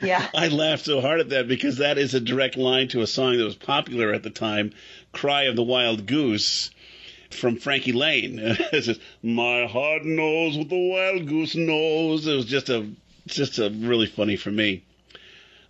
Yeah. 0.00 0.28
I 0.34 0.48
laughed 0.48 0.84
so 0.84 1.00
hard 1.00 1.20
at 1.20 1.28
that 1.30 1.48
because 1.48 1.78
that 1.78 1.98
is 1.98 2.14
a 2.14 2.20
direct 2.20 2.56
line 2.56 2.88
to 2.88 3.02
a 3.02 3.06
song 3.06 3.38
that 3.38 3.44
was 3.44 3.54
popular 3.54 4.12
at 4.12 4.22
the 4.22 4.30
time, 4.30 4.72
"Cry 5.12 5.44
of 5.44 5.56
the 5.56 5.62
Wild 5.62 6.06
Goose." 6.06 6.70
From 7.30 7.56
Frankie 7.56 7.92
Laine, 7.92 8.38
it 8.72 8.84
says, 8.84 8.98
"My 9.22 9.66
heart 9.66 10.04
knows 10.04 10.56
what 10.56 10.70
the 10.70 10.88
wild 10.88 11.26
goose 11.26 11.54
knows." 11.54 12.26
It 12.26 12.34
was 12.34 12.46
just 12.46 12.70
a, 12.70 12.88
just 13.26 13.58
a 13.58 13.68
really 13.68 14.06
funny 14.06 14.36
for 14.36 14.50
me. 14.50 14.82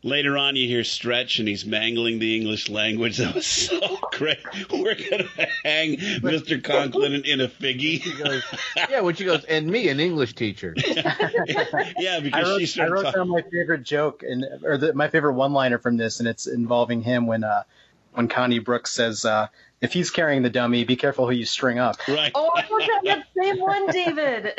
Later 0.05 0.39
on, 0.39 0.55
you 0.55 0.69
hear 0.69 0.85
Stretch, 0.85 1.41
and 1.41 1.49
he's 1.49 1.67
mangling 1.67 2.21
the 2.21 2.37
English 2.37 2.69
language. 2.69 3.17
That 3.29 3.35
was 3.35 3.47
so 3.47 3.81
great. 4.13 4.39
We're 4.71 4.95
gonna 4.95 5.29
hang 5.65 5.97
Mr. 5.97 6.63
Conklin 6.63 7.15
in, 7.15 7.25
in 7.25 7.41
a 7.41 7.49
figgy. 7.49 8.01
Goes, 8.23 8.43
yeah, 8.89 9.01
when 9.01 9.17
she 9.17 9.25
goes, 9.25 9.45
and 9.45 9.67
me, 9.67 9.89
an 9.89 9.99
English 9.99 10.35
teacher. 10.35 10.75
yeah, 10.87 12.17
I 12.17 12.21
because 12.21 12.49
wrote, 12.49 12.69
she 12.69 12.81
I 12.81 12.87
wrote 12.87 13.03
talking. 13.05 13.19
down 13.19 13.29
my 13.29 13.43
favorite 13.43 13.83
joke 13.83 14.23
and 14.23 14.45
or 14.63 14.79
the, 14.79 14.95
my 14.95 15.09
favorite 15.09 15.33
one-liner 15.35 15.79
from 15.79 15.97
this, 15.97 16.21
and 16.21 16.29
it's 16.29 16.47
involving 16.47 17.03
him 17.03 17.27
when 17.27 17.43
uh, 17.43 17.65
when 18.13 18.29
Connie 18.29 18.61
Brooks 18.61 18.93
says, 18.93 19.25
uh, 19.25 19.49
"If 19.81 19.93
he's 19.93 20.11
carrying 20.11 20.43
the 20.43 20.51
dummy, 20.51 20.85
be 20.85 20.97
careful 20.97 21.27
who 21.27 21.33
you 21.33 21.45
string 21.45 21.79
up." 21.79 21.97
Right. 22.09 22.33
Oh, 22.35 22.51
I 22.55 22.63
forgot 22.63 23.05
that 23.05 23.25
same 23.41 23.61
one, 23.61 23.87
David. 23.87 24.55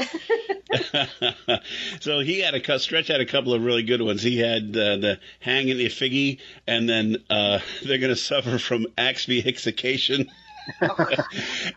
so 1.99 2.19
he 2.19 2.39
had 2.39 2.53
a 2.53 2.59
cou- 2.59 2.77
stretch 2.77 3.07
had 3.07 3.21
a 3.21 3.25
couple 3.25 3.53
of 3.53 3.63
really 3.63 3.83
good 3.83 4.01
ones. 4.01 4.21
He 4.21 4.37
had 4.37 4.75
uh, 4.75 4.97
the 4.97 5.19
hanging 5.39 5.77
the 5.77 5.87
figgy, 5.87 6.39
and 6.67 6.87
then 6.87 7.17
uh, 7.29 7.59
they're 7.83 7.97
going 7.97 8.13
to 8.13 8.15
suffer 8.15 8.57
from 8.57 8.85
axphixication. 8.97 10.29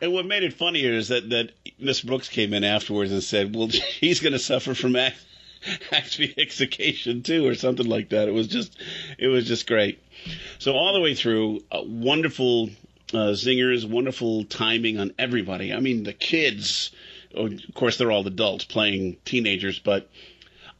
and 0.03 0.13
what 0.13 0.27
made 0.27 0.43
it 0.43 0.53
funnier 0.53 0.93
is 0.93 1.09
that 1.09 1.31
that 1.31 1.51
Miss 1.79 2.01
Brooks 2.03 2.29
came 2.29 2.53
in 2.53 2.65
afterwards 2.65 3.13
and 3.13 3.23
said, 3.23 3.55
"Well, 3.55 3.69
he's 3.69 4.21
going 4.21 4.35
to 4.35 4.39
suffer 4.39 4.75
from 4.75 4.97
ax- 4.97 5.25
axphixication 5.91 7.25
too, 7.25 7.47
or 7.47 7.55
something 7.55 7.87
like 7.87 8.11
that." 8.11 8.29
It 8.29 8.33
was 8.33 8.49
just, 8.49 8.77
it 9.19 9.29
was 9.29 9.47
just 9.47 9.67
great. 9.67 10.03
So 10.59 10.73
all 10.73 10.93
the 10.93 11.01
way 11.01 11.15
through, 11.15 11.61
uh, 11.73 11.81
wonderful 11.85 12.71
uh, 13.13 13.33
zingers, 13.33 13.89
wonderful 13.89 14.45
timing 14.45 14.99
on 14.99 15.13
everybody. 15.19 15.73
I 15.73 15.81
mean, 15.81 16.05
the 16.05 16.13
kids. 16.13 16.91
Of 17.35 17.61
course, 17.75 17.97
they're 17.97 18.13
all 18.13 18.27
adults 18.27 18.65
playing 18.65 19.17
teenagers, 19.25 19.79
but 19.79 20.11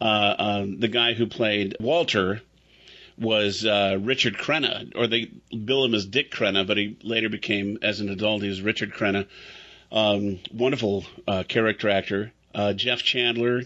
uh, 0.01 0.35
um, 0.39 0.81
the 0.81 0.89
guy 0.89 1.15
who 1.15 1.27
played 1.27 1.77
Walter 1.81 2.43
was 3.19 3.65
uh, 3.65 3.99
Richard 4.01 4.35
Crenna, 4.35 4.93
or 4.95 5.07
they 5.07 5.31
bill 5.65 5.85
him 5.85 5.95
as 5.95 6.05
Dick 6.05 6.31
Crenna, 6.31 6.67
but 6.67 6.77
he 6.77 6.99
later 7.03 7.31
became, 7.31 7.79
as 7.81 8.01
an 8.01 8.11
adult, 8.11 8.43
he 8.43 8.49
was 8.49 8.61
Richard 8.61 8.93
Crenna. 8.93 9.27
Um, 9.91 10.41
wonderful 10.53 11.05
uh, 11.27 11.45
character 11.49 11.89
actor. 11.89 12.33
Uh, 12.55 12.73
Jeff 12.75 13.03
Chandler 13.03 13.63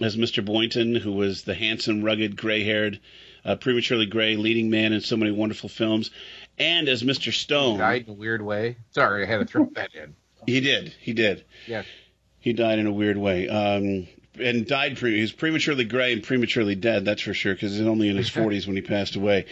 as 0.00 0.16
Mr. 0.16 0.44
Boynton, 0.44 0.94
who 0.94 1.12
was 1.12 1.42
the 1.42 1.54
handsome, 1.54 2.02
rugged, 2.02 2.36
gray-haired, 2.36 3.00
uh, 3.44 3.56
prematurely 3.56 4.06
gray 4.06 4.36
leading 4.36 4.70
man 4.70 4.92
in 4.92 5.00
so 5.00 5.16
many 5.16 5.30
wonderful 5.30 5.68
films, 5.68 6.10
and 6.58 6.88
as 6.88 7.02
Mr. 7.02 7.32
Stone. 7.32 7.78
Died 7.78 8.04
in 8.06 8.10
a 8.10 8.14
weird 8.14 8.42
way. 8.42 8.76
Sorry, 8.90 9.24
I 9.24 9.26
had 9.26 9.38
to 9.38 9.44
throw 9.44 9.64
that 9.74 9.94
in. 9.94 10.14
He 10.46 10.60
did. 10.60 10.94
He 11.00 11.12
did. 11.12 11.44
Yes. 11.66 11.86
He 12.40 12.52
died 12.52 12.78
in 12.78 12.86
a 12.86 12.92
weird 12.92 13.16
way. 13.16 13.48
Um, 13.48 14.06
and 14.40 14.66
died. 14.66 14.96
Pre- 14.96 15.16
he 15.16 15.20
was 15.20 15.32
prematurely 15.32 15.84
gray 15.84 16.12
and 16.12 16.22
prematurely 16.22 16.74
dead. 16.74 17.04
That's 17.04 17.22
for 17.22 17.34
sure. 17.34 17.54
Because 17.54 17.76
he's 17.76 17.86
only 17.86 18.08
in 18.08 18.16
his 18.16 18.30
40s 18.30 18.66
when 18.66 18.76
he 18.76 18.82
passed 18.82 19.16
away. 19.16 19.46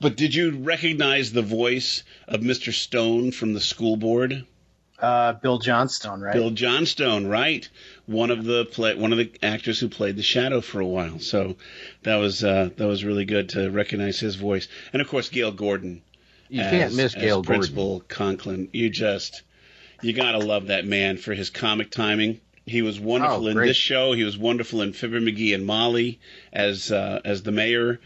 But 0.00 0.16
did 0.16 0.34
you 0.34 0.58
recognize 0.58 1.32
the 1.32 1.42
voice 1.42 2.04
of 2.28 2.40
Mr. 2.40 2.72
Stone 2.72 3.32
from 3.32 3.54
the 3.54 3.60
school 3.60 3.96
board? 3.96 4.46
Uh, 5.00 5.32
Bill 5.32 5.58
Johnstone, 5.58 6.20
right? 6.20 6.32
Bill 6.32 6.50
Johnstone, 6.50 7.26
right? 7.26 7.68
One 8.06 8.30
of 8.30 8.44
the 8.44 8.64
play, 8.64 8.94
one 8.94 9.10
of 9.10 9.18
the 9.18 9.32
actors 9.42 9.80
who 9.80 9.88
played 9.88 10.16
the 10.16 10.22
Shadow 10.22 10.60
for 10.60 10.80
a 10.80 10.86
while. 10.86 11.18
So 11.18 11.56
that 12.04 12.16
was 12.16 12.44
uh, 12.44 12.70
that 12.76 12.86
was 12.86 13.04
really 13.04 13.24
good 13.24 13.48
to 13.50 13.70
recognize 13.70 14.20
his 14.20 14.36
voice. 14.36 14.68
And 14.92 15.02
of 15.02 15.08
course, 15.08 15.28
Gale 15.28 15.50
Gordon. 15.50 16.02
You 16.48 16.60
as- 16.62 16.70
can't 16.70 16.94
miss 16.94 17.14
as 17.14 17.22
Gale 17.22 17.42
Gordon. 17.42 17.60
Principal 17.60 18.00
Conklin. 18.08 18.68
You 18.72 18.90
just 18.90 19.42
you 20.02 20.12
gotta 20.12 20.38
love 20.38 20.66
that 20.68 20.84
man 20.86 21.16
for 21.16 21.34
his 21.34 21.50
comic 21.50 21.90
timing. 21.90 22.40
He 22.66 22.80
was 22.82 22.98
wonderful 22.98 23.44
Oh, 23.46 23.48
in 23.48 23.56
this 23.58 23.76
show. 23.76 24.12
He 24.12 24.24
was 24.24 24.38
wonderful 24.38 24.80
in 24.82 24.92
Fibber 24.94 25.20
McGee 25.20 25.54
and 25.54 25.66
Molly 25.66 26.18
as 26.52 26.90
uh, 26.90 27.20
as 27.24 27.42
the 27.42 27.52
mayor. 27.52 28.00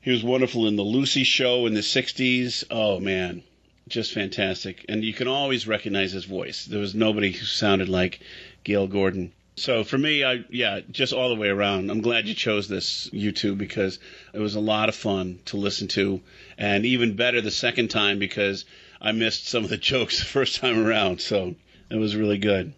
He 0.00 0.12
was 0.12 0.22
wonderful 0.22 0.68
in 0.68 0.76
the 0.76 0.82
Lucy 0.84 1.24
show 1.24 1.66
in 1.66 1.74
the 1.74 1.80
'60s. 1.80 2.64
Oh 2.70 3.00
man, 3.00 3.42
just 3.88 4.12
fantastic. 4.12 4.84
And 4.88 5.02
you 5.04 5.12
can 5.12 5.26
always 5.28 5.66
recognize 5.66 6.12
his 6.12 6.24
voice. 6.24 6.64
There 6.66 6.80
was 6.80 6.94
nobody 6.94 7.32
who 7.32 7.44
sounded 7.44 7.88
like 7.88 8.20
Gale 8.64 8.86
Gordon. 8.86 9.32
So 9.58 9.84
for 9.84 9.98
me, 9.98 10.24
I 10.24 10.44
yeah, 10.50 10.80
just 10.90 11.12
all 11.12 11.28
the 11.28 11.40
way 11.40 11.48
around. 11.48 11.90
I'm 11.90 12.00
glad 12.00 12.26
you 12.26 12.34
chose 12.34 12.68
this 12.68 13.10
YouTube 13.10 13.58
because 13.58 13.98
it 14.32 14.38
was 14.38 14.54
a 14.54 14.60
lot 14.60 14.88
of 14.88 14.94
fun 14.94 15.40
to 15.46 15.56
listen 15.56 15.88
to, 15.88 16.20
and 16.56 16.86
even 16.86 17.16
better 17.16 17.40
the 17.40 17.50
second 17.50 17.88
time 17.88 18.18
because 18.18 18.64
I 19.00 19.12
missed 19.12 19.48
some 19.48 19.64
of 19.64 19.70
the 19.70 19.76
jokes 19.92 20.18
the 20.18 20.24
first 20.24 20.56
time 20.60 20.84
around. 20.84 21.20
So 21.20 21.54
it 21.90 21.96
was 21.96 22.16
really 22.16 22.38
good. 22.38 22.74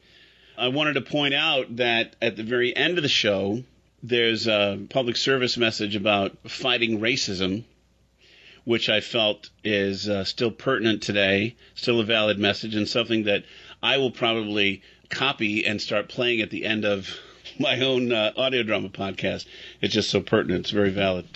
I 0.57 0.69
wanted 0.69 0.95
to 0.95 1.01
point 1.01 1.35
out 1.35 1.77
that 1.77 2.17
at 2.21 2.37
the 2.37 2.43
very 2.43 2.77
end 2.77 2.99
of 2.99 3.03
the 3.03 3.09
show, 3.09 3.63
there's 4.03 4.47
a 4.47 4.79
public 4.91 5.17
service 5.17 5.57
message 5.57 5.97
about 5.97 6.51
fighting 6.51 7.01
racism, 7.01 7.65
which 8.65 8.89
I 8.89 9.01
felt 9.01 9.51
is 9.65 10.09
uh, 10.09 10.25
still 10.25 10.51
pertinent 10.51 11.03
today, 11.03 11.57
still 11.75 12.01
a 12.01 12.05
valid 12.05 12.39
message, 12.39 12.75
and 12.75 12.89
something 12.89 13.25
that 13.25 13.45
I 13.83 13.97
will 13.99 14.11
probably 14.11 14.83
copy 15.11 15.67
and 15.67 15.81
start 15.81 16.09
playing 16.09 16.41
at 16.41 16.51
the 16.51 16.65
end 16.65 16.85
of 16.85 17.09
my 17.59 17.81
own 17.81 18.13
uh, 18.13 18.33
audio 18.37 18.63
drama 18.63 18.89
podcast. 18.89 19.47
It's 19.81 19.93
just 19.95 20.11
so 20.11 20.21
pertinent. 20.21 20.61
It's 20.61 20.71
very 20.71 20.91
valid. 20.91 21.27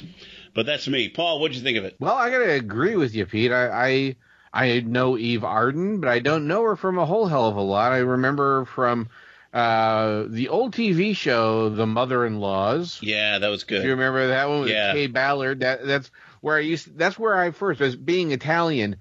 But 0.54 0.66
that's 0.66 0.86
me. 0.86 1.08
Paul, 1.08 1.40
what'd 1.40 1.56
you 1.56 1.62
think 1.62 1.78
of 1.78 1.84
it? 1.84 1.96
Well, 1.98 2.14
I 2.14 2.30
gotta 2.30 2.52
agree 2.52 2.96
with 2.96 3.14
you, 3.14 3.26
Pete. 3.26 3.50
I, 3.52 3.68
I 3.68 4.16
I 4.52 4.80
know 4.80 5.18
Eve 5.18 5.42
Arden, 5.42 6.00
but 6.00 6.08
I 6.08 6.20
don't 6.20 6.46
know 6.46 6.62
her 6.62 6.76
from 6.76 6.96
a 6.98 7.04
whole 7.04 7.26
hell 7.26 7.48
of 7.48 7.56
a 7.56 7.60
lot. 7.60 7.90
I 7.92 7.98
remember 7.98 8.60
her 8.60 8.64
from 8.64 9.08
uh, 9.52 10.24
the 10.28 10.48
old 10.48 10.72
TV 10.74 11.16
show, 11.16 11.70
The 11.70 11.86
Mother-in-Laws. 11.86 13.00
Yeah, 13.02 13.38
that 13.38 13.48
was 13.48 13.64
good. 13.64 13.80
Do 13.80 13.84
you 13.86 13.94
remember 13.94 14.28
that 14.28 14.48
one 14.48 14.60
with 14.60 14.70
Yeah. 14.70 14.92
Kaye 14.92 15.08
Ballard? 15.08 15.60
That 15.60 15.84
that's 15.84 16.10
where 16.40 16.56
I 16.56 16.60
used. 16.60 16.96
That's 16.96 17.18
where 17.18 17.36
I 17.36 17.50
first, 17.50 17.80
as 17.80 17.96
being 17.96 18.30
Italian, 18.30 18.96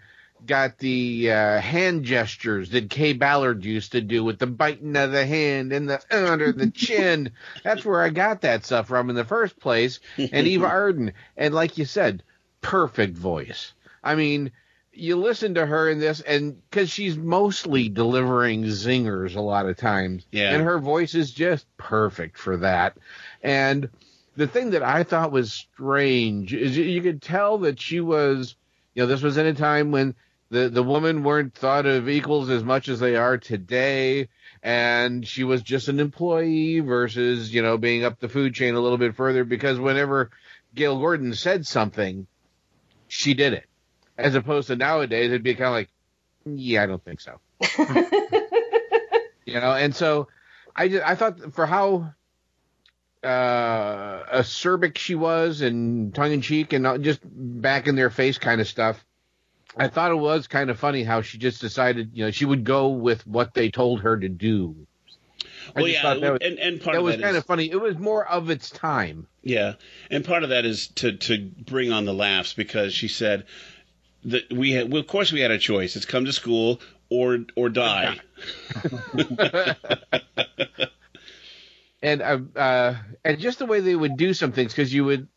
got 0.45 0.77
the 0.77 1.31
uh, 1.31 1.59
hand 1.59 2.03
gestures 2.03 2.69
that 2.71 2.89
Kaye 2.89 3.13
Ballard 3.13 3.63
used 3.65 3.91
to 3.93 4.01
do 4.01 4.23
with 4.23 4.39
the 4.39 4.47
biting 4.47 4.95
of 4.95 5.11
the 5.11 5.25
hand 5.25 5.71
and 5.73 5.89
the 5.89 6.01
under 6.31 6.51
the 6.51 6.69
chin. 6.69 7.31
That's 7.63 7.85
where 7.85 8.01
I 8.01 8.09
got 8.09 8.41
that 8.41 8.65
stuff 8.65 8.87
from 8.87 9.09
in 9.09 9.15
the 9.15 9.23
first 9.25 9.59
place. 9.59 9.99
And 10.17 10.47
Eva 10.47 10.65
Arden, 10.67 11.13
and 11.37 11.53
like 11.53 11.77
you 11.77 11.85
said, 11.85 12.23
perfect 12.61 13.17
voice. 13.17 13.73
I 14.03 14.15
mean, 14.15 14.51
you 14.91 15.15
listen 15.15 15.55
to 15.55 15.65
her 15.65 15.89
in 15.89 15.99
this, 15.99 16.21
and 16.21 16.61
because 16.69 16.89
she's 16.89 17.17
mostly 17.17 17.89
delivering 17.89 18.63
zingers 18.65 19.35
a 19.35 19.41
lot 19.41 19.65
of 19.67 19.77
times, 19.77 20.25
Yeah. 20.31 20.53
and 20.53 20.63
her 20.63 20.77
voice 20.79 21.15
is 21.15 21.31
just 21.31 21.65
perfect 21.77 22.37
for 22.37 22.57
that. 22.57 22.97
And 23.41 23.89
the 24.35 24.47
thing 24.47 24.71
that 24.71 24.83
I 24.83 25.03
thought 25.03 25.31
was 25.31 25.51
strange 25.53 26.53
is 26.53 26.77
you- 26.77 26.83
you 26.85 27.01
could 27.01 27.21
tell 27.21 27.57
that 27.59 27.79
she 27.79 27.99
was, 28.01 28.55
you 28.93 29.01
know, 29.03 29.07
this 29.07 29.21
was 29.23 29.37
in 29.37 29.45
a 29.47 29.53
time 29.53 29.91
when 29.91 30.13
the 30.53 30.69
the 30.69 30.83
women 30.83 31.23
weren't 31.23 31.55
thought 31.55 31.87
of 31.87 32.07
equals 32.07 32.49
as 32.51 32.63
much 32.63 32.87
as 32.87 32.99
they 32.99 33.15
are 33.15 33.39
today, 33.39 34.29
and 34.61 35.27
she 35.27 35.43
was 35.43 35.63
just 35.63 35.87
an 35.87 35.99
employee 35.99 36.79
versus 36.79 37.51
you 37.51 37.63
know 37.63 37.79
being 37.79 38.05
up 38.05 38.19
the 38.19 38.29
food 38.29 38.53
chain 38.53 38.75
a 38.75 38.79
little 38.79 38.99
bit 38.99 39.15
further. 39.15 39.43
Because 39.43 39.79
whenever 39.79 40.29
Gale 40.75 40.99
Gordon 40.99 41.33
said 41.33 41.65
something, 41.65 42.27
she 43.07 43.33
did 43.33 43.53
it, 43.53 43.65
as 44.15 44.35
opposed 44.35 44.67
to 44.67 44.75
nowadays 44.75 45.31
it'd 45.31 45.41
be 45.41 45.55
kind 45.55 45.67
of 45.67 45.73
like, 45.73 45.89
yeah, 46.45 46.83
I 46.83 46.85
don't 46.85 47.03
think 47.03 47.19
so. 47.19 47.39
you 49.45 49.59
know, 49.59 49.73
and 49.73 49.95
so 49.95 50.27
I 50.75 50.87
just, 50.87 51.03
I 51.03 51.15
thought 51.15 51.53
for 51.53 51.65
how 51.65 52.13
uh, 53.23 54.23
acerbic 54.37 54.99
she 54.99 55.15
was 55.15 55.61
and 55.61 56.13
tongue 56.13 56.31
in 56.31 56.41
cheek 56.41 56.73
and 56.73 57.03
just 57.03 57.21
back 57.23 57.87
in 57.87 57.95
their 57.95 58.11
face 58.11 58.37
kind 58.37 58.61
of 58.61 58.67
stuff. 58.67 59.03
I 59.77 59.87
thought 59.87 60.11
it 60.11 60.15
was 60.15 60.47
kind 60.47 60.69
of 60.69 60.79
funny 60.79 61.03
how 61.03 61.21
she 61.21 61.37
just 61.37 61.61
decided, 61.61 62.11
you 62.13 62.25
know, 62.25 62.31
she 62.31 62.45
would 62.45 62.63
go 62.63 62.89
with 62.89 63.25
what 63.25 63.53
they 63.53 63.69
told 63.69 64.01
her 64.01 64.17
to 64.17 64.29
do. 64.29 64.75
I 65.75 65.81
Well, 65.81 65.87
yeah, 65.87 66.13
that 66.15 66.31
was, 66.33 66.39
and, 66.41 66.59
and 66.59 66.81
part 66.81 66.93
that 66.93 66.99
of 66.99 67.03
was 67.05 67.13
that 67.15 67.17
was 67.19 67.23
kind 67.23 67.35
is- 67.35 67.41
of 67.41 67.45
funny. 67.45 67.71
It 67.71 67.81
was 67.81 67.97
more 67.97 68.27
of 68.27 68.49
its 68.49 68.69
time. 68.69 69.27
Yeah, 69.41 69.73
and 70.11 70.23
part 70.23 70.43
of 70.43 70.49
that 70.49 70.65
is 70.65 70.87
to 70.95 71.13
to 71.17 71.37
bring 71.65 71.91
on 71.91 72.05
the 72.05 72.13
laughs 72.13 72.53
because 72.53 72.93
she 72.93 73.07
said 73.07 73.45
that 74.25 74.51
we 74.51 74.71
had. 74.71 74.91
Well, 74.91 75.01
of 75.01 75.07
course, 75.07 75.31
we 75.31 75.39
had 75.41 75.51
a 75.51 75.57
choice. 75.57 75.95
It's 75.95 76.05
come 76.05 76.25
to 76.25 76.33
school 76.33 76.81
or 77.09 77.39
or 77.55 77.69
die. 77.69 78.19
and 82.01 82.21
uh, 82.21 82.39
uh, 82.55 82.95
and 83.23 83.39
just 83.39 83.59
the 83.59 83.65
way 83.65 83.79
they 83.79 83.95
would 83.95 84.17
do 84.17 84.33
some 84.33 84.51
things 84.51 84.73
because 84.73 84.93
you 84.93 85.05
would 85.05 85.27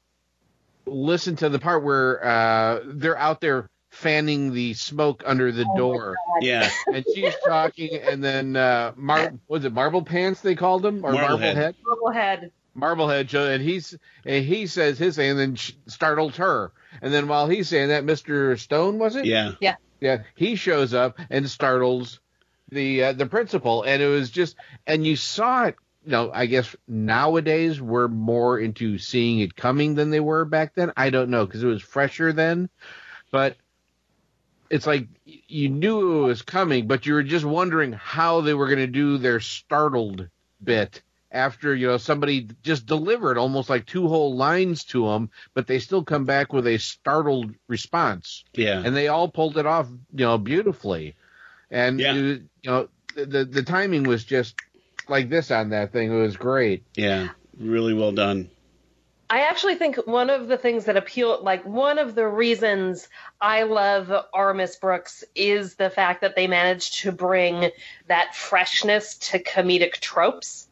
listen 0.86 1.36
to 1.36 1.48
the 1.48 1.58
part 1.58 1.82
where 1.84 2.24
uh, 2.24 2.80
they're 2.84 3.18
out 3.18 3.40
there 3.40 3.68
fanning 3.96 4.52
the 4.52 4.74
smoke 4.74 5.22
under 5.26 5.50
the 5.52 5.64
door. 5.76 6.16
Yeah. 6.40 6.68
and 6.92 7.04
she's 7.14 7.34
talking, 7.46 7.94
and 7.96 8.22
then 8.22 8.56
uh, 8.56 8.92
Mar- 8.96 9.32
was 9.48 9.64
it 9.64 9.72
Marble 9.72 10.02
Pants 10.02 10.40
they 10.42 10.54
called 10.54 10.84
him 10.84 11.04
or 11.04 11.12
Marblehead. 11.12 11.56
Marblehead? 11.56 11.74
Bubblehead. 11.84 12.50
Marblehead, 12.74 13.30
so- 13.30 13.46
and 13.50 13.62
he's 13.62 13.96
and 14.26 14.44
he 14.44 14.66
says 14.66 14.98
his 14.98 15.16
thing, 15.16 15.30
and 15.30 15.38
then 15.38 15.54
sh- 15.54 15.72
startled 15.86 16.36
her, 16.36 16.72
and 17.00 17.12
then 17.12 17.26
while 17.26 17.48
he's 17.48 17.68
saying 17.68 17.88
that, 17.88 18.04
Mister 18.04 18.56
Stone 18.58 18.98
was 18.98 19.16
it? 19.16 19.24
Yeah. 19.24 19.52
Yeah. 19.60 19.76
Yeah, 19.98 20.24
he 20.34 20.56
shows 20.56 20.92
up 20.92 21.18
and 21.30 21.48
startles 21.48 22.20
the 22.70 23.02
uh, 23.04 23.12
the 23.14 23.24
principal, 23.24 23.82
and 23.82 24.02
it 24.02 24.08
was 24.08 24.28
just, 24.30 24.56
and 24.86 25.06
you 25.06 25.16
saw 25.16 25.64
it. 25.64 25.76
You 26.04 26.12
know, 26.12 26.30
I 26.32 26.44
guess 26.46 26.76
nowadays 26.86 27.80
we're 27.80 28.06
more 28.08 28.60
into 28.60 28.98
seeing 28.98 29.40
it 29.40 29.56
coming 29.56 29.94
than 29.94 30.10
they 30.10 30.20
were 30.20 30.44
back 30.44 30.74
then. 30.74 30.92
I 30.98 31.08
don't 31.10 31.30
know 31.30 31.46
because 31.46 31.62
it 31.62 31.66
was 31.66 31.82
fresher 31.82 32.32
then, 32.34 32.68
but 33.32 33.56
it's 34.70 34.86
like 34.86 35.08
you 35.24 35.68
knew 35.68 36.24
it 36.24 36.26
was 36.26 36.42
coming, 36.42 36.86
but 36.86 37.06
you 37.06 37.14
were 37.14 37.22
just 37.22 37.44
wondering 37.44 37.92
how 37.92 38.40
they 38.40 38.54
were 38.54 38.66
going 38.66 38.78
to 38.78 38.86
do 38.86 39.18
their 39.18 39.40
startled 39.40 40.28
bit 40.62 41.02
after 41.32 41.74
you 41.74 41.88
know 41.88 41.96
somebody 41.98 42.48
just 42.62 42.86
delivered 42.86 43.36
almost 43.36 43.68
like 43.68 43.84
two 43.84 44.08
whole 44.08 44.36
lines 44.36 44.84
to 44.84 45.06
them, 45.06 45.30
but 45.54 45.66
they 45.66 45.78
still 45.78 46.02
come 46.04 46.24
back 46.24 46.52
with 46.52 46.66
a 46.66 46.78
startled 46.78 47.52
response 47.68 48.44
Yeah. 48.54 48.80
and 48.84 48.96
they 48.96 49.08
all 49.08 49.28
pulled 49.28 49.58
it 49.58 49.66
off, 49.66 49.88
you 50.14 50.24
know, 50.24 50.38
beautifully. 50.38 51.14
And 51.70 51.98
Yeah. 52.00 52.14
you, 52.14 52.22
you 52.62 52.70
know, 52.70 52.88
the, 53.14 53.26
the 53.26 53.44
the 53.44 53.62
timing 53.62 54.04
was 54.04 54.24
just 54.24 54.54
like 55.08 55.28
this 55.28 55.50
on 55.50 55.70
that 55.70 55.92
thing. 55.92 56.12
It 56.12 56.16
was 56.16 56.36
great. 56.36 56.84
Yeah, 56.96 57.28
really 57.58 57.92
well 57.94 58.12
done. 58.12 58.50
I 59.28 59.40
actually 59.40 59.74
think 59.74 59.96
one 60.06 60.30
of 60.30 60.46
the 60.46 60.56
things 60.56 60.84
that 60.84 60.96
appeal, 60.96 61.42
like 61.42 61.64
one 61.64 61.98
of 61.98 62.14
the 62.14 62.28
reasons 62.28 63.08
I 63.40 63.64
love 63.64 64.12
our 64.32 64.54
Miss 64.54 64.76
Brooks 64.76 65.24
is 65.34 65.74
the 65.74 65.90
fact 65.90 66.20
that 66.20 66.36
they 66.36 66.46
managed 66.46 67.00
to 67.00 67.10
bring 67.10 67.70
that 68.06 68.36
freshness 68.36 69.16
to 69.16 69.42
comedic 69.42 69.94
tropes. 69.94 70.68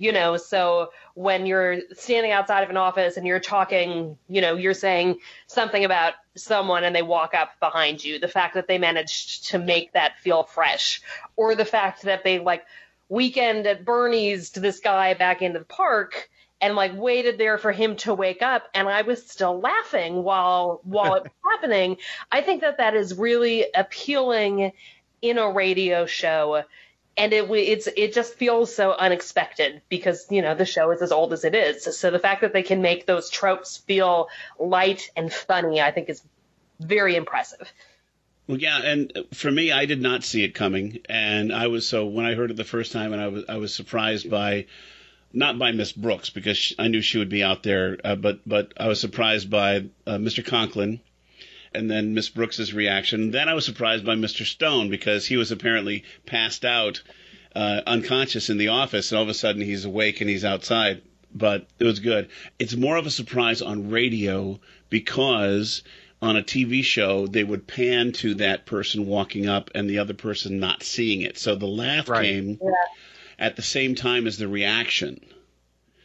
You 0.00 0.12
know, 0.12 0.36
so 0.36 0.92
when 1.14 1.44
you're 1.44 1.80
standing 1.94 2.30
outside 2.30 2.62
of 2.62 2.70
an 2.70 2.76
office 2.76 3.16
and 3.16 3.26
you're 3.26 3.40
talking, 3.40 4.16
you 4.28 4.40
know, 4.40 4.54
you're 4.54 4.72
saying 4.72 5.18
something 5.48 5.84
about 5.84 6.14
someone 6.36 6.84
and 6.84 6.94
they 6.94 7.02
walk 7.02 7.34
up 7.34 7.58
behind 7.58 8.04
you, 8.04 8.20
the 8.20 8.28
fact 8.28 8.54
that 8.54 8.68
they 8.68 8.78
managed 8.78 9.48
to 9.48 9.58
make 9.58 9.92
that 9.94 10.16
feel 10.20 10.44
fresh, 10.44 11.02
or 11.34 11.56
the 11.56 11.64
fact 11.64 12.02
that 12.02 12.22
they 12.22 12.38
like 12.38 12.64
weekend 13.08 13.66
at 13.66 13.84
Bernie's 13.84 14.50
to 14.50 14.60
this 14.60 14.78
guy 14.78 15.14
back 15.14 15.42
into 15.42 15.58
the 15.58 15.64
park 15.64 16.30
and 16.60 16.74
like 16.74 16.96
waited 16.96 17.38
there 17.38 17.58
for 17.58 17.72
him 17.72 17.96
to 17.96 18.14
wake 18.14 18.42
up 18.42 18.64
and 18.74 18.88
I 18.88 19.02
was 19.02 19.24
still 19.26 19.60
laughing 19.60 20.22
while 20.22 20.80
while 20.84 21.14
it 21.14 21.22
was 21.42 21.52
happening. 21.52 21.98
I 22.30 22.40
think 22.40 22.62
that 22.62 22.78
that 22.78 22.94
is 22.94 23.16
really 23.16 23.66
appealing 23.74 24.72
in 25.20 25.38
a 25.38 25.50
radio 25.50 26.06
show 26.06 26.64
and 27.18 27.32
it 27.32 27.50
it's 27.50 27.88
it 27.96 28.14
just 28.14 28.34
feels 28.34 28.74
so 28.74 28.92
unexpected 28.92 29.82
because 29.88 30.26
you 30.30 30.40
know 30.40 30.54
the 30.54 30.64
show 30.64 30.90
is 30.92 31.02
as 31.02 31.10
old 31.10 31.32
as 31.32 31.44
it 31.44 31.54
is. 31.54 31.98
So 31.98 32.10
the 32.10 32.18
fact 32.20 32.42
that 32.42 32.52
they 32.52 32.62
can 32.62 32.80
make 32.80 33.06
those 33.06 33.28
tropes 33.28 33.76
feel 33.76 34.28
light 34.58 35.10
and 35.16 35.32
funny, 35.32 35.80
I 35.80 35.90
think 35.90 36.08
is 36.08 36.22
very 36.78 37.16
impressive. 37.16 37.70
Well, 38.46 38.58
yeah, 38.58 38.78
and 38.78 39.12
for 39.34 39.50
me, 39.50 39.72
I 39.72 39.84
did 39.84 40.00
not 40.00 40.24
see 40.24 40.42
it 40.44 40.54
coming, 40.54 41.00
and 41.08 41.52
I 41.52 41.66
was 41.66 41.86
so 41.86 42.06
when 42.06 42.24
I 42.24 42.34
heard 42.34 42.52
it 42.52 42.56
the 42.56 42.64
first 42.64 42.92
time, 42.92 43.12
and 43.12 43.20
I 43.20 43.28
was 43.28 43.44
I 43.48 43.56
was 43.56 43.74
surprised 43.74 44.30
by 44.30 44.66
not 45.32 45.58
by 45.58 45.72
Miss 45.72 45.92
Brooks 45.92 46.30
because 46.30 46.56
she, 46.56 46.74
I 46.78 46.88
knew 46.88 47.00
she 47.00 47.18
would 47.18 47.28
be 47.28 47.42
out 47.42 47.62
there, 47.62 47.98
uh, 48.04 48.16
but 48.16 48.40
but 48.46 48.72
I 48.76 48.88
was 48.88 49.00
surprised 49.00 49.50
by 49.50 49.86
uh, 50.06 50.16
Mr. 50.16 50.44
Conklin, 50.44 51.00
and 51.74 51.90
then 51.90 52.14
Miss 52.14 52.28
Brooks's 52.28 52.72
reaction. 52.72 53.30
Then 53.30 53.48
I 53.48 53.54
was 53.54 53.64
surprised 53.64 54.04
by 54.04 54.14
Mr. 54.14 54.44
Stone 54.44 54.90
because 54.90 55.26
he 55.26 55.36
was 55.36 55.52
apparently 55.52 56.04
passed 56.26 56.64
out, 56.64 57.02
uh, 57.54 57.82
unconscious 57.86 58.50
in 58.50 58.58
the 58.58 58.68
office, 58.68 59.10
and 59.10 59.18
all 59.18 59.24
of 59.24 59.28
a 59.28 59.34
sudden 59.34 59.62
he's 59.62 59.84
awake 59.84 60.20
and 60.20 60.30
he's 60.30 60.44
outside. 60.44 61.02
But 61.34 61.66
it 61.78 61.84
was 61.84 62.00
good. 62.00 62.28
It's 62.58 62.74
more 62.74 62.96
of 62.96 63.06
a 63.06 63.10
surprise 63.10 63.60
on 63.60 63.90
radio 63.90 64.60
because 64.88 65.82
on 66.20 66.36
a 66.36 66.42
TV 66.42 66.82
show 66.82 67.26
they 67.26 67.44
would 67.44 67.66
pan 67.66 68.12
to 68.12 68.34
that 68.34 68.64
person 68.66 69.06
walking 69.06 69.46
up 69.46 69.70
and 69.74 69.88
the 69.88 69.98
other 69.98 70.14
person 70.14 70.58
not 70.58 70.82
seeing 70.82 71.20
it. 71.20 71.38
So 71.38 71.54
the 71.54 71.66
laugh 71.66 72.06
came 72.06 72.58
at 73.38 73.56
the 73.56 73.62
same 73.62 73.94
time 73.94 74.26
as 74.26 74.38
the 74.38 74.48
reaction. 74.48 75.20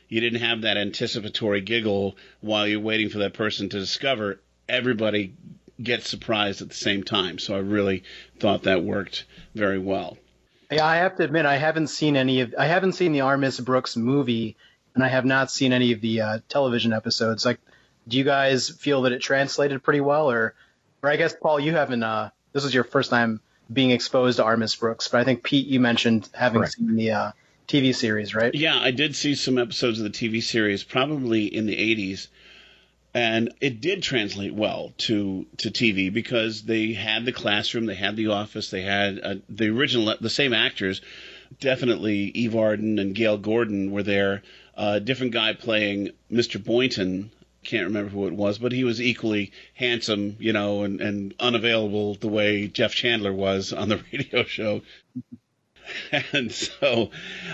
You 0.07 0.21
didn't 0.21 0.41
have 0.41 0.61
that 0.61 0.77
anticipatory 0.77 1.61
giggle 1.61 2.15
while 2.41 2.67
you're 2.67 2.79
waiting 2.79 3.09
for 3.09 3.19
that 3.19 3.34
person 3.34 3.69
to 3.69 3.79
discover. 3.79 4.39
Everybody 4.69 5.34
gets 5.81 6.09
surprised 6.09 6.61
at 6.61 6.69
the 6.69 6.75
same 6.75 7.03
time. 7.03 7.39
So 7.39 7.55
I 7.55 7.59
really 7.59 8.03
thought 8.39 8.63
that 8.63 8.84
worked 8.84 9.25
very 9.55 9.79
well. 9.79 10.17
Yeah, 10.71 10.86
I 10.86 10.97
have 10.97 11.17
to 11.17 11.23
admit 11.23 11.45
I 11.45 11.57
haven't 11.57 11.88
seen 11.88 12.15
any 12.15 12.41
of 12.41 12.55
I 12.57 12.65
haven't 12.65 12.93
seen 12.93 13.11
the 13.11 13.21
Our 13.21 13.38
Miss 13.38 13.59
Brooks 13.59 13.95
movie, 13.95 14.55
and 14.95 15.03
I 15.03 15.07
have 15.07 15.25
not 15.25 15.51
seen 15.51 15.73
any 15.73 15.91
of 15.91 16.01
the 16.01 16.21
uh, 16.21 16.39
television 16.49 16.93
episodes. 16.93 17.45
Like, 17.45 17.59
do 18.07 18.17
you 18.17 18.23
guys 18.23 18.69
feel 18.69 19.03
that 19.03 19.11
it 19.11 19.21
translated 19.21 19.84
pretty 19.84 20.01
well, 20.01 20.31
or, 20.31 20.55
or 21.01 21.09
I 21.09 21.15
guess 21.15 21.36
Paul, 21.39 21.59
you 21.59 21.73
haven't. 21.73 22.03
Uh, 22.03 22.29
this 22.53 22.65
is 22.65 22.73
your 22.73 22.84
first 22.84 23.09
time 23.09 23.39
being 23.72 23.91
exposed 23.91 24.38
to 24.38 24.43
Our 24.43 24.57
Miss 24.57 24.76
Brooks, 24.76 25.07
but 25.07 25.22
I 25.22 25.24
think 25.24 25.43
Pete, 25.43 25.68
you 25.68 25.80
mentioned 25.80 26.30
having 26.34 26.61
Correct. 26.61 26.74
seen 26.74 26.95
the 26.95 27.11
uh, 27.11 27.32
TV 27.68 27.95
series, 27.95 28.36
right? 28.36 28.53
Yeah, 28.53 28.78
I 28.78 28.91
did 28.91 29.16
see 29.16 29.36
some 29.36 29.57
episodes 29.57 29.99
of 29.99 30.03
the 30.03 30.09
TV 30.09 30.41
series, 30.43 30.84
probably 30.84 31.45
in 31.45 31.66
the 31.66 31.76
80s, 31.76 32.28
and 33.14 33.53
it 33.61 33.80
did 33.80 34.01
translate 34.01 34.53
well 34.53 34.93
to 34.97 35.45
to 35.57 35.70
TV 35.70 36.11
because 36.11 36.64
they 36.64 36.93
had 36.93 37.26
the 37.26 37.32
classroom, 37.32 37.86
they 37.86 37.95
had 37.95 38.16
the 38.16 38.28
office, 38.28 38.70
they 38.70 38.82
had 38.82 39.20
uh, 39.24 39.36
the 39.49 39.70
original, 39.70 40.16
the 40.20 40.30
same 40.30 40.53
actors. 40.53 41.01
Definitely, 41.59 42.32
Eve 42.34 42.55
Arden 42.55 42.97
and 42.97 43.14
Gale 43.14 43.38
Gordon 43.38 43.91
were 43.91 44.03
there. 44.03 44.41
A 44.76 44.99
different 44.99 45.34
guy 45.34 45.53
playing 45.53 46.09
Mr. 46.32 46.64
Boynton. 46.64 47.30
Can't 47.64 47.88
remember 47.88 48.09
who 48.09 48.28
it 48.28 48.34
was, 48.34 48.57
but 48.57 48.72
he 48.72 48.84
was 48.84 49.01
equally 49.01 49.51
handsome, 49.74 50.36
you 50.39 50.53
know, 50.53 50.84
and, 50.84 51.01
and 51.01 51.34
unavailable 51.39 52.16
the 52.16 52.28
way 52.28 52.68
Jeff 52.68 52.93
Chandler 52.93 53.34
was 53.34 53.74
on 53.74 53.89
the 53.89 54.03
radio 54.11 54.43
show 54.43 54.82
and 56.32 56.51
so 56.51 57.11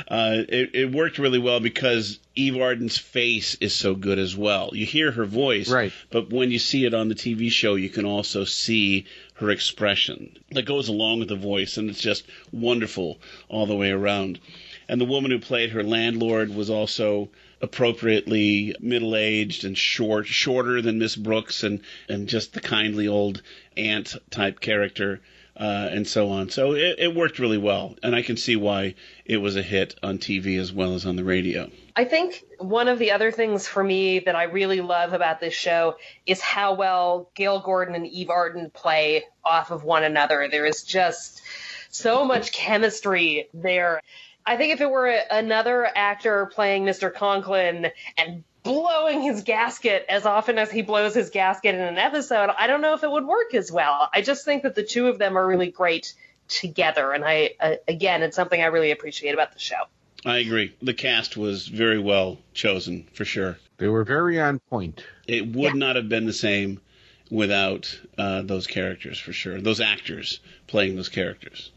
uh, 0.07 0.43
it, 0.47 0.75
it 0.75 0.91
worked 0.91 1.17
really 1.17 1.39
well 1.39 1.59
because 1.59 2.19
Eve 2.35 2.57
Arden's 2.57 2.97
face 2.97 3.55
is 3.55 3.73
so 3.73 3.95
good 3.95 4.19
as 4.19 4.35
well. 4.35 4.71
You 4.73 4.85
hear 4.85 5.11
her 5.11 5.25
voice, 5.25 5.69
Right. 5.69 5.91
But 6.09 6.31
when 6.31 6.51
you 6.51 6.59
see 6.59 6.85
it 6.85 6.93
on 6.93 7.09
the 7.09 7.15
TV 7.15 7.51
show, 7.51 7.75
you 7.75 7.89
can 7.89 8.05
also 8.05 8.43
see 8.45 9.05
her 9.35 9.49
expression 9.49 10.37
that 10.51 10.65
goes 10.65 10.89
along 10.89 11.19
with 11.19 11.29
the 11.29 11.35
voice, 11.35 11.77
and 11.77 11.89
it's 11.89 12.01
just 12.01 12.25
wonderful 12.51 13.19
all 13.47 13.65
the 13.65 13.75
way 13.75 13.91
around. 13.91 14.39
And 14.87 14.99
the 14.99 15.05
woman 15.05 15.31
who 15.31 15.39
played 15.39 15.71
her 15.71 15.83
landlord 15.83 16.53
was 16.53 16.69
also 16.69 17.29
appropriately 17.61 18.75
middle-aged 18.79 19.63
and 19.65 19.77
short, 19.77 20.27
shorter 20.27 20.81
than 20.81 20.99
Miss 20.99 21.15
Brooks, 21.15 21.63
and 21.63 21.81
and 22.07 22.27
just 22.27 22.53
the 22.53 22.61
kindly 22.61 23.07
old 23.07 23.41
aunt 23.75 24.15
type 24.29 24.59
character. 24.59 25.21
uh, 25.59 25.89
and 25.91 26.07
so 26.07 26.29
on. 26.29 26.49
So 26.49 26.73
it, 26.73 26.95
it 26.99 27.15
worked 27.15 27.37
really 27.37 27.57
well, 27.57 27.95
and 28.01 28.15
I 28.15 28.21
can 28.21 28.37
see 28.37 28.55
why 28.55 28.95
it 29.25 29.37
was 29.37 29.57
a 29.57 29.61
hit 29.61 29.93
on 30.01 30.17
TV 30.17 30.57
as 30.57 30.71
well 30.71 30.93
as 30.95 31.05
on 31.05 31.17
the 31.17 31.23
radio. 31.23 31.69
I 31.95 32.05
think 32.05 32.45
one 32.59 32.87
of 32.87 32.97
the 32.97 33.11
other 33.11 33.29
things 33.31 33.67
for 33.67 33.83
me 33.83 34.19
that 34.19 34.35
I 34.35 34.43
really 34.43 34.79
love 34.79 35.11
about 35.11 35.41
this 35.41 35.53
show 35.53 35.97
is 36.25 36.39
how 36.39 36.75
well 36.75 37.29
Gale 37.35 37.59
Gordon 37.59 37.93
and 37.93 38.07
Eve 38.07 38.29
Arden 38.29 38.71
play 38.73 39.25
off 39.43 39.71
of 39.71 39.83
one 39.83 40.05
another. 40.05 40.47
There 40.49 40.65
is 40.65 40.83
just 40.83 41.41
so 41.89 42.23
much 42.23 42.53
chemistry 42.53 43.49
there. 43.53 44.01
I 44.49 44.57
think 44.57 44.73
if 44.73 44.81
it 44.81 44.89
were 44.89 45.07
a, 45.07 45.21
another 45.29 45.87
actor 45.93 46.47
playing 46.47 46.83
Mr. 46.83 47.13
Conklin 47.13 47.91
and 48.17 48.43
blowing 48.63 49.21
his 49.21 49.43
gasket 49.43 50.07
as 50.09 50.25
often 50.25 50.57
as 50.57 50.71
he 50.71 50.81
blows 50.81 51.13
his 51.13 51.29
gasket 51.29 51.75
in 51.75 51.81
an 51.81 51.99
episode, 51.99 52.49
I 52.57 52.65
don't 52.65 52.81
know 52.81 52.95
if 52.95 53.03
it 53.03 53.11
would 53.11 53.27
work 53.27 53.53
as 53.53 53.71
well. 53.71 54.09
I 54.11 54.23
just 54.23 54.45
think 54.45 54.63
that 54.63 54.73
the 54.73 54.81
two 54.81 55.07
of 55.07 55.19
them 55.19 55.37
are 55.37 55.45
really 55.45 55.69
great 55.69 56.15
together, 56.47 57.11
and 57.11 57.23
I 57.23 57.51
uh, 57.59 57.75
again, 57.87 58.23
it's 58.23 58.35
something 58.35 58.59
I 58.59 58.65
really 58.65 58.89
appreciate 58.89 59.35
about 59.35 59.53
the 59.53 59.59
show. 59.59 59.83
I 60.25 60.37
agree. 60.37 60.75
The 60.81 60.95
cast 60.95 61.37
was 61.37 61.67
very 61.67 61.99
well 61.99 62.39
chosen 62.55 63.07
for 63.13 63.25
sure. 63.25 63.59
They 63.77 63.87
were 63.87 64.03
very 64.03 64.41
on 64.41 64.57
point. 64.67 65.05
It 65.27 65.55
would 65.55 65.75
not 65.75 65.95
have 65.95 66.09
been 66.09 66.25
the 66.25 66.33
same 66.33 66.81
without 67.29 67.99
uh, 68.17 68.41
those 68.41 68.65
characters 68.65 69.19
for 69.19 69.31
sure. 69.31 69.61
Those 69.61 69.79
actors 69.79 70.39
playing 70.65 70.95
those 70.95 71.07
characters. 71.07 71.71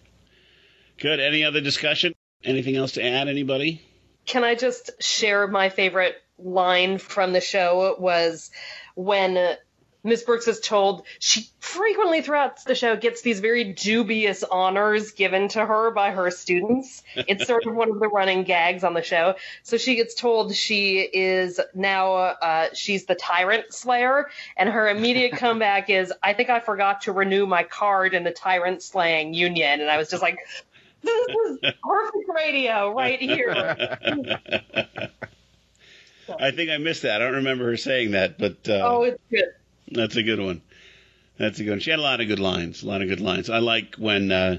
Good. 0.97 1.21
Any 1.21 1.45
other 1.45 1.61
discussion? 1.61 2.15
Anything 2.45 2.77
else 2.77 2.93
to 2.93 3.05
add? 3.05 3.29
Anybody? 3.29 3.83
Can 4.27 4.45
I 4.45 4.55
just 4.55 4.91
share 5.01 5.47
my 5.47 5.69
favorite 5.69 6.17
line 6.39 6.99
from 6.99 7.33
the 7.33 7.41
show 7.41 7.97
was 7.99 8.51
when 8.95 9.57
Miss 10.05 10.23
Brooks 10.23 10.49
is 10.49 10.59
told 10.59 11.05
she 11.21 11.49
frequently 11.61 12.23
throughout 12.23 12.65
the 12.65 12.75
show 12.75 12.97
gets 12.97 13.23
these 13.23 13.39
very 13.39 13.73
dubious 13.73 14.43
honors 14.43 15.13
given 15.13 15.49
to 15.49 15.65
her 15.65 15.93
by 15.93 16.11
her 16.11 16.31
students. 16.31 17.03
It's 17.15 17.47
sort 17.47 17.67
of 17.67 17.75
one 17.75 17.91
of 17.91 18.01
the 18.01 18.09
running 18.09 18.43
gags 18.43 18.83
on 18.83 18.95
the 18.95 19.03
show. 19.03 19.37
So 19.63 19.77
she 19.77 19.95
gets 19.95 20.15
told 20.15 20.55
she 20.55 21.01
is 21.01 21.61
now 21.75 22.15
uh, 22.15 22.69
she's 22.75 23.07
the 23.07 23.15
tyrant 23.15 23.73
slayer, 23.73 24.29
and 24.57 24.69
her 24.69 24.89
immediate 24.89 25.33
comeback 25.37 25.89
is, 25.89 26.13
"I 26.23 26.33
think 26.33 26.51
I 26.51 26.59
forgot 26.59 27.03
to 27.03 27.13
renew 27.13 27.47
my 27.47 27.63
card 27.63 28.15
in 28.15 28.25
the 28.25 28.33
tyrant 28.33 28.83
slaying 28.83 29.35
union," 29.35 29.81
and 29.81 29.91
I 29.91 29.99
was 29.99 30.11
just 30.11 30.23
like. 30.23 30.39
This 31.03 31.29
is 31.29 31.59
perfect 31.83 32.31
radio 32.35 32.93
right 32.93 33.21
here. 33.21 33.51
I 36.41 36.51
think 36.51 36.71
I 36.71 36.79
missed 36.79 37.03
that. 37.03 37.21
I 37.21 37.25
don't 37.25 37.37
remember 37.37 37.67
her 37.67 37.77
saying 37.77 38.13
that, 38.13 38.39
but 38.39 38.69
uh, 38.69 38.81
oh, 38.85 39.03
it's 39.03 39.23
good. 39.31 39.53
That's 39.91 40.17
a 40.17 40.23
good 40.23 40.41
one. 40.41 40.63
That's 41.39 41.59
a 41.59 41.65
good 41.65 41.71
one. 41.71 41.81
She 41.81 41.91
had 41.91 41.99
a 41.99 42.03
lot 42.03 42.21
of 42.21 42.29
good 42.29 42.39
lines. 42.39 42.83
A 42.83 42.87
lot 42.87 43.03
of 43.03 43.09
good 43.09 43.21
lines. 43.21 43.51
I 43.51 43.59
like 43.59 43.97
when 43.97 44.31
uh, 44.31 44.59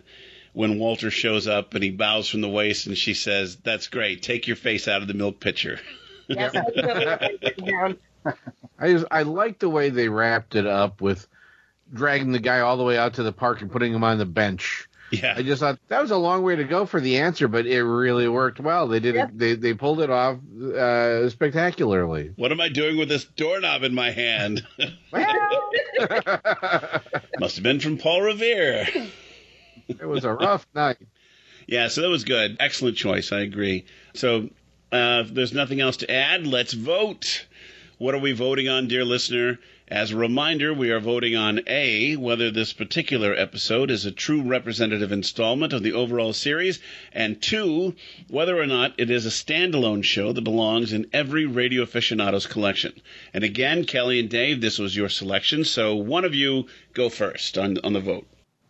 when 0.54 0.80
Walter 0.80 1.10
shows 1.12 1.48
up 1.48 1.74
and 1.74 1.84
he 1.84 1.90
bows 1.90 2.30
from 2.30 2.42
the 2.42 2.50
waist 2.50 2.88
and 2.88 2.98
she 2.98 3.14
says, 3.14 3.56
"That's 3.58 3.88
great. 3.88 4.22
Take 4.22 4.48
your 4.48 4.56
face 4.56 4.88
out 4.88 5.02
of 5.02 5.08
the 5.08 5.14
milk 5.14 5.40
pitcher." 5.40 5.80
Yes, 6.28 6.54
I. 6.56 7.96
I 8.80 8.92
just, 8.92 9.06
I 9.12 9.24
like 9.24 9.60
the 9.60 9.70
way 9.70 9.90
they 9.90 10.08
wrapped 10.08 10.56
it 10.56 10.66
up 10.66 11.02
with 11.02 11.28
dragging 11.94 12.32
the 12.32 12.40
guy 12.40 12.62
all 12.62 12.78
the 12.78 12.84
way 12.84 12.98
out 12.98 13.16
to 13.16 13.24
the 13.24 13.34
park 13.34 13.62
and 13.62 13.72
putting 13.72 13.94
him 13.94 14.04
on 14.04 14.18
the 14.18 14.26
bench. 14.26 14.88
Yeah. 15.14 15.36
I 15.38 15.44
just 15.44 15.60
thought 15.60 15.78
that 15.90 16.02
was 16.02 16.10
a 16.10 16.18
long 16.18 16.42
way 16.42 16.56
to 16.56 16.64
go 16.64 16.88
for 16.88 17.00
the 17.00 17.18
answer, 17.20 17.48
but 17.48 17.68
it 17.68 17.84
really 17.84 18.28
worked 18.28 18.60
well. 18.60 18.88
They 18.88 19.00
did 19.00 19.16
it. 19.16 19.38
They 19.38 19.54
they 19.54 19.74
pulled 19.76 20.02
it 20.02 20.10
off 20.10 20.40
uh, 20.60 21.30
spectacularly. 21.30 22.32
What 22.36 22.52
am 22.52 22.60
I 22.60 22.70
doing 22.70 22.98
with 22.98 23.10
this 23.10 23.24
doorknob 23.24 23.84
in 23.84 23.94
my 23.94 24.10
hand? 24.10 24.66
Must 27.40 27.56
have 27.56 27.64
been 27.64 27.80
from 27.80 28.00
Paul 28.00 28.22
Revere. 28.22 28.88
It 29.88 30.06
was 30.08 30.26
a 30.26 30.34
rough 30.34 30.66
night. 30.76 30.98
Yeah, 31.68 31.90
so 31.90 32.02
that 32.02 32.10
was 32.10 32.24
good. 32.24 32.58
Excellent 32.60 32.98
choice. 32.98 33.32
I 33.32 33.42
agree. 33.42 33.86
So 34.16 34.50
uh, 34.92 35.24
if 35.26 35.34
there's 35.34 35.54
nothing 35.54 35.80
else 35.80 35.98
to 35.98 36.10
add, 36.12 36.48
let's 36.48 36.74
vote. 36.74 37.46
What 38.00 38.16
are 38.16 38.20
we 38.20 38.32
voting 38.34 38.68
on, 38.68 38.88
dear 38.88 39.06
listener? 39.06 39.60
As 39.90 40.12
a 40.12 40.18
reminder, 40.18 40.74
we 40.74 40.92
are 40.92 41.02
voting 41.02 41.36
on 41.36 41.60
A, 41.68 42.16
whether 42.16 42.50
this 42.50 42.72
particular 42.72 43.36
episode 43.36 43.92
is 43.92 44.06
a 44.06 44.12
true 44.12 44.42
representative 44.42 45.12
installment 45.12 45.74
of 45.74 45.84
the 45.84 45.92
overall 45.92 46.32
series, 46.32 46.80
and 47.12 47.42
two, 47.42 47.94
whether 48.30 48.58
or 48.58 48.66
not 48.66 48.94
it 48.98 49.12
is 49.12 49.26
a 49.26 49.30
standalone 49.30 50.02
show 50.02 50.32
that 50.32 50.42
belongs 50.42 50.94
in 50.94 51.10
every 51.12 51.46
Radio 51.46 51.84
Aficionados 51.84 52.48
collection. 52.48 52.94
And 53.34 53.44
again, 53.44 53.84
Kelly 53.84 54.22
and 54.22 54.30
Dave, 54.30 54.62
this 54.62 54.80
was 54.80 54.96
your 54.96 55.10
selection, 55.10 55.66
so 55.66 55.96
one 55.96 56.24
of 56.24 56.34
you 56.34 56.68
go 56.94 57.10
first 57.10 57.58
on, 57.58 57.78
on 57.84 57.92
the 57.92 58.00
vote. 58.00 58.26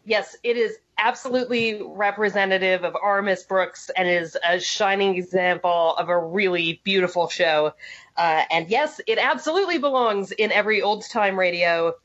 Yes, 0.06 0.36
it 0.44 0.58
is 0.58 0.78
absolutely 0.98 1.82
representative 1.82 2.84
of 2.84 2.96
our 2.96 3.22
Brooks 3.48 3.90
and 3.96 4.08
is 4.08 4.38
a 4.44 4.60
shining 4.60 5.16
example 5.16 5.96
of 5.96 6.10
a 6.10 6.18
really 6.18 6.82
beautiful 6.84 7.30
show. 7.30 7.74
Uh, 8.16 8.44
and 8.52 8.70
yes, 8.70 9.02
it 9.08 9.18
absolutely 9.18 9.80
belongs 9.80 10.32
in 10.32 10.52
every 10.52 10.82
old 10.82 11.04
time 11.10 11.38
radio 11.38 11.96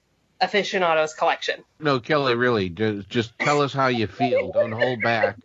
aficionados 0.41 1.15
collection. 1.15 1.63
No, 1.79 2.01
Kelly, 2.01 2.35
really, 2.35 2.69
just, 2.69 3.09
just 3.09 3.39
tell 3.39 3.61
us 3.61 3.73
how 3.73 3.89
you 3.89 4.07
feel. 4.07 4.53
Don't 4.53 4.73
hold 4.73 5.03
back. 5.03 5.37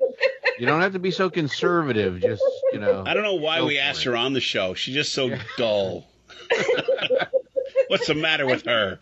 You 0.59 0.67
don't 0.67 0.81
have 0.81 0.93
to 0.93 0.99
be 0.99 1.11
so 1.11 1.29
conservative. 1.29 2.21
Just 2.21 2.43
you 2.71 2.79
know. 2.79 3.03
I 3.05 3.13
don't 3.13 3.23
know 3.23 3.35
why 3.35 3.61
we 3.63 3.79
asked 3.79 4.03
her 4.03 4.15
on 4.15 4.33
the 4.33 4.39
show. 4.39 4.73
She's 4.73 4.93
just 4.93 5.13
so 5.13 5.35
dull. 5.57 6.05
What's 7.87 8.07
the 8.07 8.15
matter 8.15 8.45
with 8.45 8.65
her? 8.65 8.99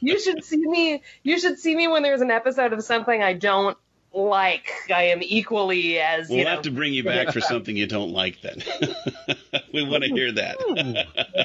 you 0.00 0.18
should 0.18 0.44
see 0.44 0.56
me. 0.56 1.02
You 1.22 1.38
should 1.38 1.58
see 1.58 1.76
me 1.76 1.88
when 1.88 2.02
there's 2.02 2.22
an 2.22 2.30
episode 2.30 2.72
of 2.72 2.82
something 2.82 3.22
I 3.22 3.34
don't 3.34 3.76
like. 4.12 4.70
I 4.94 5.04
am 5.04 5.20
equally 5.22 5.98
as. 5.98 6.28
We'll 6.28 6.38
you 6.38 6.46
have 6.46 6.62
to 6.62 6.70
bring 6.70 6.94
you 6.94 7.04
back 7.04 7.32
for 7.32 7.40
something 7.40 7.76
you 7.76 7.86
don't 7.86 8.12
like 8.12 8.40
then. 8.40 8.62
we 9.74 9.82
want 9.86 10.04
to 10.04 10.08
hear 10.10 10.30
that. 10.32 10.56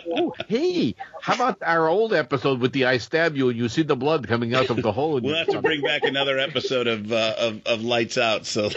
Oh, 0.07 0.33
hey, 0.47 0.95
how 1.19 1.33
about 1.33 1.57
our 1.63 1.87
old 1.87 2.13
episode 2.13 2.59
with 2.59 2.71
the 2.71 2.85
I 2.85 2.99
stab 2.99 3.35
you 3.35 3.49
and 3.49 3.57
you 3.57 3.67
see 3.69 3.81
the 3.81 3.95
blood 3.95 4.27
coming 4.27 4.53
out 4.53 4.69
of 4.69 4.81
the 4.81 4.91
hole? 4.91 5.17
In 5.17 5.23
We'll 5.23 5.33
your 5.35 5.45
have 5.45 5.53
to 5.55 5.61
bring 5.61 5.81
back 5.81 6.03
another 6.03 6.37
episode 6.37 6.87
of 6.87 7.11
uh, 7.11 7.33
of, 7.37 7.61
of 7.65 7.81
Lights 7.83 8.17
Out, 8.19 8.45
so 8.45 8.69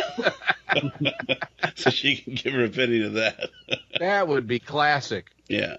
so 1.74 1.90
she 1.90 2.16
can 2.16 2.34
give 2.34 2.54
her 2.54 2.64
opinion 2.64 3.04
of 3.04 3.12
that. 3.14 3.50
That 4.00 4.26
would 4.26 4.46
be 4.48 4.58
classic. 4.58 5.30
Yeah, 5.48 5.76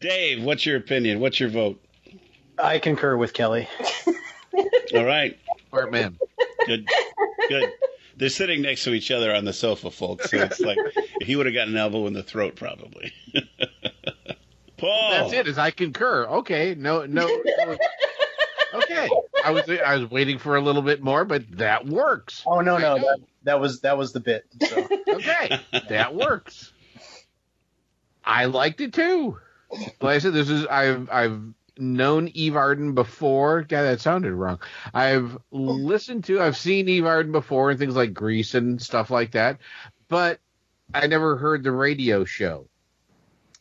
Dave, 0.00 0.42
what's 0.44 0.66
your 0.66 0.76
opinion? 0.76 1.20
What's 1.20 1.40
your 1.40 1.48
vote? 1.48 1.80
I 2.58 2.78
concur 2.80 3.16
with 3.16 3.32
Kelly. 3.32 3.66
All 4.94 5.04
right, 5.04 5.38
Smart 5.70 5.90
man. 5.90 6.18
good, 6.66 6.86
good. 7.48 7.72
They're 8.16 8.28
sitting 8.28 8.62
next 8.62 8.84
to 8.84 8.92
each 8.92 9.10
other 9.10 9.34
on 9.34 9.44
the 9.44 9.52
sofa, 9.52 9.90
folks. 9.90 10.30
So 10.30 10.38
it's 10.38 10.60
like 10.60 10.78
he 11.20 11.36
would 11.36 11.46
have 11.46 11.54
gotten 11.54 11.74
an 11.74 11.80
elbow 11.80 12.06
in 12.06 12.12
the 12.12 12.22
throat, 12.22 12.56
probably. 12.56 13.12
Paul, 14.76 15.10
That's 15.10 15.32
it. 15.32 15.48
Is 15.48 15.58
I 15.58 15.70
concur. 15.70 16.26
Okay. 16.26 16.74
No. 16.76 17.06
No. 17.06 17.26
no. 17.26 17.76
Okay. 18.74 19.08
I 19.44 19.50
was 19.50 19.68
I 19.68 19.96
was 19.96 20.10
waiting 20.10 20.38
for 20.38 20.56
a 20.56 20.60
little 20.60 20.82
bit 20.82 21.02
more, 21.02 21.24
but 21.24 21.44
that 21.58 21.86
works. 21.86 22.42
Oh 22.46 22.60
no, 22.60 22.78
no, 22.78 22.96
that, 22.96 23.18
that 23.44 23.60
was 23.60 23.80
that 23.80 23.98
was 23.98 24.12
the 24.12 24.20
bit. 24.20 24.46
So. 24.60 24.88
Okay, 25.06 25.60
that 25.90 26.14
works. 26.14 26.72
I 28.24 28.46
liked 28.46 28.80
it 28.80 28.94
too. 28.94 29.38
Like 30.00 30.16
I 30.16 30.18
said, 30.18 30.32
this 30.32 30.48
is 30.48 30.66
I've 30.66 31.10
I've 31.10 31.40
known 31.78 32.28
Eve 32.28 32.56
Arden 32.56 32.94
before. 32.94 33.62
God, 33.62 33.82
that 33.82 34.00
sounded 34.00 34.32
wrong. 34.32 34.60
I've 34.92 35.36
oh. 35.52 35.58
listened 35.58 36.24
to, 36.24 36.40
I've 36.40 36.56
seen 36.56 36.88
Eve 36.88 37.06
Arden 37.06 37.32
before 37.32 37.70
and 37.70 37.78
things 37.78 37.96
like 37.96 38.14
Grease 38.14 38.54
and 38.54 38.80
stuff 38.80 39.10
like 39.10 39.32
that, 39.32 39.58
but 40.08 40.40
I 40.92 41.06
never 41.06 41.36
heard 41.36 41.62
the 41.62 41.72
radio 41.72 42.24
show. 42.24 42.68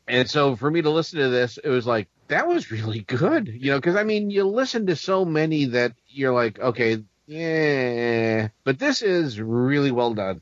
And 0.07 0.30
so 0.30 0.55
for 0.55 0.70
me 0.70 0.82
to 0.82 0.89
listen 0.89 1.20
to 1.20 1.30
this, 1.30 1.57
it 1.57 1.70
was 1.70 1.88
like 1.88 2.09
that 2.28 2.47
was 2.47 2.72
really 2.72 2.99
good, 3.01 3.47
you 3.47 3.72
know, 3.72 3.78
because 3.78 3.95
I 3.95 4.03
mean, 4.03 4.30
you 4.30 4.43
listen 4.43 4.88
to 4.88 4.95
so 4.95 5.24
many 5.24 5.66
that 5.66 5.93
you're 6.07 6.34
like, 6.34 6.59
okay, 6.59 7.03
yeah, 7.26 8.49
but 8.64 8.80
this 8.80 9.01
is 9.01 9.39
really 9.39 9.91
well 9.91 10.14
done. 10.14 10.41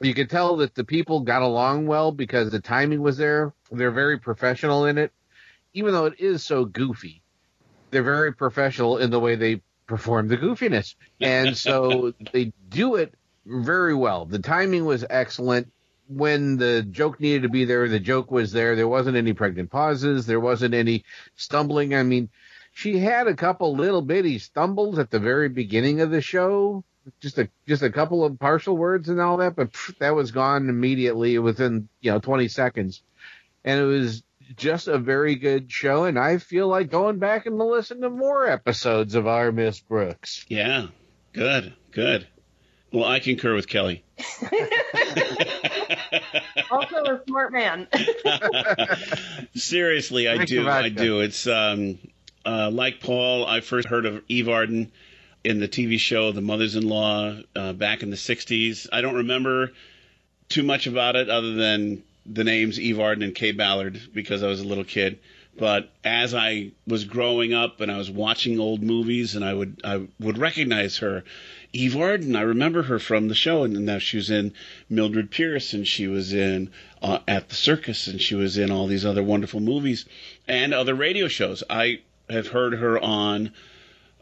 You 0.00 0.14
could 0.14 0.30
tell 0.30 0.56
that 0.56 0.74
the 0.74 0.84
people 0.84 1.20
got 1.20 1.42
along 1.42 1.86
well 1.86 2.10
because 2.10 2.50
the 2.50 2.60
timing 2.60 3.02
was 3.02 3.16
there. 3.16 3.54
They're 3.70 3.92
very 3.92 4.18
professional 4.18 4.86
in 4.86 4.98
it, 4.98 5.12
even 5.74 5.92
though 5.92 6.06
it 6.06 6.20
is 6.20 6.42
so 6.42 6.64
goofy. 6.64 7.22
They're 7.90 8.02
very 8.02 8.32
professional 8.32 8.98
in 8.98 9.10
the 9.10 9.20
way 9.20 9.36
they 9.36 9.62
perform 9.86 10.28
the 10.28 10.38
goofiness, 10.38 10.94
and 11.20 11.56
so 11.56 12.14
they 12.32 12.52
do 12.68 12.94
it 12.96 13.14
very 13.44 13.94
well. 13.94 14.24
The 14.24 14.38
timing 14.38 14.84
was 14.84 15.04
excellent 15.08 15.70
when 16.08 16.56
the 16.56 16.82
joke 16.82 17.20
needed 17.20 17.42
to 17.42 17.48
be 17.48 17.64
there, 17.64 17.88
the 17.88 18.00
joke 18.00 18.30
was 18.30 18.52
there. 18.52 18.76
There 18.76 18.88
wasn't 18.88 19.16
any 19.16 19.32
pregnant 19.32 19.70
pauses. 19.70 20.26
There 20.26 20.40
wasn't 20.40 20.74
any 20.74 21.04
stumbling. 21.36 21.94
I 21.94 22.02
mean, 22.02 22.28
she 22.72 22.98
had 22.98 23.26
a 23.26 23.34
couple 23.34 23.76
little 23.76 24.02
bitty 24.02 24.38
stumbles 24.38 24.98
at 24.98 25.10
the 25.10 25.18
very 25.18 25.48
beginning 25.48 26.00
of 26.00 26.10
the 26.10 26.20
show, 26.20 26.84
just 27.20 27.38
a 27.38 27.48
just 27.66 27.82
a 27.82 27.90
couple 27.90 28.24
of 28.24 28.38
partial 28.38 28.76
words 28.76 29.08
and 29.08 29.20
all 29.20 29.38
that, 29.38 29.56
but 29.56 29.72
pff, 29.72 29.98
that 29.98 30.14
was 30.14 30.30
gone 30.30 30.68
immediately 30.68 31.38
within 31.38 31.88
you 32.00 32.10
know 32.10 32.18
20 32.18 32.48
seconds, 32.48 33.02
and 33.64 33.80
it 33.80 33.84
was 33.84 34.22
just 34.56 34.88
a 34.88 34.98
very 34.98 35.36
good 35.36 35.70
show. 35.70 36.04
And 36.04 36.18
I 36.18 36.38
feel 36.38 36.68
like 36.68 36.90
going 36.90 37.18
back 37.18 37.46
and 37.46 37.58
listen 37.58 38.00
to 38.00 38.10
more 38.10 38.46
episodes 38.46 39.14
of 39.14 39.26
our 39.26 39.52
Miss 39.52 39.80
Brooks. 39.80 40.44
Yeah, 40.48 40.88
Good, 41.32 41.72
good. 41.92 42.26
Well, 42.92 43.04
I 43.04 43.20
concur 43.20 43.54
with 43.54 43.68
Kelly. 43.68 44.04
Also 46.70 46.96
a 46.96 47.20
smart 47.28 47.52
man. 47.52 47.86
Seriously, 49.54 50.26
I 50.26 50.36
Drink 50.36 50.48
do. 50.48 50.68
I 50.68 50.88
do. 50.88 51.20
It's 51.20 51.46
um, 51.46 51.98
uh, 52.46 52.70
like 52.70 53.00
Paul. 53.00 53.46
I 53.46 53.60
first 53.60 53.88
heard 53.88 54.06
of 54.06 54.22
Eve 54.28 54.48
Arden 54.48 54.90
in 55.44 55.60
the 55.60 55.68
TV 55.68 55.98
show 55.98 56.32
The 56.32 56.40
Mothers-in-Law 56.40 57.40
uh, 57.54 57.72
back 57.74 58.02
in 58.02 58.08
the 58.08 58.16
'60s. 58.16 58.88
I 58.90 59.02
don't 59.02 59.16
remember 59.16 59.72
too 60.48 60.62
much 60.62 60.86
about 60.86 61.14
it 61.14 61.28
other 61.28 61.52
than 61.52 62.02
the 62.26 62.44
names 62.44 62.78
Eve 62.78 63.00
Arden 63.00 63.24
and 63.24 63.34
Kaye 63.34 63.52
Ballard 63.52 64.00
because 64.12 64.42
I 64.42 64.48
was 64.48 64.60
a 64.60 64.66
little 64.66 64.84
kid. 64.84 65.18
But 65.58 65.90
as 66.02 66.34
I 66.34 66.72
was 66.86 67.04
growing 67.04 67.52
up 67.52 67.80
and 67.80 67.92
I 67.92 67.98
was 67.98 68.10
watching 68.10 68.58
old 68.58 68.82
movies, 68.82 69.34
and 69.34 69.44
I 69.44 69.52
would 69.52 69.82
I 69.84 70.06
would 70.18 70.38
recognize 70.38 70.98
her, 70.98 71.24
Eve 71.74 71.96
Arden. 71.96 72.36
I 72.36 72.42
remember 72.42 72.82
her 72.82 72.98
from 72.98 73.28
the 73.28 73.34
show, 73.34 73.64
and 73.64 73.84
now 73.84 73.98
she 73.98 74.16
was 74.16 74.30
in 74.30 74.54
Mildred 74.88 75.30
Pierce, 75.30 75.74
and 75.74 75.86
she 75.86 76.06
was 76.06 76.32
in 76.32 76.70
uh, 77.02 77.18
At 77.28 77.50
the 77.50 77.54
Circus, 77.54 78.06
and 78.06 78.20
she 78.20 78.34
was 78.34 78.56
in 78.56 78.70
all 78.70 78.86
these 78.86 79.04
other 79.04 79.22
wonderful 79.22 79.60
movies 79.60 80.06
and 80.48 80.72
other 80.72 80.94
radio 80.94 81.28
shows. 81.28 81.62
I 81.68 82.00
have 82.30 82.48
heard 82.48 82.74
her 82.74 82.98
on 82.98 83.52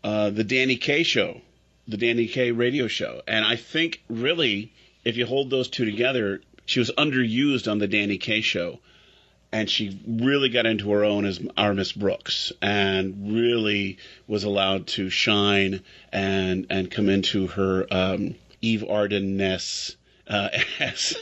uh, 0.03 0.30
the 0.30 0.44
Danny 0.44 0.76
Kaye 0.76 1.05
show, 1.05 1.42
the 1.86 1.96
Danny 1.96 2.26
Kaye 2.26 2.51
radio 2.51 2.88
show, 2.88 3.22
and 3.28 3.44
I 3.44 3.55
think 3.55 4.03
really, 4.09 4.72
if 5.05 5.16
you 5.16 5.26
hold 5.26 5.51
those 5.51 5.68
two 5.68 5.84
together, 5.84 6.40
she 6.70 6.78
was 6.78 6.92
underused 6.96 7.68
on 7.68 7.78
the 7.78 7.88
Danny 7.88 8.16
Kaye 8.16 8.42
show 8.42 8.78
and 9.50 9.68
she 9.68 10.00
really 10.06 10.48
got 10.48 10.66
into 10.66 10.92
her 10.92 11.04
own 11.04 11.24
as 11.24 11.40
our 11.56 11.74
Miss 11.74 11.90
Brooks 11.90 12.52
and 12.62 13.32
really 13.34 13.98
was 14.28 14.44
allowed 14.44 14.86
to 14.86 15.10
shine 15.10 15.82
and 16.12 16.68
and 16.70 16.88
come 16.88 17.08
into 17.08 17.48
her 17.48 17.88
um, 17.90 18.36
Eve 18.62 18.84
Arden-ness 18.88 19.96
uh, 20.28 20.50
as 20.78 21.16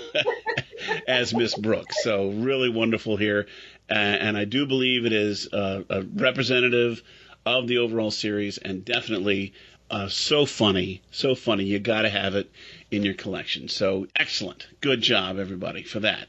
as 1.09 1.33
Miss 1.33 1.55
Brooks. 1.55 1.97
So 2.03 2.29
really 2.29 2.69
wonderful 2.69 3.17
here, 3.17 3.47
uh, 3.91 3.95
and 3.95 4.37
I 4.37 4.45
do 4.45 4.67
believe 4.67 5.07
it 5.07 5.15
is 5.15 5.49
a 5.51 6.05
representative 6.15 7.03
of 7.47 7.69
the 7.69 7.79
overall 7.79 8.11
series 8.11 8.59
and 8.59 8.85
definitely. 8.85 9.55
Uh, 9.91 10.09
so 10.09 10.45
funny, 10.45 11.01
so 11.11 11.35
funny. 11.35 11.65
You 11.65 11.79
got 11.79 12.03
to 12.03 12.11
have 12.11 12.35
it 12.35 12.51
in 12.91 13.05
your 13.05 13.15
collection. 13.15 13.69
So 13.69 14.07
excellent, 14.15 14.67
good 14.81 15.01
job, 15.01 15.39
everybody, 15.39 15.83
for 15.83 16.01
that. 16.01 16.29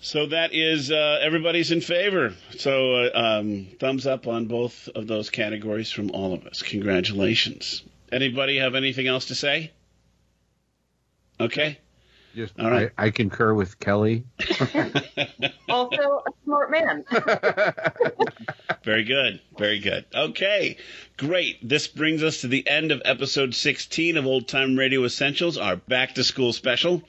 So 0.00 0.26
that 0.26 0.52
is 0.52 0.90
uh, 0.90 1.18
everybody's 1.22 1.70
in 1.70 1.80
favor. 1.80 2.34
So 2.58 3.04
uh, 3.04 3.10
um, 3.14 3.68
thumbs 3.78 4.06
up 4.06 4.26
on 4.26 4.46
both 4.46 4.88
of 4.94 5.06
those 5.06 5.30
categories 5.30 5.90
from 5.90 6.10
all 6.10 6.34
of 6.34 6.46
us. 6.46 6.62
Congratulations. 6.62 7.82
Anybody 8.12 8.58
have 8.58 8.74
anything 8.74 9.06
else 9.06 9.26
to 9.26 9.34
say? 9.34 9.70
Okay. 11.40 11.78
Just, 12.34 12.58
All 12.58 12.70
right. 12.70 12.90
I, 12.98 13.06
I 13.06 13.10
concur 13.10 13.54
with 13.54 13.78
Kelly. 13.78 14.24
also 15.68 16.22
a 16.26 16.30
smart 16.44 16.70
man. 16.70 17.04
Very 18.82 19.04
good. 19.04 19.40
Very 19.56 19.78
good. 19.78 20.04
Okay. 20.12 20.76
Great. 21.16 21.66
This 21.66 21.86
brings 21.86 22.24
us 22.24 22.40
to 22.40 22.48
the 22.48 22.68
end 22.68 22.90
of 22.90 23.02
episode 23.04 23.54
16 23.54 24.16
of 24.16 24.26
Old 24.26 24.48
Time 24.48 24.76
Radio 24.76 25.04
Essentials, 25.04 25.56
our 25.56 25.76
back 25.76 26.16
to 26.16 26.24
school 26.24 26.52
special. 26.52 27.02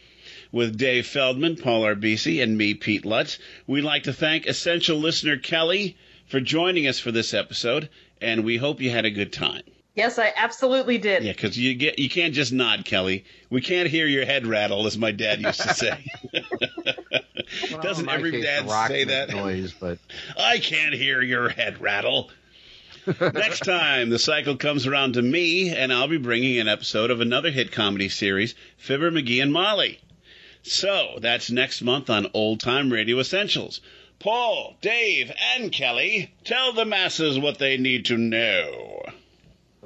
With 0.51 0.77
Dave 0.77 1.07
Feldman, 1.07 1.57
Paul 1.57 1.81
Arbisi, 1.83 2.41
and 2.41 2.57
me, 2.57 2.75
Pete 2.75 3.03
Lutz. 3.03 3.39
We'd 3.67 3.81
like 3.81 4.03
to 4.03 4.13
thank 4.13 4.45
essential 4.45 4.97
listener 4.97 5.37
Kelly 5.37 5.97
for 6.27 6.39
joining 6.39 6.87
us 6.87 6.99
for 6.99 7.11
this 7.11 7.33
episode, 7.33 7.89
and 8.21 8.45
we 8.45 8.57
hope 8.57 8.79
you 8.79 8.89
had 8.89 9.05
a 9.05 9.11
good 9.11 9.33
time. 9.33 9.63
Yes, 9.95 10.19
I 10.19 10.33
absolutely 10.35 10.97
did. 10.97 11.23
Yeah, 11.23 11.31
because 11.31 11.57
you 11.57 11.73
get 11.73 11.99
you 11.99 12.09
can't 12.09 12.33
just 12.33 12.53
nod, 12.53 12.85
Kelly. 12.85 13.25
We 13.49 13.61
can't 13.61 13.89
hear 13.89 14.05
your 14.05 14.25
head 14.25 14.45
rattle, 14.45 14.85
as 14.85 14.97
my 14.97 15.11
dad 15.11 15.41
used 15.41 15.61
to 15.61 15.73
say. 15.73 16.05
Doesn't 17.81 18.03
in 18.03 18.05
my 18.05 18.15
every 18.15 18.31
case, 18.31 18.43
dad 18.43 18.67
rock 18.67 18.87
say 18.87 19.03
that? 19.05 19.29
noise, 19.29 19.73
but 19.73 19.99
I 20.37 20.59
can't 20.59 20.93
hear 20.93 21.21
your 21.21 21.49
head 21.49 21.81
rattle. 21.81 22.29
Next 23.21 23.59
time, 23.59 24.09
the 24.09 24.17
cycle 24.17 24.57
comes 24.57 24.87
around 24.87 25.13
to 25.13 25.21
me, 25.21 25.69
and 25.69 25.93
I'll 25.93 26.07
be 26.07 26.17
bringing 26.17 26.59
an 26.59 26.67
episode 26.67 27.11
of 27.11 27.21
another 27.21 27.51
hit 27.51 27.71
comedy 27.71 28.09
series, 28.09 28.55
Fibber, 28.77 29.11
McGee, 29.11 29.43
and 29.43 29.53
Molly. 29.53 29.99
So, 30.63 31.19
that's 31.21 31.51
next 31.51 31.83
month 31.83 32.09
on 32.09 32.31
Old 32.33 32.61
Time 32.61 32.91
Radio 32.91 33.19
Essentials. 33.19 33.79
Paul, 34.17 34.75
Dave, 34.81 35.31
and 35.53 35.71
Kelly, 35.71 36.33
tell 36.43 36.73
the 36.73 36.85
masses 36.85 37.37
what 37.37 37.59
they 37.59 37.77
need 37.77 38.05
to 38.05 38.17
know. 38.17 39.03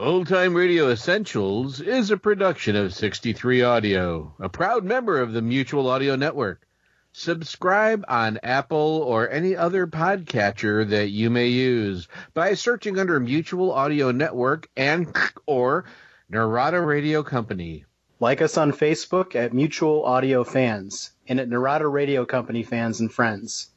Old 0.02 0.28
Time 0.28 0.54
Radio 0.54 0.88
Essentials 0.88 1.82
is 1.82 2.10
a 2.10 2.16
production 2.16 2.78
of 2.78 2.94
63 2.94 3.64
Audio, 3.64 4.34
a 4.40 4.48
proud 4.48 4.86
member 4.86 5.20
of 5.20 5.34
the 5.34 5.42
Mutual 5.42 5.90
Audio 5.90 6.16
Network. 6.16 6.66
Subscribe 7.12 8.06
on 8.08 8.40
Apple 8.42 9.04
or 9.06 9.30
any 9.30 9.58
other 9.58 9.88
podcatcher 9.88 10.88
that 10.88 11.10
you 11.10 11.30
may 11.30 11.50
use 11.50 12.08
by 12.34 12.54
searching 12.54 12.98
under 12.98 13.20
Mutual 13.20 13.74
Audio 13.74 14.12
Network 14.12 14.70
and 14.78 15.14
or 15.46 15.84
Narada 16.30 16.80
Radio 16.80 17.22
Company. 17.22 17.84
Like 18.22 18.42
us 18.42 18.56
on 18.56 18.72
Facebook 18.72 19.36
at 19.36 19.54
Mutual 19.54 20.06
Audio 20.06 20.46
Fans 20.46 21.12
and 21.28 21.42
at 21.42 21.50
Narada 21.50 21.90
Radio 21.90 22.26
Company 22.26 22.64
Fans 22.64 23.02
and 23.02 23.12
Friends. 23.12 23.68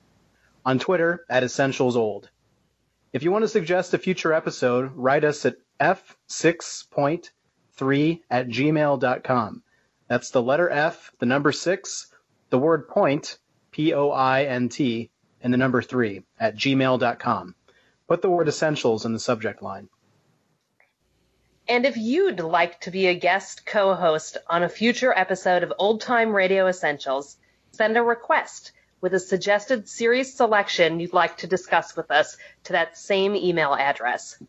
On 0.65 0.79
Twitter 0.79 1.25
at 1.29 1.43
Essentials 1.43 1.97
Old. 1.97 2.31
If 3.13 3.25
you 3.25 3.33
want 3.33 3.43
to 3.43 3.49
suggest 3.49 3.93
a 3.93 3.99
future 3.99 4.33
episode, 4.33 4.93
write 4.95 5.25
us 5.25 5.45
at 5.45 5.57
f6.3 5.83 8.21
at 8.31 8.47
gmail.com. 8.47 9.63
That's 10.07 10.31
the 10.31 10.43
letter 10.43 10.71
F, 10.71 11.11
the 11.19 11.27
number 11.27 11.51
6, 11.51 12.07
the 12.51 12.59
word 12.59 12.87
point, 12.87 13.39
P-O-I-N-T, 13.73 15.11
and 15.41 15.53
the 15.53 15.59
number 15.59 15.83
3 15.83 16.23
at 16.39 16.55
gmail.com. 16.55 17.57
Put 18.07 18.23
the 18.23 18.31
word 18.31 18.47
essentials 18.47 19.05
in 19.05 19.13
the 19.13 19.19
subject 19.19 19.61
line. 19.61 19.89
And 21.67 21.85
if 21.85 21.97
you'd 21.97 22.41
like 22.41 22.81
to 22.83 22.91
be 22.91 23.07
a 23.07 23.15
guest 23.15 23.67
co 23.67 23.95
host 23.95 24.37
on 24.49 24.63
a 24.63 24.69
future 24.69 25.17
episode 25.17 25.65
of 25.65 25.73
Old 25.79 26.01
Time 26.01 26.33
Radio 26.33 26.69
Essentials, 26.69 27.37
send 27.73 27.97
a 27.97 28.03
request 28.03 28.73
with 29.01 29.15
a 29.15 29.21
suggested 29.21 29.89
series 29.89 30.35
selection 30.35 31.01
you'd 31.01 31.13
like 31.13 31.39
to 31.39 31.49
discuss 31.49 31.97
with 31.97 32.11
us 32.11 32.37
to 32.65 32.75
that 32.75 32.97
same 32.97 33.35
email 33.35 33.75
address. 33.75 34.41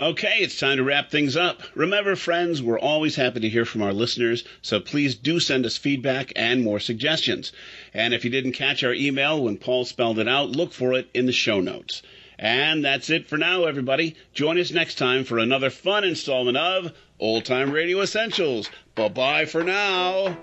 Okay, 0.00 0.36
it's 0.38 0.60
time 0.60 0.76
to 0.76 0.84
wrap 0.84 1.10
things 1.10 1.36
up. 1.36 1.60
Remember, 1.74 2.14
friends, 2.14 2.62
we're 2.62 2.78
always 2.78 3.16
happy 3.16 3.40
to 3.40 3.48
hear 3.48 3.64
from 3.64 3.82
our 3.82 3.92
listeners, 3.92 4.44
so 4.62 4.78
please 4.78 5.16
do 5.16 5.40
send 5.40 5.66
us 5.66 5.76
feedback 5.76 6.32
and 6.36 6.62
more 6.62 6.78
suggestions. 6.78 7.50
And 7.92 8.14
if 8.14 8.24
you 8.24 8.30
didn't 8.30 8.52
catch 8.52 8.84
our 8.84 8.94
email 8.94 9.42
when 9.42 9.56
Paul 9.56 9.84
spelled 9.84 10.20
it 10.20 10.28
out, 10.28 10.50
look 10.50 10.72
for 10.72 10.94
it 10.94 11.08
in 11.14 11.26
the 11.26 11.32
show 11.32 11.60
notes. 11.60 12.02
And 12.38 12.84
that's 12.84 13.10
it 13.10 13.26
for 13.26 13.36
now, 13.38 13.64
everybody. 13.64 14.14
Join 14.32 14.56
us 14.60 14.70
next 14.70 14.98
time 14.98 15.24
for 15.24 15.38
another 15.38 15.68
fun 15.68 16.04
installment 16.04 16.56
of 16.56 16.92
Old 17.18 17.44
Time 17.44 17.72
Radio 17.72 18.00
Essentials. 18.00 18.70
Bye 18.94 19.08
bye 19.08 19.44
for 19.46 19.64
now. 19.64 20.38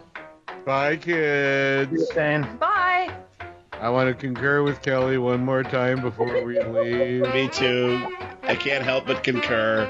Bye, 0.66 0.98
kids. 0.98 2.12
Bye. 2.60 2.75
I 3.80 3.90
want 3.90 4.08
to 4.08 4.14
concur 4.14 4.64
with 4.64 4.82
Kelly 4.82 5.18
one 5.18 5.44
more 5.44 5.64
time 5.64 6.02
before 6.02 6.44
we 6.44 6.62
leave. 6.62 7.22
Me 7.34 7.48
too. 7.48 8.08
I 8.44 8.56
can't 8.56 8.84
help 8.84 9.06
but 9.06 9.24
concur 9.24 9.90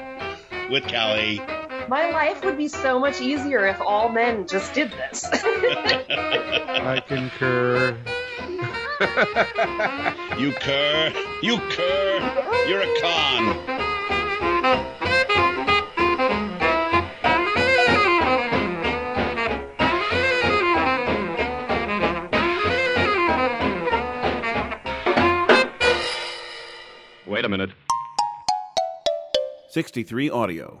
with 0.70 0.84
Kelly. 0.84 1.40
My 1.88 2.10
life 2.10 2.44
would 2.44 2.56
be 2.56 2.68
so 2.68 2.98
much 2.98 3.20
easier 3.20 3.66
if 3.66 3.80
all 3.80 4.08
men 4.08 4.48
just 4.48 4.74
did 4.74 4.90
this. 4.90 5.24
I 5.32 7.00
concur. 7.06 7.96
You 10.38 10.52
cur. 10.52 11.12
You 11.42 11.58
cur. 11.58 12.64
You're 12.68 12.82
a 12.82 13.00
con. 13.00 13.75
A 27.46 27.48
minute. 27.48 27.70
63 29.70 30.30
Audio. 30.30 30.80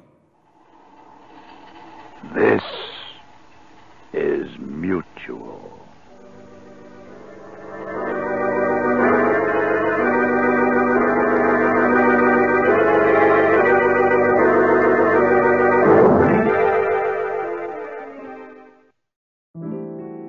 This 2.34 2.62
is 4.12 4.48
mutual. 4.58 5.75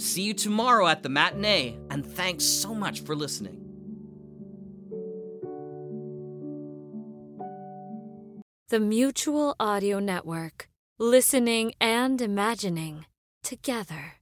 See 0.00 0.22
you 0.22 0.32
tomorrow 0.32 0.86
at 0.86 1.02
the 1.02 1.10
matinee, 1.10 1.76
and 1.90 2.06
thanks 2.06 2.42
so 2.42 2.74
much 2.74 3.00
for 3.02 3.14
listening. 3.14 3.58
The 8.70 8.80
Mutual 8.80 9.54
Audio 9.60 9.98
Network. 9.98 10.70
Listening 10.98 11.72
and 11.82 12.22
imagining 12.22 13.04
together. 13.42 14.19